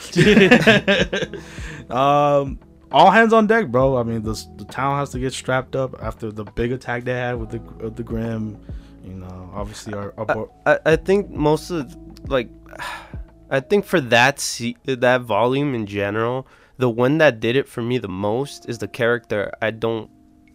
[1.90, 2.58] um,
[2.90, 3.96] all hands on deck, bro.
[3.96, 7.14] I mean, the the town has to get strapped up after the big attack they
[7.14, 8.60] had with the with the Grimm.
[9.04, 11.96] You know, obviously our, our I, I think most of
[12.28, 12.48] like
[13.50, 16.46] I think for that se- that volume in general,
[16.82, 20.10] the one that did it for me the most is the character I don't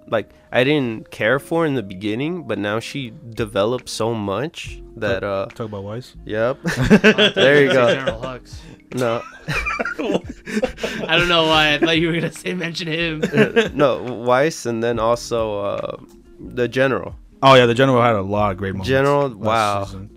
[0.10, 5.24] like I didn't care for in the beginning, but now she developed so much that
[5.24, 6.18] uh talk about Weiss.
[6.26, 6.62] yep.
[6.64, 7.94] there There you go.
[7.94, 8.60] General Hux.
[8.94, 9.24] no.
[11.08, 11.76] I don't know why.
[11.76, 13.24] I thought you were gonna say mention him.
[13.74, 15.98] no, Weiss and then also uh
[16.42, 17.16] the general.
[17.42, 18.90] Oh yeah, the general had a lot of great moments.
[18.90, 19.86] General, wow.
[19.86, 20.10] season.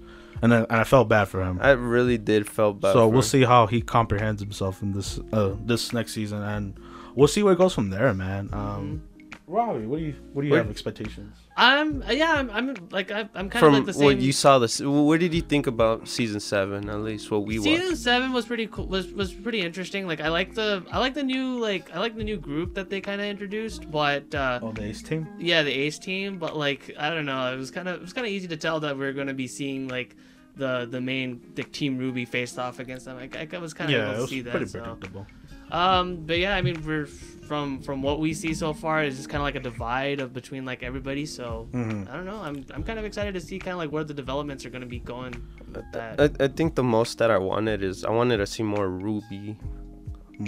[0.43, 1.59] And I, and I felt bad for him.
[1.63, 2.93] I really did felt bad.
[2.93, 3.23] so for we'll him.
[3.23, 6.79] see how he comprehends himself in this uh this next season, and
[7.15, 8.49] we'll see where it goes from there, man.
[8.53, 9.03] Um,
[9.47, 11.37] Robbie, what do you what do you Where- have expectations?
[11.57, 12.35] I'm yeah.
[12.35, 14.05] I'm, I'm like I, I'm kind of from like the same.
[14.05, 17.59] what you saw this what did you think about season 7 at least what we
[17.59, 18.87] Season watched seven was pretty cool.
[18.87, 20.07] Was was pretty interesting.
[20.07, 22.89] Like I like the I like the new like I like the new group that
[22.89, 23.91] they kind of introduced.
[23.91, 25.27] But uh, Oh, the Ace team.
[25.39, 26.39] yeah, the Ace team.
[26.39, 27.53] But like I don't know.
[27.53, 29.35] It was kind of it was kind of easy to tell that we are gonna
[29.35, 30.17] be seeing like
[30.65, 31.29] the the main
[31.59, 33.17] the team RWBY faced off against them.
[33.17, 34.51] Like I was kind of Yeah, able it to was see that.
[34.53, 34.79] pretty so.
[34.81, 35.27] predictable.
[35.73, 37.07] Um, but yeah, I mean, we're
[37.51, 40.33] from from what we see so far it's just kind of like a divide of
[40.41, 41.25] between like everybody.
[41.27, 42.09] So Mhm.
[42.11, 42.41] I don't know.
[42.49, 44.87] I'm I'm kind of excited to see kind of like where the developments are going
[44.89, 45.35] to be going.
[45.75, 46.21] With that.
[46.25, 49.57] I, I think the most that I wanted is I wanted to see more Ruby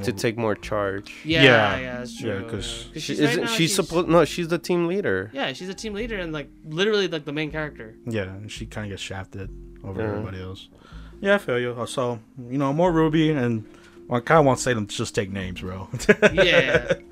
[0.02, 1.09] to take more charge.
[1.24, 2.48] yeah, yeah, yeah, that's yeah, true.
[2.51, 3.01] 'cause yeah.
[3.05, 5.30] She, right isn't now, she's supposed no she's the team leader.
[5.34, 7.94] Yeah, she's a team leader and like literally like the main character.
[8.06, 9.51] Yeah, and she kind of gets shafted
[9.85, 10.09] over Yeah.
[10.09, 10.69] everybody else.
[11.21, 11.87] Yeah, I feel you.
[11.87, 12.19] So
[12.51, 13.65] you know, more Ruby, and
[14.09, 15.89] well, I kind of want to say them just take names, bro.
[16.33, 16.95] Yeah.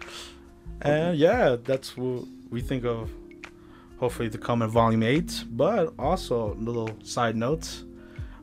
[0.82, 3.10] And yeah, that's what we think of.
[3.98, 5.44] Hopefully to come in volume eight.
[5.50, 7.84] But also little side notes.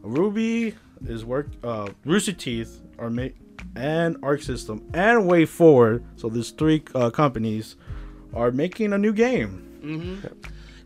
[0.04, 0.76] RWBY
[1.08, 1.48] is work.
[1.64, 3.34] Uh, Rooster Teeth are made,
[3.76, 6.04] and Arc System and WayForward.
[6.16, 7.76] So these three uh, companies
[8.36, 9.50] are making a new game.
[9.82, 10.28] hmm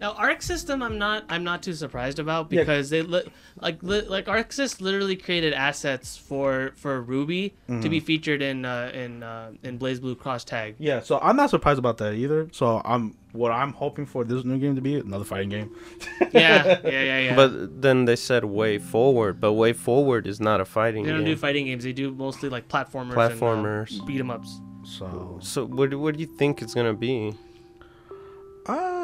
[0.02, 2.62] Now Arc System, I'm not I'm not too surprised about Yeah.
[2.62, 3.30] because they li-
[3.62, 8.66] like li- like Arc Sys literally created assets for for RWBY to be featured in
[8.66, 10.76] uh, in uh, in BlazBlue Cross Tag.
[10.80, 12.50] Yeah, so I'm not surprised about that either.
[12.52, 15.70] So I'm what I'm hoping for this new game to be another fighting game.
[16.34, 17.36] Yeah, yeah, yeah, yeah.
[17.36, 21.20] But then they said way forward, but way forward is not a fighting they don't
[21.26, 21.36] game.
[21.36, 21.84] do fighting games.
[21.84, 23.92] They do mostly like platformers, Platformers.
[23.92, 24.60] and, uh, beat 'em ups.
[24.84, 27.36] So so what what do you think it's gonna be?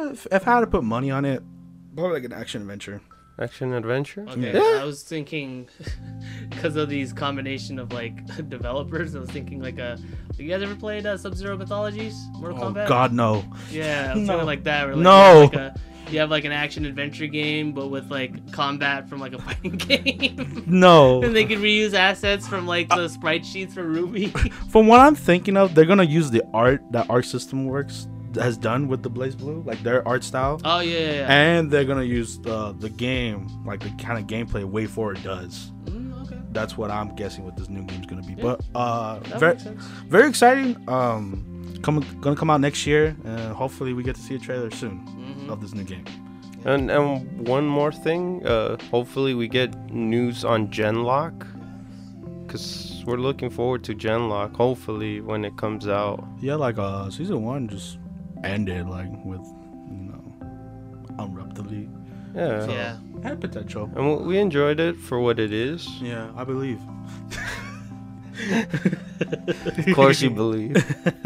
[0.08, 1.42] Uh, if, if I had to put money on it,
[1.96, 3.02] probably like an action adventure.
[3.40, 4.26] Action adventure?
[4.30, 4.80] Okay, Yeah.
[4.82, 5.68] I was thinking
[6.50, 9.16] because of these combination of like developers.
[9.16, 9.98] I was thinking like a.
[10.38, 12.88] You guys ever played uh, Sub Zero Mythologies, Mortal Oh Kombat?
[12.88, 13.44] God, no.
[13.72, 14.34] Yeah, I was No.
[14.34, 14.86] thinking like that.
[14.88, 15.34] Where, like, No.
[15.34, 15.80] You have, like, a,
[16.12, 19.72] you have like an action adventure game, but with like combat from like a fighting
[19.78, 20.64] game.
[20.66, 21.22] No.
[21.22, 24.28] and they can reuse assets from like the sprite sheets for Ruby.
[24.70, 28.08] From what I'm thinking of, they're gonna use the art that Arc System Works
[28.40, 31.12] has done with the BlazBlue, like their art style, oh yeah, yeah.
[31.14, 31.32] yeah.
[31.42, 35.72] and they're gonna use the the game, like the kind of gameplay WayForward does.
[35.86, 36.40] Mm, okay.
[36.52, 38.34] That's what I'm guessing what this new game's gonna be.
[38.34, 38.44] Yeah.
[38.44, 39.58] But uh, That very
[40.08, 40.78] very exciting.
[40.90, 41.44] Um,
[41.82, 45.00] coming gonna come out next year, and hopefully we get to see a trailer soon
[45.08, 45.50] Mhm.
[45.52, 46.06] of this new game.
[46.66, 51.46] And and one more thing, uh, hopefully we get news on Genlock,
[52.48, 54.56] cause we're looking forward to Genlock.
[54.56, 56.26] Hopefully when it comes out.
[56.42, 58.00] Yeah, like uh, season one just
[58.44, 59.42] ended like with
[59.90, 60.24] you know
[61.20, 61.90] abruptly.
[62.36, 62.68] Yeah.
[62.68, 62.98] Yeah.
[63.24, 63.90] Had potential.
[63.96, 65.88] And we- we enjoyed it for what it is.
[66.02, 66.80] Yeah, I believe.
[69.78, 70.76] Of course you believe.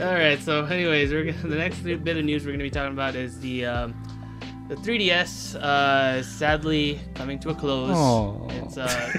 [0.00, 0.38] All right.
[0.40, 3.40] So, anyways, we're gonna, the next bit of news we're gonna be talking about is
[3.40, 3.94] the um,
[4.68, 5.56] the 3DS.
[5.56, 7.90] Uh, sadly, coming to a close.
[7.96, 8.48] Aw.
[8.64, 9.12] It's uh,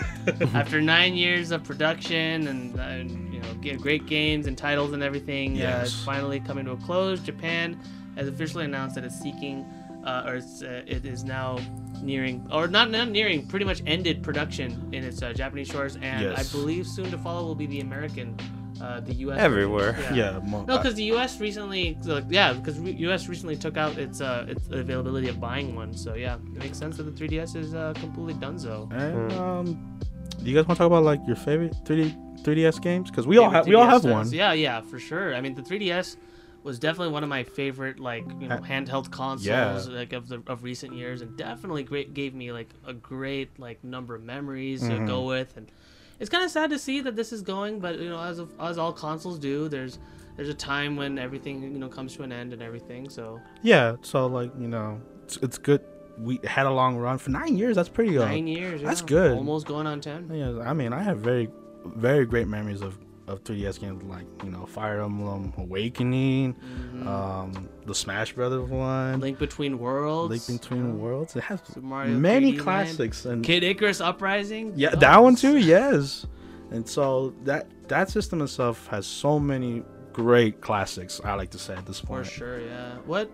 [0.54, 3.25] after nine years of production and, and you know ge-
[3.74, 5.62] great games and titles and everything.
[5.62, 7.20] Uh, it's finally coming to a close.
[7.20, 7.80] Japan
[8.16, 9.66] has officially announced that it's seeking,
[10.06, 11.58] uh, or it's, uh, it is now
[12.02, 16.22] nearing, or not not nearing, pretty much ended production in its uh, Japanese shores, and
[16.22, 16.38] Yes.
[16.54, 18.38] I believe soon to follow will be the American,
[18.82, 19.40] uh, the U.S.
[19.40, 19.94] Everywhere.
[19.94, 20.16] version.
[20.16, 21.40] Yeah, mo- No, because the U.S.
[21.42, 23.28] recently, like, yeah, because re- U.S.
[23.28, 25.94] recently took out its uh, its availability of buying one.
[25.94, 28.92] So yeah, it makes sense that the 3DS is uh, completely donezo.
[28.94, 29.40] And Hmm.
[29.42, 30.00] um,
[30.46, 33.10] do you guys want to talk about like your favorite 3D 3DS games?
[33.10, 34.32] Because we all have we all have one.
[34.32, 35.34] Yeah, yeah, for sure.
[35.34, 36.18] I mean, the 3DS
[36.64, 39.96] was definitely one of my favorite like you know handheld consoles yeah.
[39.96, 43.84] like of the of recent years, and definitely great gave me like a great like
[43.84, 45.08] number of memories to Mhm.
[45.08, 45.72] go with, and
[46.20, 48.54] it's kind of sad to see that this is going, but you know, as of,
[48.60, 49.98] as all consoles do, there's
[50.36, 53.10] there's a time when everything you know comes to an end and everything.
[53.10, 55.82] So Yeah, so like you know, it's, it's good.
[56.18, 57.76] We had a long run for nine years.
[57.76, 58.18] That's pretty.
[58.18, 58.82] Uh, nine years.
[58.82, 59.32] that's yeah, good.
[59.38, 60.30] Almost going on ten.
[60.34, 61.50] Yeah, I mean, I have very,
[61.86, 62.98] very great memories of
[63.28, 66.56] of 3DS games like you know Fire Emblem Awakening,
[66.94, 67.08] Mhm.
[67.08, 70.30] um, the Smash Brothers one, Link Between Worlds.
[70.48, 71.36] Link Between Worlds.
[71.36, 72.60] It has many 3D Land.
[72.60, 74.74] classics and Kid Icarus Uprising.
[74.76, 75.58] yeah, Oh, that one too.
[75.58, 76.28] Yes,
[76.72, 79.82] and so that that system itself has so many
[80.14, 81.20] great classics.
[81.26, 82.26] I like to say at this point.
[82.28, 82.98] For sure, yeah.
[83.08, 83.30] What?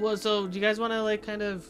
[0.00, 1.66] Well, so do you guys want to like kind of,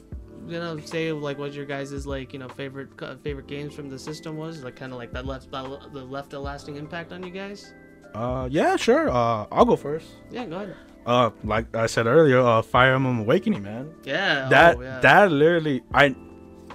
[0.49, 2.91] you know, say like what your guys' like you know favorite
[3.23, 4.63] favorite games from the system was?
[4.63, 7.73] Like kind of like that left that, the left a lasting impact on you guys.
[8.15, 9.11] Uh, yeah, sure.
[9.11, 10.07] Uh, I'll go first.
[10.31, 10.77] Yeah, go ahead.
[11.05, 13.95] Uh, like I said earlier, uh, Fire Emblem Awakening, man.
[14.03, 14.49] Yeah.
[14.49, 15.01] that oh, yeah.
[15.01, 16.17] that literally I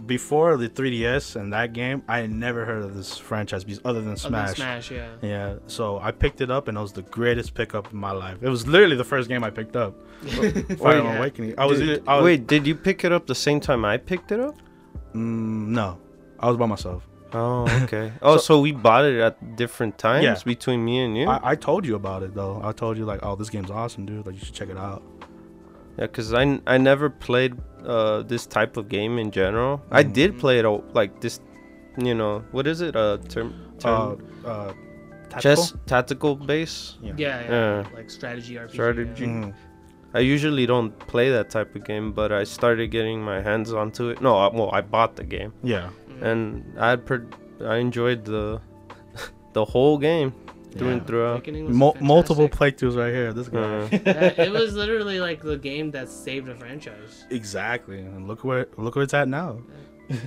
[0.05, 3.99] before the 3ds and that game I had never heard of this franchise be- other
[4.01, 4.55] than Other than Smash.
[4.55, 5.09] Smash, yeah.
[5.21, 8.37] Yeah, so I picked it up and it was the greatest pickup in my life.
[8.41, 9.95] It was literally the first game I picked up.
[10.27, 11.17] Fire Emblem yeah.
[11.17, 11.55] Awakening.
[11.57, 13.97] I was, Did- I was wait, did you pick it up the same time I
[13.97, 14.55] picked it up?
[15.13, 15.97] mm, no,
[16.39, 17.07] I was by myself.
[17.33, 18.11] Oh, okay.
[18.21, 20.35] oh, so, we bought it at different times Yeah.
[20.43, 21.27] between me and you.
[21.29, 22.59] I, I told you about it though.
[22.63, 24.25] I told you like, oh, this game's awesome, dude.
[24.25, 25.01] Like you should check it out.
[25.97, 27.55] Yeah, cause I, I never played
[27.85, 29.81] uh this type of game in general.
[29.91, 30.13] I Mhm.
[30.13, 31.39] did play it oh, like this,
[31.97, 32.95] you know, what is it?
[32.95, 33.53] Uh, term,
[33.83, 34.73] Uh, term uh,
[35.39, 36.97] chess tactical base.
[37.01, 37.83] Yeah, yeah, Yeah.
[37.95, 38.71] like strategy RPG.
[38.73, 39.25] Strategy.
[39.25, 39.31] Yeah.
[39.31, 39.53] Mhm.
[40.13, 44.09] I usually don't play that type of game, but I started getting my hands onto
[44.09, 44.21] it.
[44.21, 45.89] No, I, well, I bought the game, Yeah.
[46.09, 46.21] Mhm.
[46.23, 47.27] and I had per-
[47.65, 48.59] I enjoyed the
[49.53, 50.33] the whole game
[50.71, 50.93] through Yeah.
[50.93, 51.31] and throughout.
[51.33, 53.33] Awakening was Mul- multiple playthroughs right here.
[53.33, 53.59] This guy.
[53.59, 57.25] Uh, Yeah, it was literally like the game that saved a franchise.
[57.29, 57.99] exactly.
[57.99, 59.59] And look where look where it's at now.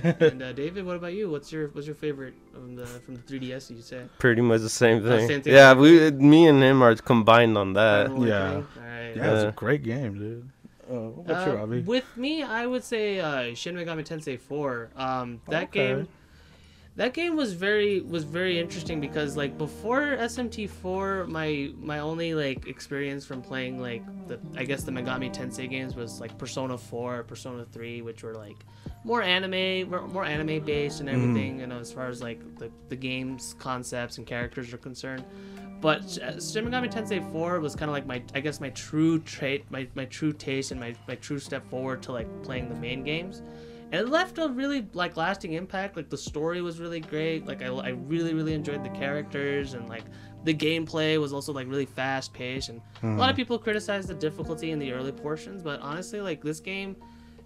[0.03, 1.29] and uh, David, what about you?
[1.29, 3.69] What's your what's your favorite from the from the 3DS?
[3.69, 5.27] You say pretty much the same Oh, thing.
[5.27, 5.53] same thing.
[5.53, 8.09] Yeah, we, me and him are combined on that.
[8.09, 8.15] Yeah.
[8.15, 8.67] Awakening?
[8.77, 9.13] All right.
[9.15, 10.49] Yeah, it's Uh, a great game, dude.
[10.89, 11.81] Uh, what's Uh, your hobby?
[11.81, 14.89] with me, I would say uh, Shin Megami Tensei 4.
[14.95, 15.87] Um, that Okay.
[15.95, 16.07] game,
[16.97, 22.67] that game was very was very interesting because like before SMT4, my my only like
[22.67, 27.23] experience from playing like the I guess the Megami Tensei games was like Persona 4,
[27.23, 28.65] Persona 3, which were like
[29.03, 31.59] more anime, more, more anime based and everything.
[31.59, 35.25] You know, as far as like the the game's concepts and characters are concerned.
[35.81, 39.19] But uh, Shin Megami Tensei 4 was kind of like my, I guess, my true
[39.19, 42.75] trait, my, my true taste, and my, my true step forward to like playing the
[42.75, 43.43] main games.
[43.91, 45.95] It left a really like lasting impact.
[45.95, 47.45] Like the story was really great.
[47.45, 50.03] Like I, I really really enjoyed the characters and like
[50.43, 52.69] the gameplay was also like really fast paced.
[52.69, 53.41] And a lot of hmm.
[53.41, 56.95] people criticize the difficulty in the early portions, but honestly, like this game,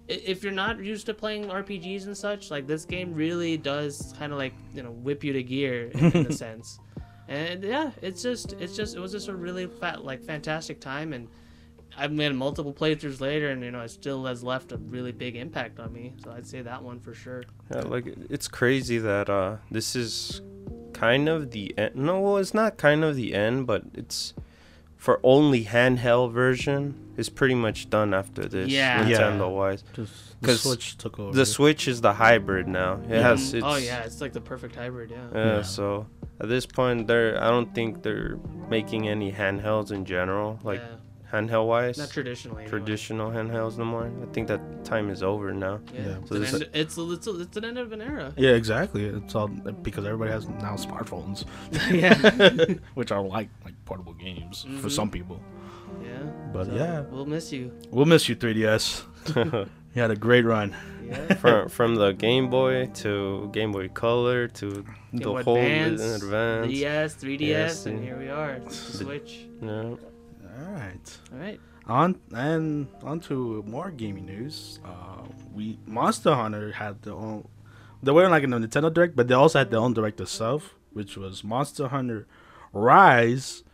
[0.08, 4.32] if you're not used to playing RPGs and such, like this game really does kind
[4.32, 6.78] of like you know whip you to gear in, in a sense.
[7.28, 11.12] And yeah, it's just it's just it was just a really fat like fantastic time,
[11.12, 11.28] and
[11.96, 15.36] I've made multiple playthroughs later, and you know it still has left a really big
[15.36, 16.14] impact on me.
[16.24, 17.42] So I'd say that one for sure.
[17.74, 20.40] Yeah, like it's crazy that uh this is
[20.92, 21.94] kind of the end.
[21.96, 24.34] No, it's not kind of the end, but it's
[24.96, 28.68] for only handheld version is pretty much done after this.
[28.68, 29.02] Yeah.
[29.04, 29.82] Nintendo wise.
[29.94, 31.32] Just the 'Cause Switch took over.
[31.32, 33.00] The Switch is the hybrid now.
[33.08, 33.52] It has.
[33.52, 33.54] Mhm.
[33.54, 35.10] It's, oh yeah, it's like the perfect hybrid.
[35.10, 35.26] Yeah.
[35.34, 35.62] Yeah, Yeah.
[35.62, 36.06] So
[36.40, 37.42] at this point, they're.
[37.42, 38.38] I don't think they're
[38.68, 40.96] making any handhelds in general, like yeah.
[41.32, 41.96] Handheld wise.
[41.98, 42.62] not traditionally.
[42.64, 42.70] anyway.
[42.70, 44.06] traditional handhelds no more.
[44.22, 45.80] I think that time is over now.
[45.94, 46.00] Yeah.
[46.00, 46.16] Yeah.
[46.18, 48.32] It's, So an this- end, it's, a, it's, a, it's an end of an era.
[48.36, 49.04] yeah, exactly.
[49.04, 51.44] It's all because everybody has now smartphones,
[51.90, 52.74] yeah.
[52.94, 54.90] which are like like portable games for Mhm.
[54.90, 55.40] some people.
[56.02, 56.22] yeah.
[56.52, 57.72] But So, yeah, we'll miss you.
[57.90, 59.04] we'll miss you, 3DS.
[59.92, 60.72] You had a great run.
[61.04, 61.34] Yeah.
[61.34, 66.22] from from the Game Boy to Game Boy Color to Game the Boy whole Advance,
[66.22, 66.68] advance.
[66.72, 68.60] DS, 3DS, Yes, and and- here we are.
[68.60, 69.48] The Switch.
[69.60, 69.94] Yeah.
[70.60, 71.18] All right.
[71.32, 71.60] All right.
[71.86, 74.78] On and on to more gaming news.
[74.84, 75.22] Uh,
[75.54, 77.48] we Monster Hunter had their own.
[78.02, 80.74] They weren't like in the Nintendo Direct, but they also had their own Direct itself,
[80.92, 82.26] which was Monster Hunter
[82.72, 83.64] Rise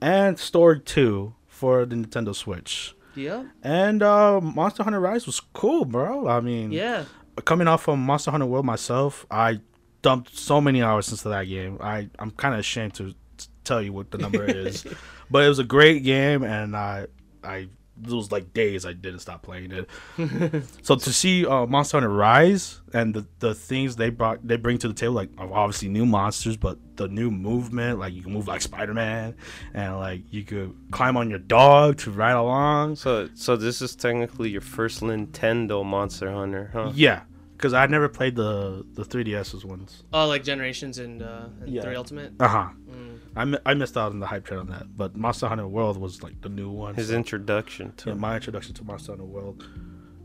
[0.00, 2.94] and Story Two for the Nintendo Switch.
[3.14, 3.44] Yeah.
[3.62, 6.28] And uh, Monster Hunter Rise was cool, bro.
[6.28, 7.04] I mean, Yeah.
[7.44, 9.60] coming off from Monster Hunter World myself, I
[10.02, 11.76] dumped so many hours into that game.
[11.80, 13.14] I I'm kind of ashamed to
[13.64, 14.84] tell you what the number is,
[15.30, 17.06] but it was a great game, and I
[17.42, 17.68] I
[18.02, 19.88] it was like days I didn't stop playing it.
[20.82, 24.78] so to see uh, Monster Hunter Rise and the, the things they brought they bring
[24.78, 28.48] to the table, like obviously new monsters, but the new movement, like you can move
[28.48, 29.36] like Spider Man,
[29.74, 32.96] and like you could climb on your dog to ride along.
[32.96, 36.92] So so this is technically your first Nintendo Monster Hunter, huh?
[36.94, 40.04] Yeah, because I never played the the 3DS's ones.
[40.12, 41.82] Oh, like Generations and, uh, and Yeah.
[41.82, 42.32] Three Ultimate.
[42.40, 42.68] Uh huh.
[43.36, 45.96] I, mi- I missed out on the hype train on that, but Monster Hunter World
[45.96, 46.94] was like the new one.
[46.94, 49.64] His so- introduction to yeah, my introduction to Monster Hunter World.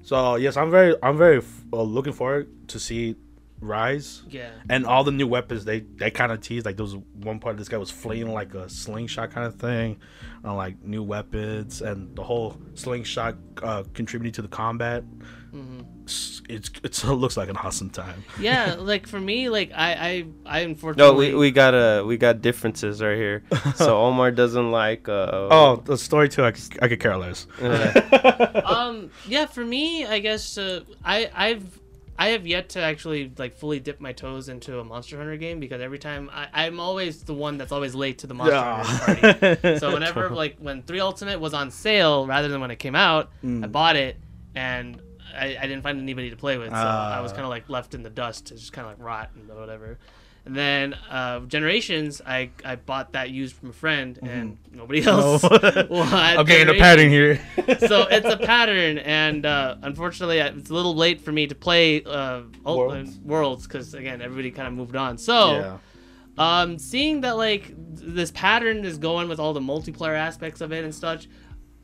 [0.02, 1.42] So yes, I'm very I'm very
[1.74, 3.16] uh, looking forward to see
[3.62, 4.52] Rise Yeah.
[4.70, 6.66] and all the new weapons they they kind of teased.
[6.66, 9.56] Like there was one part of this guy was flinging like a slingshot kind of
[9.56, 9.98] thing,
[10.44, 15.04] on like new weapons and the whole slingshot uh, contributing to the combat.
[15.52, 18.24] hmm It's, it's it's it looks like an awesome time.
[18.40, 21.34] Yeah, like for me, like I, I, I No, unfortunately.
[21.34, 23.44] we, we got a we got differences right here.
[23.76, 25.10] So Omar doesn't like.
[25.10, 26.44] Uh, Oh, the story too.
[26.46, 27.48] I, could- I could care less.
[27.62, 31.80] uh, um yeah for me i guess uh, i i've
[32.18, 35.60] i have yet to actually like fully dip my toes into a monster hunter game
[35.60, 39.56] because every time I, i'm always the one that's always late to the monster hunter
[39.56, 42.96] party so whenever like when 3 ultimate was on sale rather than when it came
[42.96, 44.18] out i bought it
[44.56, 45.02] and
[45.36, 47.36] I, I didn't find anybody to play with so i was Ah.
[47.36, 49.98] kind of like left in the dust to just kind of like rot and whatever
[50.46, 55.44] and then uh, generations i i bought that used from a friend and nobody else
[56.40, 57.40] okay, the Generations pattern here.
[57.88, 62.04] so it's a pattern, and uh, unfortunately, it's a little late for me to play
[62.04, 63.18] uh, Worlds?
[63.24, 65.18] Worlds because again, everybody kind of moved on.
[65.18, 65.78] So, yeah.
[66.38, 70.84] um, seeing that like this pattern is going with all the multiplayer aspects of it
[70.84, 71.28] and such,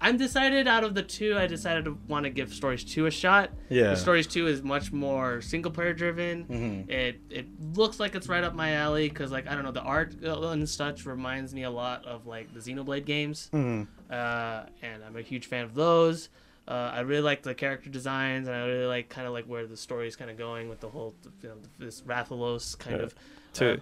[0.03, 3.11] I'm decided out of the two, I decided to want to give Stories Two a
[3.11, 3.51] shot.
[3.69, 3.93] Yeah.
[3.93, 6.45] Stories Two is much more single player driven.
[6.45, 6.89] Mhm.
[6.89, 9.81] It it looks like it's right up my alley because like I don't know the
[9.81, 13.87] art uh, and such reminds me a lot of like the Xenoblade games Mhm.
[14.09, 16.29] uh, and I'm a huge fan of those.
[16.67, 19.65] Uh, I really like the character designs, and I really like kind of like where
[19.67, 23.03] the story is kind of going with the whole, you know, this Rathalos kind Yeah.
[23.03, 23.15] of.
[23.53, 23.77] to uh,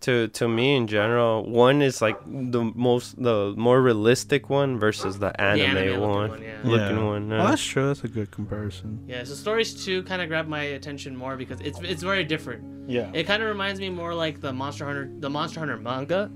[0.00, 5.18] to to me in general, one is like the most the more realistic one versus
[5.18, 6.58] the anime, anime-looking one, one, yeah.
[6.64, 7.04] looking Yeah.
[7.04, 7.32] one.
[7.32, 7.46] Oh, yeah.
[7.48, 7.86] that's true.
[7.86, 9.04] That's a good comparison.
[9.06, 12.88] yeah, so stories two kind of grabbed my attention more because it's it's very different.
[12.88, 13.10] Yeah.
[13.12, 16.30] It kind of reminds me more like the Monster Hunter, the Monster Hunter manga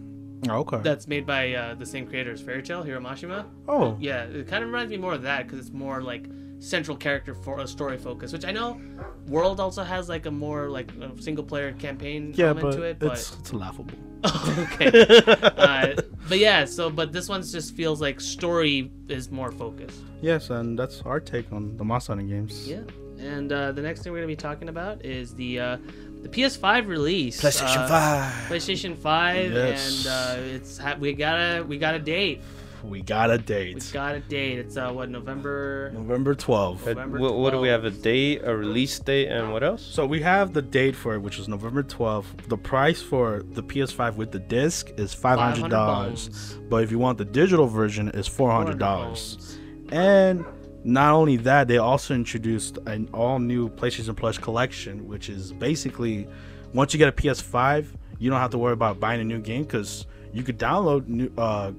[0.49, 0.81] okay.
[0.83, 3.47] that's made by uh, the same creator as Fairy Tail, Hiro Mashima.
[3.69, 3.97] oh.
[4.01, 6.27] Yeah, it kind of reminds me more of that because it's more like
[6.61, 8.81] central character for a story focus, which I know
[9.27, 12.99] World also has like a more like a single player campaign Yeah, element to it,
[12.99, 13.97] but it's it's laughable.
[14.25, 15.17] okay.
[15.57, 15.95] uh,
[16.29, 20.01] but yeah, so but this one just feels like story is more focused.
[20.21, 22.69] Yes, and that's our take on the Monster Hunter games.
[22.69, 22.83] Yeah.
[23.19, 25.77] And uh, the next thing we're gonna be talking about is the uh,
[26.23, 27.41] the PS5 release.
[27.41, 28.33] PlayStation uh, Five.
[28.51, 30.07] PlayStation 5, Yes.
[30.07, 32.43] and uh, it's ha- we got a we got a date.
[32.85, 33.75] We got a date.
[33.75, 33.91] We date.
[33.93, 34.59] got a date.
[34.59, 35.91] It's uh what November.
[35.95, 36.83] November 12th.
[36.83, 37.85] Uh, November what, what do we have?
[37.85, 39.83] A date, a release date, and what else?
[39.83, 42.49] So we have the date for it, which is November 12th.
[42.49, 46.69] The price for the PS5 with the disc is $500.
[46.69, 49.59] But if you want the digital version, it's $400.
[49.93, 50.45] And
[50.85, 56.27] not only that, they also introduced an all new PlayStation Plus collection, which is basically
[56.73, 57.87] once you get a PS5,
[58.19, 61.31] you don't have to worry about buying a new game because you could download new,
[61.37, 61.73] uh,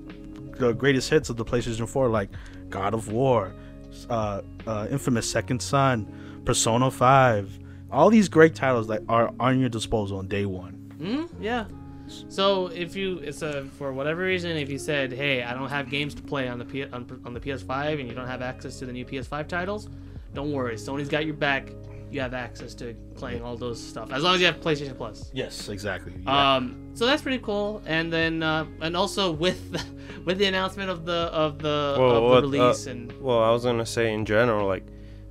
[0.58, 2.30] the greatest hits of the PlayStation 4, like
[2.70, 3.54] God of War,
[4.10, 7.60] uh, uh, Infamous Second Son, Persona 5.
[7.92, 10.94] All these great titles that are on your disposal on day one.
[11.00, 11.66] Mm, yeah.
[12.30, 15.90] So if you, it's a for whatever reason, if you said, "Hey, I don't have
[15.90, 18.80] games to play on the P, on, on the PS5," and you don't have access
[18.80, 19.90] to the new PS5 titles,
[20.34, 20.76] don't worry.
[20.76, 21.70] Sony's got your back.
[22.12, 25.32] You have access to playing all those stuff as long as you have PlayStation Plus.
[25.34, 26.14] Yes, exactly.
[26.28, 27.82] Um, so that's pretty cool.
[27.86, 29.82] And then, uh, and also with the,
[30.26, 33.42] with the announcement of the of the, Well, of what, the uh, release and Well,
[33.42, 34.84] I was gonna say in general, like,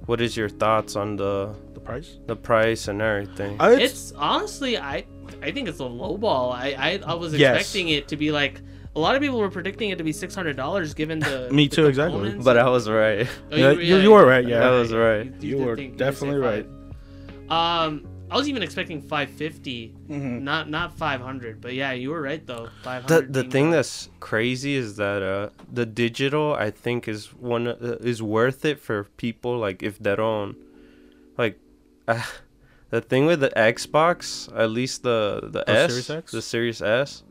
[0.07, 2.19] what is your thoughts on the the price?
[2.27, 3.61] the price and everything?
[3.61, 5.05] Uh, it's honestly I
[5.43, 6.51] I think it's a low ball.
[6.53, 7.57] I I, I was Yes.
[7.57, 8.63] expecting it to be like
[8.97, 11.69] a lot of people were predicting it to be six hundred dollars given the Me
[11.69, 12.31] the too, exactly.
[12.39, 13.29] but I was right.
[13.53, 14.61] Oh, Yeah, you- you were right, yeah.
[14.61, 15.27] That was right.
[15.41, 16.67] You did were definitely say right.
[17.49, 20.43] Um, I was even expecting five fifty, Mhm.
[20.43, 21.61] not not five hundred.
[21.61, 22.69] But yeah, you were right though.
[22.83, 27.67] Five The the thing that's crazy is that uh the digital I think is one
[27.67, 30.55] uh, is worth it for people like if they're on,
[31.37, 31.59] like
[32.07, 32.23] uh,
[32.91, 36.33] the thing with the Xbox at least the the, The S Series X?
[36.33, 37.25] the Series S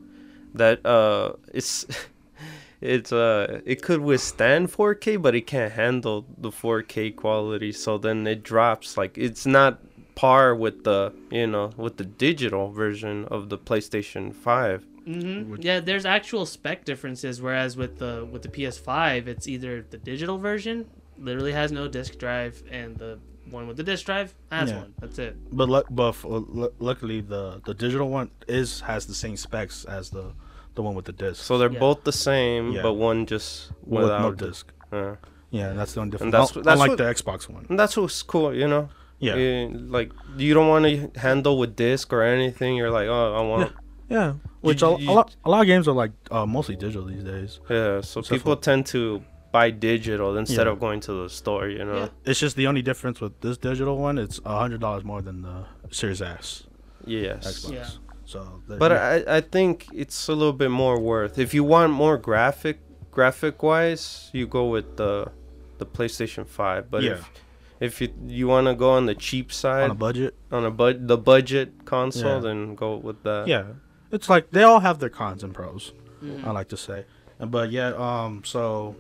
[0.53, 1.85] that uh it's
[2.81, 8.25] it's uh it could withstand 4K but it can't handle the 4K quality so then
[8.27, 9.79] it drops like it's not
[10.15, 15.79] par with the you know with the digital version of the PlayStation 5 hmm Yeah,
[15.79, 17.41] there's actual spec differences.
[17.41, 20.85] Whereas with the with the PS5, it's either the digital version
[21.17, 23.19] literally has no disk drive, and the
[23.51, 24.77] one with the disk drive has Yeah.
[24.79, 24.93] one.
[24.99, 25.35] That's it.
[25.51, 29.85] But luck, but f- lu- luckily the the digital one is has the same specs
[29.85, 30.33] as the
[30.75, 31.43] the one with the disc.
[31.43, 31.79] So they're Yeah.
[31.79, 32.81] both the same, Yeah.
[32.83, 34.71] but one just with without no disc.
[34.93, 35.15] Yeah.
[35.51, 36.27] Yeah, that's the only difference.
[36.27, 37.65] And that's- Un- that's unlike what- the Xbox one.
[37.69, 38.89] And that's what's cool, you know.
[39.19, 39.67] Yeah.
[39.97, 42.75] Like you don't want to handle with disc or anything.
[42.77, 43.71] You're like, oh, I want.
[44.09, 44.33] Yeah.
[44.61, 47.23] Which a, a you- lot a lot of games are like uh, mostly digital these
[47.23, 47.59] days.
[47.69, 48.01] Yeah.
[48.01, 49.21] So So people for- tend to
[49.51, 50.73] buy digital instead Yeah.
[50.73, 51.67] of going to the store.
[51.67, 51.95] You know.
[51.97, 52.07] Yeah.
[52.25, 54.17] It's just the only difference with this digital one.
[54.17, 56.63] It's a hundred dollars more than the Series S
[57.05, 57.47] Yes.
[57.47, 57.73] Xbox.
[57.73, 57.89] Yeah.
[58.25, 59.23] So, But yeah.
[59.27, 61.39] I, I think it's a little bit more worth.
[61.39, 62.79] If you want more graphic
[63.11, 65.31] graphic wise, you go with the
[65.79, 66.91] the PlayStation 5.
[66.91, 67.11] But Yeah.
[67.13, 67.31] if
[67.79, 70.71] if you you want to go on the cheap side on a budget, on a
[70.71, 72.39] bud the budget console, Yeah.
[72.47, 73.47] then go with that.
[73.47, 73.63] yeah,
[74.11, 75.93] it's like they all have their cons and pros.
[76.23, 76.45] Mhm.
[76.45, 77.05] I like to say,
[77.39, 78.95] but yeah, um, so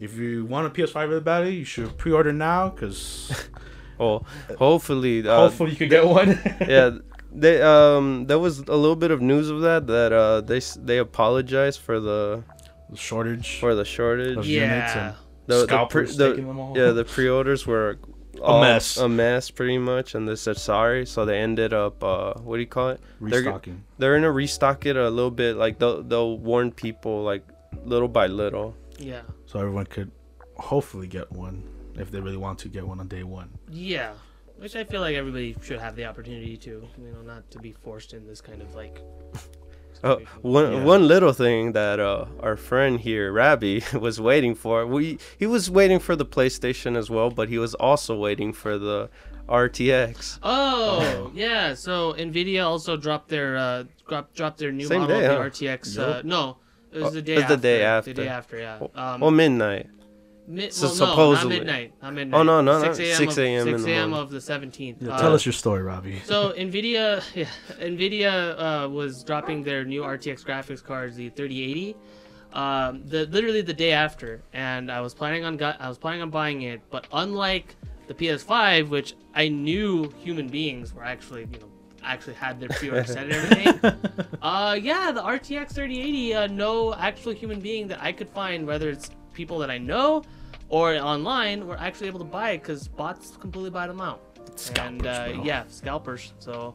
[0.00, 3.32] if you want a PS5 really badly, you should pre-order now because
[3.98, 4.26] Well,
[4.58, 6.38] hopefully, uh, hopefully you can get one.
[6.68, 6.90] yeah.
[7.32, 10.98] They um there was a little bit of news of that that uh they they
[10.98, 12.42] apologized for the
[12.90, 13.58] The shortage.
[13.60, 14.36] for the shortage.
[14.38, 15.06] Of units Yeah.
[15.08, 15.14] and
[15.46, 16.72] The, the, pre- the them all.
[16.78, 17.98] yeah the pre-orders were
[18.42, 18.96] all mess.
[18.98, 22.60] a mess pretty much and they said sorry so they ended up uh what do
[22.60, 23.82] you call it they're- restocking.
[23.98, 27.42] they're gonna restock it a little bit like they'll, they'll warn people like
[27.84, 29.22] little by little Yeah.
[29.56, 30.10] So everyone could
[30.56, 31.62] hopefully get one
[31.94, 33.48] if they really want to get one on day one.
[33.70, 34.12] Yeah.
[34.58, 37.72] Which I feel like everybody should have the opportunity to, you know, not to be
[37.72, 39.00] forced in this kind of like.
[40.04, 40.26] Uh, situation.
[40.42, 40.84] one Yeah.
[40.84, 44.86] one little thing that uh, our friend here, Rabbi, was waiting for.
[44.86, 48.76] We he was waiting for the PlayStation as well, but he was also waiting for
[48.78, 49.08] the
[49.48, 50.38] RTX.
[50.42, 51.72] Oh, yeah.
[51.74, 55.38] So Nvidia also dropped their uh dropped, dropped their new Same model day, of huh?
[55.44, 55.98] the RTX.
[55.98, 56.58] Uh, no,
[56.96, 57.56] it was Oh, the day it was after.
[57.56, 58.12] the day The after.
[58.14, 58.78] day after, yeah.
[58.94, 59.86] Um, well, midnight.
[60.48, 61.92] mid, so well, supposedly- no, not midnight.
[62.02, 62.38] Not midnight.
[62.38, 63.16] Oh, no, no, no, 6 a.m.
[63.16, 63.68] 6 a.m.
[63.68, 64.10] in 6 the a.m.
[64.10, 64.24] morning.
[64.24, 64.96] of the 17th.
[65.00, 66.20] Yeah, Uh, tell us your story, Robbie.
[66.24, 67.46] So Nvidia, yeah,
[67.80, 68.32] Nvidia
[68.84, 71.96] uh, was dropping their new RTX graphics cards, the 3080,
[72.52, 76.22] um, the literally the day after, and I was planning on got, I was planning
[76.22, 81.58] on buying it, but unlike the PS5, which I knew human beings were actually, you
[81.58, 81.68] know,
[82.06, 84.02] actually had their pre-order set and everything.
[84.42, 88.88] uh, yeah, the RTX 3080, uh, no actual human being that I could find, whether
[88.88, 90.22] it's people that I know
[90.68, 94.20] or online, were actually able to buy it because bots completely buy them out
[94.78, 95.42] and uh, bro.
[95.44, 96.32] yeah, scalpers.
[96.38, 96.74] So,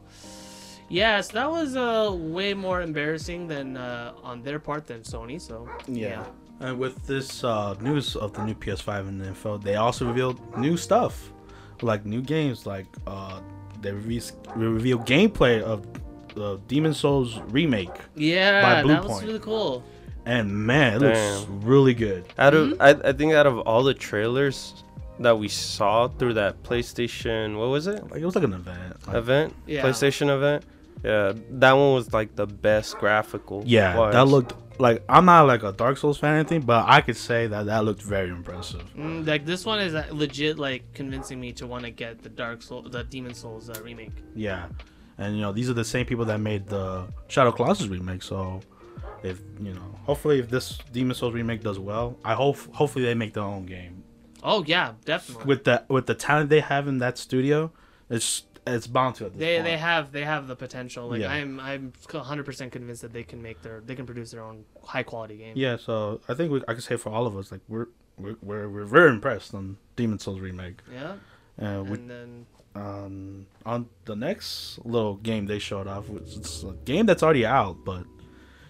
[0.88, 5.40] yes, that was uh, way more embarrassing than uh, on their part than Sony.
[5.40, 6.24] So, Yeah.
[6.60, 10.38] And with this uh, news of the new PS5 and the info, they also revealed
[10.56, 11.32] new stuff,
[11.80, 12.66] like new games.
[12.66, 13.40] Like uh,
[13.82, 14.20] they re-
[14.56, 15.86] revealed gameplay of
[16.34, 19.84] the Demon Souls remake, yeah, By Blue that was really cool.
[20.24, 22.24] and man, it looks really good.
[22.38, 22.80] Out Mm-hmm.
[22.80, 24.82] of I, I think out of all the trailers
[25.20, 28.10] that we saw through that PlayStation, what was it?
[28.10, 29.06] Like it was like an event.
[29.06, 29.54] Like, Event?
[29.66, 29.82] Yeah.
[29.84, 30.64] PlayStation event?
[31.04, 33.62] Yeah, that one was like the best graphical.
[33.66, 34.12] yeah, wise.
[34.14, 37.16] that looked like I'm not like a Dark Souls fan or anything, but I could
[37.16, 38.82] say that that looked very impressive.
[38.96, 42.28] Mm, like this one is uh, legit, like convincing me to want to get the
[42.28, 44.12] Dark Soul, the Demon Souls uh, remake.
[44.34, 44.68] Yeah,
[45.18, 48.22] and you know these are the same people that made the Shadow Colossus remake.
[48.22, 48.60] So
[49.22, 53.14] if you know, hopefully if this Demon Souls remake does well, I hope hopefully they
[53.14, 54.02] make their own game
[54.42, 55.44] Oh yeah, definitely.
[55.46, 57.70] with the with the talent they have in that studio.
[58.10, 59.64] It's it's bound to at this they point.
[59.64, 61.08] they have they have the potential.
[61.08, 61.32] Like Yeah.
[61.32, 64.64] I'm I'm 100 percent convinced that they can make their they can produce their own
[64.84, 65.54] high quality game.
[65.56, 65.76] yeah.
[65.76, 67.86] So I think we, I can say for all of us, like we're
[68.18, 70.78] we're we're, we're very impressed on Demon Souls remake.
[70.92, 71.14] Yeah.
[71.60, 76.62] Uh, we, And then um, on the next little game they showed off, which it's
[76.62, 78.04] a game that's already out, but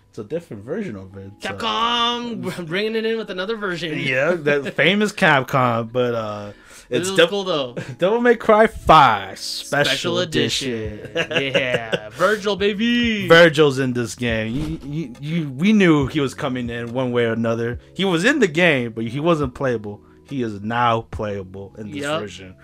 [0.09, 1.32] it's a different version of it.
[1.44, 3.98] Uh, Capcom bringing it in with another version.
[3.98, 6.52] yeah, that famous Capcom, but uh,
[6.93, 7.74] it's Dev- cool though.
[7.98, 10.73] Devil May Cry Five Special, Special Edition.
[11.01, 11.31] edition.
[11.55, 13.27] yeah, Virgil baby.
[13.28, 14.55] Virgil's in this game.
[14.55, 17.78] You, you, you, we knew he was coming in one way or another.
[17.94, 20.02] He was in the game, but he wasn't playable.
[20.28, 22.20] He is now playable in this Yup.
[22.20, 22.55] version.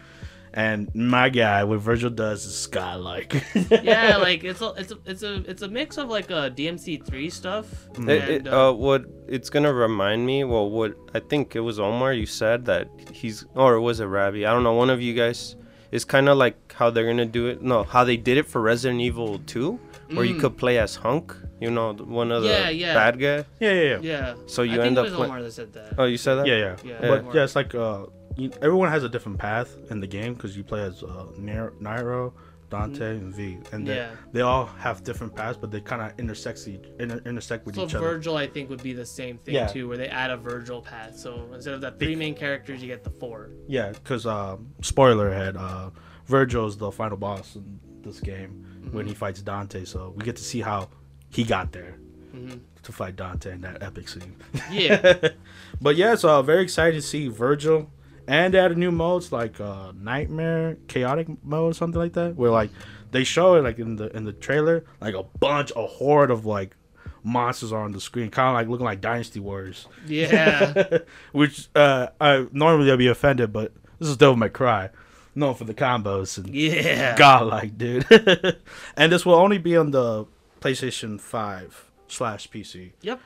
[0.59, 3.31] And my guy, what Virgil does is sky-like.
[3.71, 7.07] yeah, like it's a it's a it's a it's a mix of like a DMC
[7.07, 7.67] three stuff.
[7.93, 8.09] Mm.
[8.09, 11.61] It, and, it, uh, uh, what it's gonna remind me, well, what I think it
[11.61, 12.13] was Omar.
[12.13, 14.47] You said that he's, or it was it Ravi?
[14.47, 14.75] I don't know.
[14.75, 15.55] One of you guys
[15.93, 17.63] is kind of like how they're gonna do it.
[17.63, 19.79] No, how they did it for Resident Evil Two,
[20.13, 20.41] where you Mm.
[20.41, 21.37] could play as Hunk.
[21.61, 22.95] You know, one of the Yeah, yeah.
[22.95, 23.45] bad guy.
[23.61, 23.99] yeah, yeah, yeah.
[24.03, 24.35] yeah.
[24.47, 25.95] So you I think end it up was play- Omar that said that.
[25.99, 26.47] Oh, you said that?
[26.47, 26.77] Yeah, yeah.
[26.85, 28.07] Yeah, but yeah, it's like uh,
[28.39, 32.33] you, everyone has a different path in the game because you play as uh, Nero,
[32.71, 34.11] Dante, and V, and they, Yeah.
[34.33, 37.85] they all have different paths, but they kind of intersect each, inter- intersect with So
[37.85, 38.05] each other.
[38.07, 39.67] So Virgil, I think, would be the same thing Yeah.
[39.67, 41.17] too, where they add a Virgil path.
[41.19, 43.51] So instead of the three main characters, you get the four.
[43.67, 45.91] Yeah, because um, spoiler ahead, uh,
[46.27, 49.09] Virgil's the final boss in this game when Mm-hmm.
[49.09, 49.85] he fights Dante.
[49.85, 50.89] So we get to see how
[51.31, 51.97] he got there
[52.35, 52.61] Mhm.
[52.83, 54.37] to fight Dante in that epic scene.
[54.71, 55.29] Yeah.
[55.81, 57.91] but yeah, so uh, very excited to see Virgil
[58.29, 62.71] and they added new modes like uh, nightmare, chaotic mode, something like that, where like
[63.11, 66.45] they show it like in the in the trailer, like a bunch, a horde of
[66.45, 66.77] like
[67.25, 69.87] monsters are on the screen, kind of like looking like Dynasty Warriors.
[70.07, 70.99] Yeah.
[71.33, 74.91] Which uh, I normally I'd be offended, but this is Devil May Cry,
[75.35, 77.17] known for the combos and yeah.
[77.17, 78.07] godlike, dude.
[78.97, 80.27] and this will only be on the
[80.61, 82.93] PlayStation Five slash PC.
[83.01, 83.21] Yep.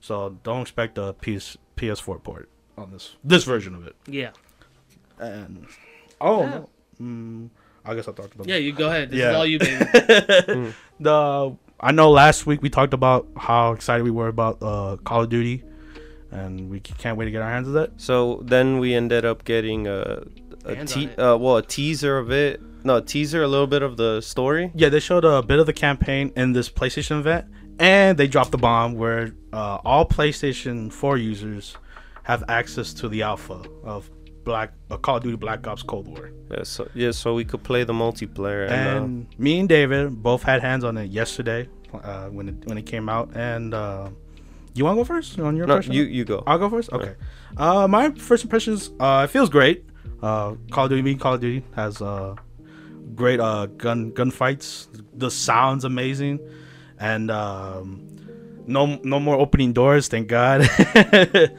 [0.00, 3.94] So don't expect a PS PS4 port on this this version of it.
[4.06, 4.30] Yeah.
[5.20, 5.66] And
[6.20, 6.50] oh, Yeah.
[6.50, 6.68] no.
[7.00, 7.48] Mm,
[7.84, 9.10] I guess I talked about Yeah, you go ahead.
[9.10, 9.30] This Yeah.
[9.30, 9.84] is all you, baby.
[11.00, 11.56] the.
[11.80, 15.28] I know last week we talked about how excited we were about uh, Call of
[15.28, 15.62] Duty,
[16.32, 17.92] and we can't wait to get our hands on it.
[17.98, 20.24] So then we ended up getting a,
[20.64, 22.60] a te- uh, well, a teaser of it.
[22.82, 24.72] No, a teaser, a little bit of the story.
[24.74, 27.46] Yeah, they showed a bit of the campaign in this PlayStation event,
[27.78, 31.76] and they dropped the bomb where uh, all PlayStation 4 users
[32.24, 34.10] have access to the alpha of
[34.48, 36.30] Black uh, Call of Duty Black Ops Cold War.
[36.50, 38.66] Yeah, so yeah, so we could play the multiplayer.
[38.70, 42.78] And, uh, me and David both had hands on it yesterday uh, when it when
[42.78, 43.30] it came out.
[43.36, 44.08] And uh,
[44.74, 45.92] you want to go first on your no, impression?
[45.92, 46.42] you you go.
[46.46, 46.90] I'll go first.
[46.92, 47.14] Okay.
[47.58, 48.90] Uh, my first impressions.
[48.98, 49.84] Uh, it feels great.
[50.22, 52.34] Uh, Call of Duty, being Call of Duty has uh,
[53.14, 54.88] great uh gun gunfights.
[55.12, 56.40] The sounds amazing,
[56.98, 58.06] and um,
[58.66, 60.08] no no more opening doors.
[60.08, 60.68] Thank God.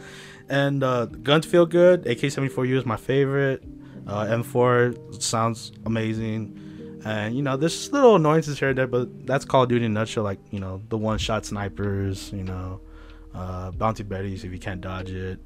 [0.49, 2.05] and uh, guns feel good.
[2.07, 3.63] AK-74U is my favorite.
[4.07, 7.01] Uh, M4 sounds amazing.
[7.05, 9.91] And you know, there's little annoyances here and there, but that's Call of Duty in
[9.91, 10.23] a nutshell.
[10.23, 12.31] Like you know, the one-shot snipers.
[12.33, 12.81] You know,
[13.33, 15.39] uh, Bouncing Betties if you can't dodge it.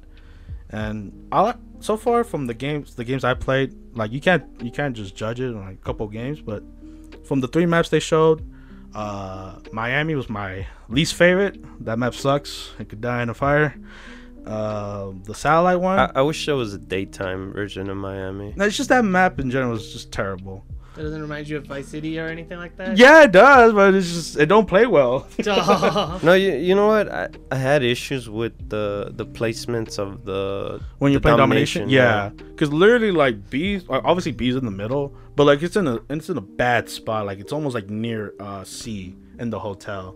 [0.70, 4.70] And I so far from the games, the games I played, like you can't you
[4.70, 6.64] can't just judge it on like a couple games, but
[7.24, 8.44] from the three maps they showed,
[8.94, 11.58] uh, Miami was my least favorite.
[11.84, 12.72] That map sucks.
[12.78, 13.74] It could die in a fire.
[14.46, 18.52] Uh, the satellite one, I, I wish there was a daytime version of Miami.
[18.56, 20.64] no, it's just that map in general is just terrible.
[20.94, 22.96] That doesn't remind you of Vice City or anything like that?
[22.96, 25.26] Yeah, it does, but it's just it don't play well.
[26.22, 27.10] No, you, you know what?
[27.10, 31.88] I, I had issues with the the placements of the when you the play domination,
[31.88, 32.28] yeah, yeah.
[32.28, 36.28] because literally like B's, obviously B's in the middle, but like it's in a it's
[36.28, 37.26] in a bad spot.
[37.26, 40.14] Like it's almost like near uh C in the hotel,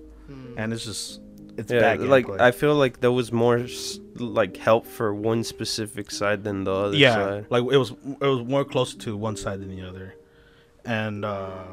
[0.57, 1.21] and it's just
[1.59, 2.01] it's Yeah, bad.
[2.01, 2.41] like gameplay.
[2.41, 3.67] I feel like there was more
[4.17, 7.47] like help for one specific side than the other yeah, side.
[7.51, 10.15] like it was it was more close to one side than the other,
[10.85, 11.65] and uh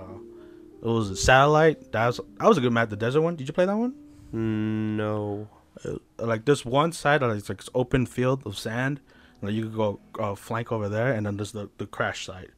[0.81, 1.91] it was a satellite.
[1.93, 2.89] That was that was a good map.
[2.89, 3.35] The desert one.
[3.35, 3.93] Did you play that one?
[4.31, 5.47] No.
[5.83, 9.01] Uh, like this one side, uh, it's like this open field of sand.
[9.41, 12.51] Like you could go uh, flank over there, and then there's the the crash site,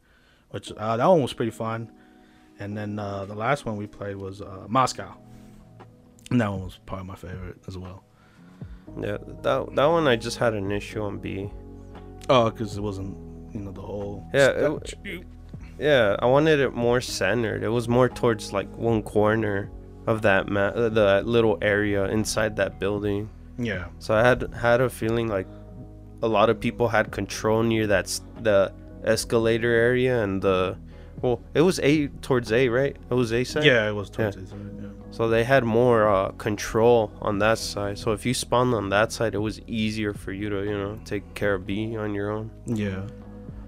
[0.51, 1.91] which uh, that one was pretty fun.
[2.59, 5.15] And then uh, the last one we played was uh, Moscow,
[6.31, 8.03] and that one was probably my favorite as well.
[9.01, 11.49] Yeah, that that one I just had an issue on B.
[12.29, 13.15] Oh, because it wasn't
[13.53, 15.25] you know the whole Yeah, it
[15.79, 17.63] Yeah, I wanted it more centered.
[17.63, 19.69] It was more towards like one corner
[20.07, 23.29] of that ma- uh, the little area inside that building.
[23.57, 25.47] yeah So I had had a feeling like
[26.23, 28.71] a lot of people had control near that the
[29.03, 30.77] escalator area and the
[31.21, 32.95] well, it was A towards A, right?
[33.09, 33.63] It was A side.
[33.65, 34.43] yeah it was towards Yeah.
[34.43, 34.76] it, yeah.
[35.11, 37.97] So they had more uh, control on that side.
[37.97, 40.99] So if you spawned on that side, it was easier for you to you know
[41.05, 42.51] take care of B on your own.
[42.65, 43.07] yeah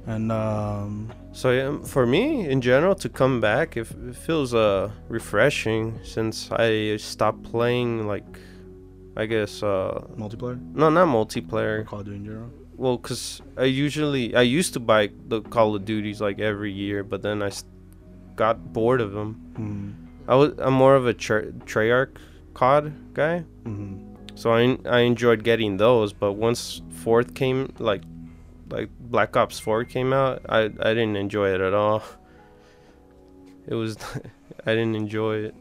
[0.07, 4.89] and um So yeah, for me in general to come back, it, it feels uh
[5.07, 8.25] refreshing since I stopped playing like,
[9.15, 11.85] I guess uh multiplayer no not or multiplayer.
[11.85, 12.49] Call of Duty in general.
[12.75, 17.03] Well, cause I usually I used to buy the Call of Duties like every year,
[17.03, 17.65] but then I s-
[18.35, 19.29] got bored of them.
[19.59, 22.17] Mm, I was I'm more of a tra- Treyarch
[22.53, 23.99] COD guy, mm,
[24.35, 26.13] so I I enjoyed getting those.
[26.13, 28.03] But once fourth came like
[28.69, 32.03] like Black Ops 4 came out, I I didn't enjoy it at all.
[33.67, 33.97] It was
[34.65, 35.55] I didn't enjoy it.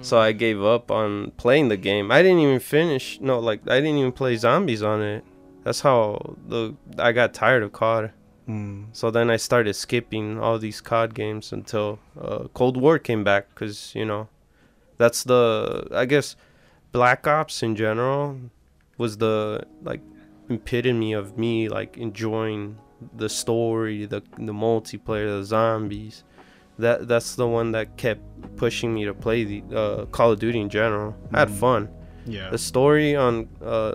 [0.00, 2.10] So I gave up on playing the game.
[2.10, 3.20] I didn't even finish.
[3.20, 5.24] No, like I didn't even play zombies on it.
[5.62, 8.12] That's how the I got tired of COD.
[8.48, 8.86] Mm.
[8.92, 13.48] So then I started skipping all these COD games until uh, Cold War came back
[13.50, 14.28] because you know
[14.96, 16.36] that's the I guess
[16.92, 18.38] Black Ops in general
[18.98, 20.00] was the like
[20.48, 22.76] epitome of me like enjoying
[23.16, 26.22] the story, the the multiplayer, the zombies.
[26.78, 28.22] That that's the one that kept
[28.56, 31.14] pushing me to play the uh, Call of Duty in general.
[31.32, 31.58] I had Mhm.
[31.60, 31.88] fun.
[32.26, 32.50] Yeah.
[32.50, 33.94] The story on uh,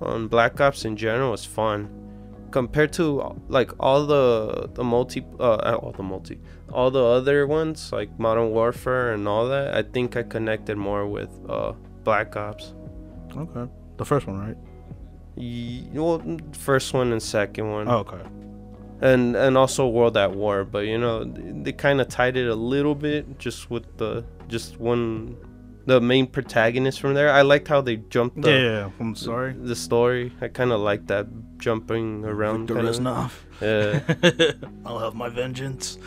[0.00, 1.88] on Black Ops in general was fun
[2.54, 3.04] compared to
[3.48, 6.36] like all the the multi uh all the multi
[6.72, 9.74] all the other ones like Modern Warfare and all that.
[9.74, 11.72] I think I connected more with uh
[12.04, 12.72] Black Ops.
[13.36, 13.66] Okay.
[13.96, 14.58] The first one, right?
[15.36, 16.22] Ye- well,
[16.52, 17.88] first one and second one.
[17.88, 18.22] Oh, okay.
[19.00, 21.24] and and also World at War, but you know
[21.64, 25.36] they kind of tied it a little bit just with the just one
[25.86, 27.30] the main protagonist from there.
[27.30, 28.90] I liked how they jumped the yeah, yeah, yeah.
[29.00, 29.52] I'm sorry.
[29.52, 30.32] the story.
[30.40, 31.26] I kind of like that
[31.58, 32.68] jumping around.
[32.68, 32.90] Victor kinda.
[32.92, 33.32] Reznov.
[33.60, 35.98] Yeah, I'll have my vengeance.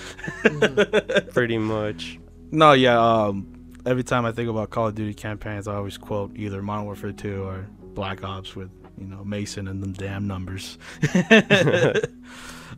[1.33, 2.19] pretty much.
[2.51, 2.99] No, yeah.
[2.99, 6.85] Um, every time I think about Call of Duty campaigns, I always quote either Modern
[6.85, 10.77] Warfare 2 or Black Ops with you know Mason and them damn numbers.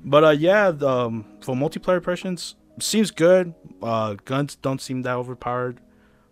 [0.04, 3.54] but uh, yeah, um, for multiplayer pressions, seems good.
[3.82, 5.80] Uh, guns don't seem that overpowered,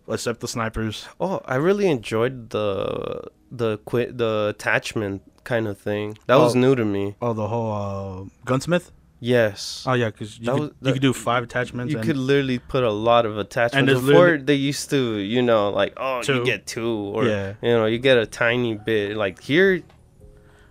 [0.09, 1.07] except the snipers.
[1.19, 6.17] Oh, I really enjoyed the the quit the attachment kind of thing.
[6.27, 6.59] That was Oh.
[6.59, 7.15] new to me.
[7.21, 8.91] Oh, the whole uh, gunsmith.
[9.19, 9.84] Yes.
[9.88, 11.91] Oh yeah, because you, could, was- you could do five attachments.
[11.91, 13.91] You and- could literally put a lot of attachments.
[13.91, 16.35] there's Before they used to, you know, like oh, Two.
[16.35, 17.53] you get two, or Yeah.
[17.61, 19.17] you know, you get a tiny bit.
[19.17, 19.81] Like here,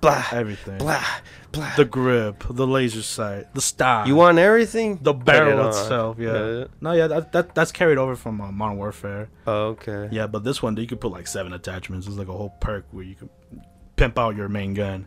[0.00, 0.78] blah, everything.
[0.78, 1.02] blah.
[1.76, 4.06] The grip, the laser sight, the style.
[4.06, 4.98] you want everything?
[5.02, 6.18] the barrel itself?
[6.18, 6.32] Yeah.
[6.46, 6.64] Yeah.
[6.80, 9.28] No, yeah, that, that that's carried over from uh, Modern Warfare.
[9.46, 10.08] Oh, okay.
[10.10, 12.06] Yeah, but this one you could put like seven attachments.
[12.06, 13.30] It's like a whole perk where you can
[13.96, 15.06] pimp out your main gun.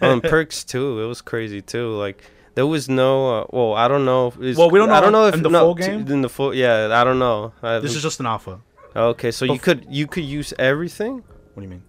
[0.00, 1.92] On perks too, it was crazy too.
[1.96, 2.22] Like
[2.54, 3.40] there was no.
[3.42, 4.28] Uh, well, I don't know.
[4.28, 4.94] If it's, Well, we don't know.
[4.94, 6.06] I don't know if in the no, full t- game?
[6.08, 7.52] In the full, yeah, I don't know.
[7.62, 8.60] I This is just an alpha.
[8.94, 9.30] okay.
[9.30, 11.22] So you could you could use everything.
[11.54, 11.82] What do you mean?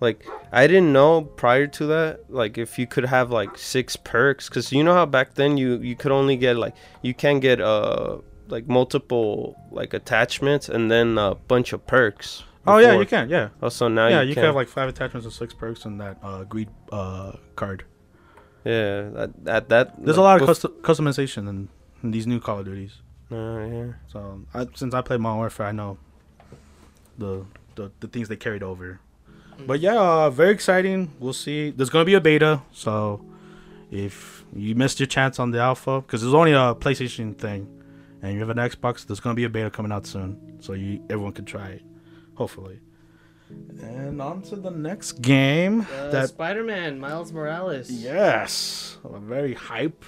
[0.00, 4.48] Like I didn't know prior to that, like if you could have like six perks,
[4.48, 7.60] because you know how back then you you could only get like you can get
[7.60, 8.18] uh
[8.48, 12.44] like multiple like attachments and then a bunch of perks.
[12.66, 13.28] Oh yeah, you can.
[13.28, 14.44] Yeah, Also now you yeah, you, you can.
[14.44, 17.84] have like five attachments and six perks on that uh greed uh card.
[18.64, 21.68] yeah that that, that There's a lot of custom- customization in,
[22.02, 22.98] in these new Call of Duties.
[23.32, 23.92] Uh, yeah.
[24.06, 25.98] So I, since I played Modern Warfare, I know
[27.18, 27.44] the
[27.74, 29.00] the, the things they carried over.
[29.66, 31.10] But yeah, uh, very exciting.
[31.18, 31.70] We'll see.
[31.70, 33.24] There's gonna be a beta, so
[33.90, 37.68] if you missed your chance on the alpha, because it's only a PlayStation thing,
[38.22, 41.02] and you have an Xbox, there's gonna be a beta coming out soon, so you
[41.10, 41.82] everyone can try it,
[42.34, 42.80] hopefully.
[43.82, 45.80] And on to the next game.
[45.82, 47.90] Uh, that Spider-Man Miles Morales.
[47.90, 50.04] yes, I'm very hype.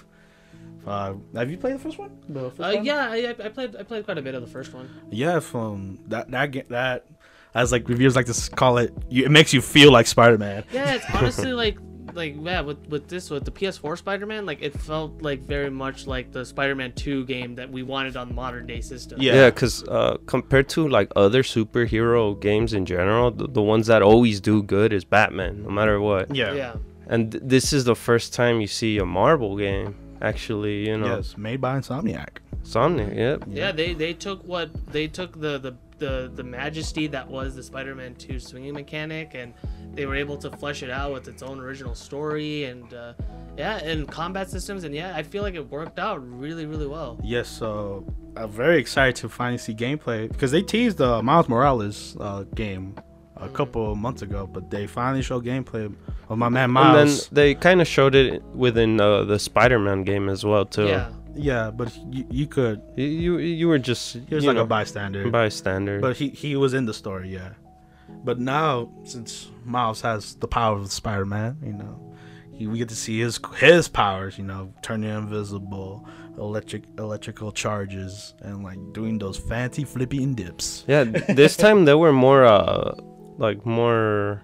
[0.86, 2.10] Uh, have you played the first one?
[2.28, 2.84] The first Uh, one?
[2.84, 4.88] yeah, I, I played I played quite a bit of the first one.
[5.10, 7.06] Yeah, from that that ga- that
[7.54, 10.64] as like reviewers like to call it, you, it makes you feel like Spider Man.
[10.72, 11.76] Yeah, it's honestly like
[12.14, 16.06] like yeah with with this with the PS4 Spider-Man like it felt like very much
[16.06, 19.20] like the Spider-Man 2 game that we wanted on the modern day system.
[19.20, 19.34] Yeah.
[19.34, 24.02] Yeah, because uh, compared to like other superhero games in general, the, the ones that
[24.02, 26.34] always do good is Batman, no matter what.
[26.34, 26.52] Yeah.
[26.52, 26.74] Yeah.
[27.06, 30.88] And th- this is the first time you see a Marvel game, actually.
[30.88, 32.38] You know, Yes, made by Insomniac.
[32.62, 33.16] Insomniac.
[33.16, 33.44] Yep.
[33.48, 37.62] Yeah, they they took what they took the the the, the majesty that was the
[37.62, 39.54] Spider-Man 2 swinging mechanic and
[39.94, 43.12] they were able to flesh it out with its own original story and uh,
[43.56, 47.20] yeah, and combat systems and yeah, I feel like it worked out really really well.
[47.22, 48.04] Yes, so
[48.36, 52.94] I'm very excited to finally see gameplay because they teased the Miles Morales uh, game
[53.36, 55.94] a couple of months ago, but they finally showed gameplay
[56.28, 56.96] of my man Miles.
[56.96, 60.86] And then they kind of showed it within uh, the Spider-Man game as well too.
[60.86, 61.10] Yeah.
[61.34, 62.82] Yeah, but you, you could.
[62.96, 65.30] You you, you were just He was like know, a bystander.
[65.30, 66.00] bystander.
[66.00, 67.50] But he he was in the story, yeah.
[68.24, 72.14] But now since Miles has the power of Spider Man, you know,
[72.52, 78.34] he, we get to see his his powers, you know, turning invisible, electric electrical charges,
[78.40, 80.84] and like doing those fancy flippy and dips.
[80.88, 82.94] yeah, this time they were more uh
[83.38, 84.42] like more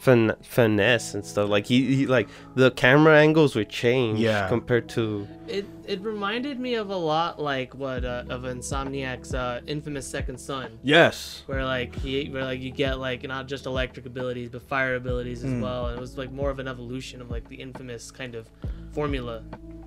[0.00, 1.48] fin- finesse and stuff.
[1.48, 4.48] Like he, he like the camera angles would change Yeah.
[4.48, 9.60] compared to It it reminded me of a lot like what uh, of Insomniac's uh,
[9.66, 10.78] inFAMOUS Second Son.
[10.82, 11.42] Yes.
[11.46, 15.44] where like he where like you get like not just electric abilities but fire abilities
[15.44, 15.60] as Mm.
[15.62, 18.48] well and it was like more of an evolution of like the inFAMOUS kind of
[18.92, 19.42] formula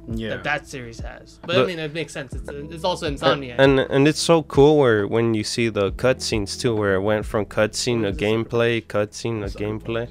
[0.07, 0.29] Yeah.
[0.31, 3.79] that that series has but, i mean it makes sense it's, it's also Insomniac and
[3.79, 7.45] and it's so cool where when you see the cutscenes too, where it went from
[7.45, 8.27] cutscene to What is this?
[8.29, 10.07] gameplay, cutscene to gameplay.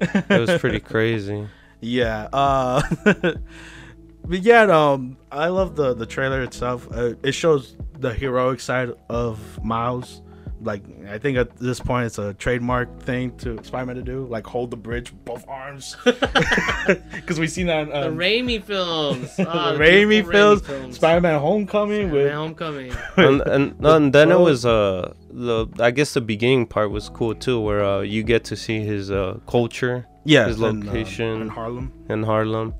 [0.30, 1.46] It was pretty crazy.
[1.80, 2.28] Yeah.
[2.32, 2.82] Uh
[4.24, 6.88] But yeah, um I love the the trailer itself.
[6.90, 10.20] Uh, it shows the heroic side of Miles.
[10.66, 14.46] Like I think at this point it's a trademark thing to Spider-Man to do, like
[14.46, 15.96] hold the bridge with both arms.
[17.26, 20.96] Cuz we've seen that in, the um, Raimi films Ah, the the Raimi beautiful films,
[20.96, 26.14] Spider-Man Homecoming Spider-Man with Homecoming and and, and then it was uh the I guess
[26.14, 30.06] the beginning part was cool too, where uh, you get to see his uh, culture
[30.24, 31.42] yeah, his in, um, location.
[31.42, 31.92] in Harlem.
[32.08, 32.74] in Harlem.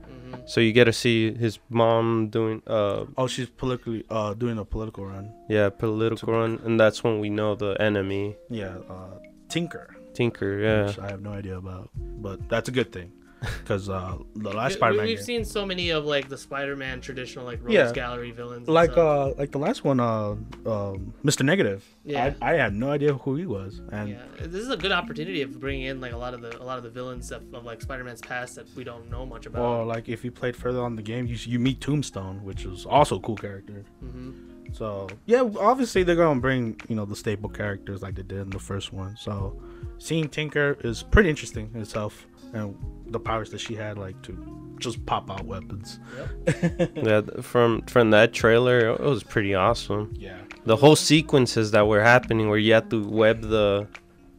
[0.47, 4.65] So you get to see his mom doing uh Oh, she's politically uh doing a
[4.65, 5.33] political run.
[5.49, 9.19] yeah political run, and that's when we know the enemy Yeah, uh
[9.49, 10.59] Tinker, Tinker.
[10.59, 11.91] Yeah, which I have no idea about.
[12.23, 15.67] but that's a good thing because uh, the last We- Spider-Man We've game, seen so
[15.67, 17.93] many of like the Spider-Man traditional like Rogues Yeah.
[17.93, 18.67] Gallery villains.
[18.69, 19.33] like stuff.
[19.33, 20.31] uh, like the last one, uh,
[20.67, 21.43] um, Mr.
[21.45, 21.85] Negative.
[22.05, 22.35] Yeah.
[22.41, 25.43] I, I had no idea who he was, and yeah, this is a good opportunity
[25.43, 27.65] of bringing in like a lot of the a lot of the villains of, of
[27.65, 29.63] like Spider-Man's past that we don't know much about.
[29.63, 32.87] or like if you played further on the game, you you meet Tombstone, which is
[32.87, 33.85] also a cool character.
[34.01, 34.31] hmm
[34.73, 38.51] So yeah, obviously they're gonna bring you know the staple characters like they did in
[38.51, 39.17] the first one.
[39.17, 39.61] So
[39.99, 42.77] seeing Tinker is pretty interesting in itself, and
[43.09, 44.33] the powers that she had like to
[44.79, 45.99] just pop out weapons.
[46.97, 50.13] Yeah, from from that trailer, it was pretty awesome.
[50.17, 53.87] Yeah, The whole sequences that were happening, where you had to web the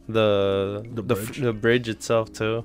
[0.08, 1.38] the The the, bridge.
[1.38, 2.64] the bridge itself too.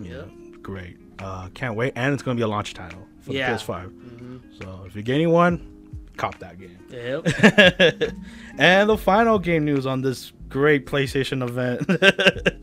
[0.00, 0.22] yeah,
[0.62, 0.96] great.
[1.18, 3.52] Uh, can't wait, and it's gonna be a launch title for Yeah.
[3.52, 3.84] the PS5.
[4.18, 5.60] hmm So if you're getting one,
[6.16, 6.78] cop that game.
[6.90, 8.12] Yep.
[8.58, 11.80] and the final game news on this great PlayStation event.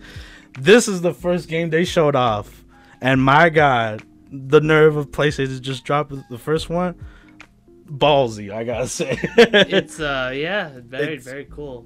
[0.59, 2.63] this is the first game they showed off.
[3.01, 6.95] And my god, the nerve of PlayStation just dropped the first one.
[7.85, 9.17] Ballsy, I gotta say.
[9.37, 11.85] it's uh yeah, very It's- very cool.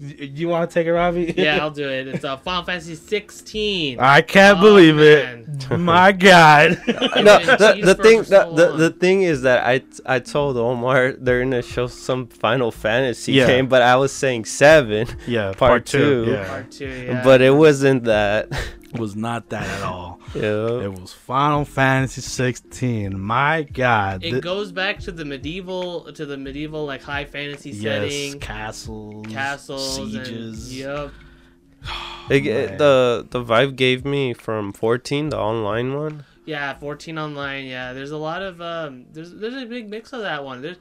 [0.00, 1.34] you want to take it, Robbie?
[1.36, 2.06] Yeah, I'll do it.
[2.08, 3.98] It's uh, Final Fantasy 16.
[4.00, 5.58] I can't Oh, believe man.
[5.70, 5.78] it.
[5.78, 6.80] My god.
[6.86, 10.56] no, the, the thing for the, so the, the thing is that I I told
[10.56, 13.46] Omar they're gonna show some Final Fantasy Yeah.
[13.46, 16.26] game, but I was saying seven, yeah, Part two.
[16.28, 17.22] Yeah, Part two, yeah.
[17.24, 18.48] but it wasn't that.
[18.92, 20.20] It was not that at all.
[20.34, 20.82] yeah.
[20.82, 23.18] It was Final Fantasy 16.
[23.18, 24.24] My god.
[24.24, 27.82] it Thi- goes back to the medieval to the medieval like high fantasy yes,
[28.12, 30.70] setting, castles, castles, sieges.
[30.70, 31.12] And, yep.
[32.30, 32.78] It, man.
[32.78, 36.24] the the vibe gave me from 14, the online one.
[36.44, 37.66] Yeah, 14 online.
[37.66, 39.06] Yeah, there's a lot of um.
[39.12, 40.60] There's there's a big mix of that one.
[40.62, 40.78] There's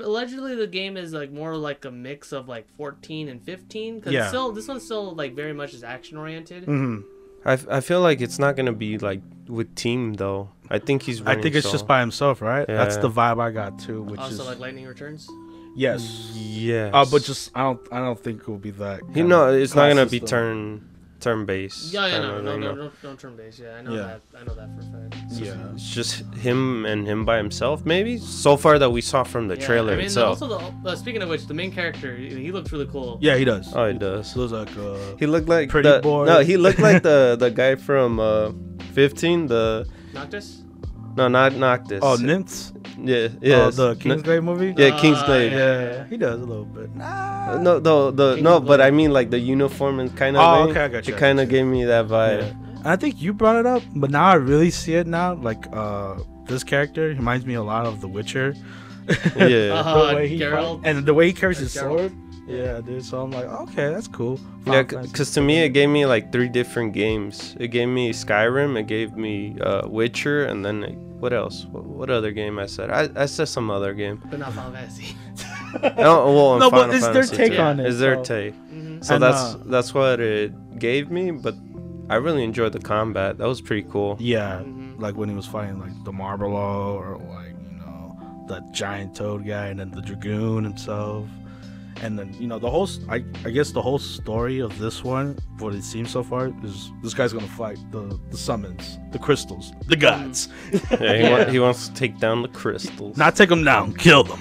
[0.00, 4.12] allegedly the game is like more like a mix of like 14 and 15 because
[4.12, 4.28] Yeah.
[4.28, 6.66] still this one's still like very much is action oriented.
[6.66, 7.04] Mhm.
[7.44, 10.50] I, f- I feel like it's not gonna be like with team though.
[10.68, 11.20] I think he's.
[11.22, 12.66] I think running it's just by himself, right?
[12.66, 15.28] That's the vibe I got too, which Also is like Lightning Returns.
[15.76, 16.32] yes.
[16.34, 16.90] Yes.
[16.92, 19.00] Uh, but just I don't I don't think it will be that.
[19.14, 20.26] you know, of it's not gonna be system.
[20.28, 20.88] turn
[21.20, 21.92] turn based.
[21.94, 23.60] Yeah, yeah, no, no, no, no, no turn based.
[23.60, 24.02] Yeah, I know Yeah.
[24.02, 24.20] that.
[24.40, 25.05] I know that for a fact.
[25.40, 25.54] Yeah.
[25.74, 28.18] It's just him and him by himself, maybe.
[28.18, 30.40] So far that we saw from the Yeah, trailer I mean, itself.
[30.42, 33.18] also the, uh, speaking of which, the main character he, he looks really cool.
[33.20, 33.72] Yeah, he does.
[33.74, 34.32] oh, he does.
[34.32, 36.24] He looks like uh, He looked like Pretty the, boy.
[36.26, 38.52] No, he looked like the the guy from uh,
[38.94, 39.46] 15.
[39.48, 40.62] The Noctis.
[41.16, 42.00] no, not Noctis.
[42.02, 42.72] oh Nyx.
[43.04, 43.70] yeah, Oh, yeah.
[43.70, 44.74] the Kingsglaive movie.
[44.76, 45.50] Yeah, Uh, Kingsglaive.
[45.52, 46.94] yeah, he does a little bit.
[46.96, 47.58] Nah.
[47.58, 50.42] No, the the no, but I mean like the uniform and kind of.
[50.42, 50.70] Oh, thing.
[50.72, 51.58] okay, I got you, It kind of you.
[51.58, 52.42] gave me that vibe.
[52.42, 52.65] Yeah.
[52.86, 55.34] And I think you brought it up, but now I really see it now.
[55.34, 58.54] Like uh, this character reminds me a lot of The Witcher.
[59.34, 59.74] Yeah.
[59.80, 60.10] Uh-huh.
[60.10, 60.82] the way he Geralt.
[60.82, 61.98] fight- and the way he carries his Geralt.
[61.98, 62.12] sword.
[62.46, 63.04] Yeah, dude.
[63.04, 64.38] So I'm like, okay, that's cool.
[64.38, 65.10] Yeah, Final Fantasy.
[65.12, 67.56] because to me it gave me like three different games.
[67.58, 71.66] It gave me Skyrim, it gave me uh, Witcher, and then it, what else?
[71.72, 72.90] What, what other game I said?
[72.90, 74.22] I, I said some other game.
[74.30, 75.16] But not Final Fantasy.
[75.98, 77.58] Oh, well, and No, but Final it's their take too.
[77.58, 78.54] on it, It's their so- take.
[78.54, 81.54] hmm So And, that's uh, that's what it gave me, but
[82.08, 83.38] I really enjoyed the combat.
[83.38, 84.16] That was pretty cool.
[84.20, 85.00] Yeah, Mhm.
[85.00, 88.16] like when he was fighting like the Malboro or like you know
[88.48, 91.26] that giant toad guy and then the dragoon himself,
[92.02, 92.88] and then you know the whole.
[93.08, 96.92] I I guess the whole story of this one, what it seems so far, is
[97.02, 100.48] this guy's gonna fight the the summons, the crystals, the gods.
[100.72, 101.38] Yeah, he, Yeah.
[101.44, 103.16] wa- he wants to take down the crystals.
[103.16, 104.40] Not take them down, kill them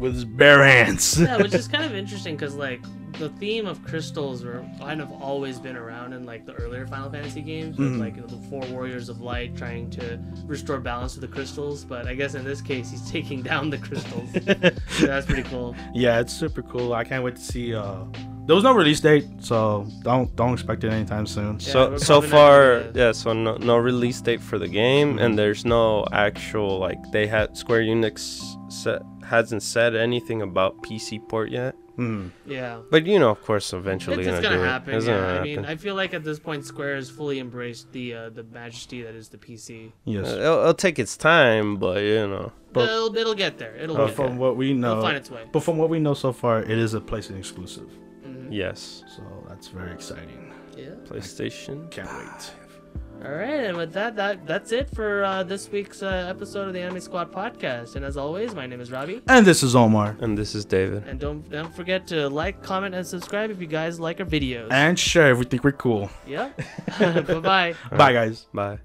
[0.00, 1.20] with his bare hands.
[1.20, 2.80] yeah, which is kind of interesting because like
[3.18, 7.10] the theme of crystals were kind of always been around in like the earlier Final
[7.10, 8.00] Fantasy games, with Mhm.
[8.00, 11.84] like the four warriors of light trying to restore balance to the crystals.
[11.84, 14.30] But I guess in this case, he's taking down the crystals.
[14.98, 15.76] so that's pretty cool.
[15.94, 16.94] yeah, it's super cool.
[16.94, 17.74] I can't wait to see.
[17.74, 18.04] uh
[18.46, 21.58] There was no release date, so don't don't expect it anytime soon.
[21.60, 23.12] Yeah, so so far, yeah.
[23.12, 27.56] So no no release date for the game, and there's no actual like they had
[27.56, 28.18] Square Enix
[28.72, 31.74] set, hasn't said anything about PC port yet.
[31.96, 32.28] Hmm.
[32.46, 32.80] Yeah.
[32.90, 34.94] But you know, of course, eventually It's, gonna, it's gonna happen.
[34.94, 34.96] it.
[34.98, 35.16] It's yeah.
[35.20, 35.64] gonna I mean.
[35.72, 39.14] I feel like at this point, Square has fully embraced the uh, the majesty that
[39.14, 39.92] is the PC.
[40.04, 40.26] Yes.
[40.26, 42.52] Uh, it'll, it'll take its time, but you know.
[42.72, 43.74] But- it'll, it'll get there.
[43.76, 44.38] It'll But get from there.
[44.44, 45.44] what we know, It'll know, find its way.
[45.52, 47.88] but from what we know so far, it is a PlayStation exclusive.
[48.26, 48.48] Mhm.
[48.50, 49.04] Yes.
[49.14, 50.52] So that's very exciting.
[50.76, 50.94] Yeah.
[51.04, 51.90] PlayStation.
[51.90, 52.42] Can't wait.
[53.22, 56.72] All right, and with that, that that's it for uh, this week's uh, episode of
[56.72, 57.94] the Anime Squad podcast.
[57.96, 59.20] And as always, my name is Robbie.
[59.28, 60.16] And this is Omar.
[60.20, 61.04] And this is David.
[61.06, 64.68] And don't don't forget to like, comment, and subscribe if you guys like our videos.
[64.70, 66.08] And share if we think we're cool.
[66.26, 66.50] yeah.
[66.98, 67.74] bye bye.
[67.90, 68.46] Bye, guys.
[68.54, 68.78] Bye.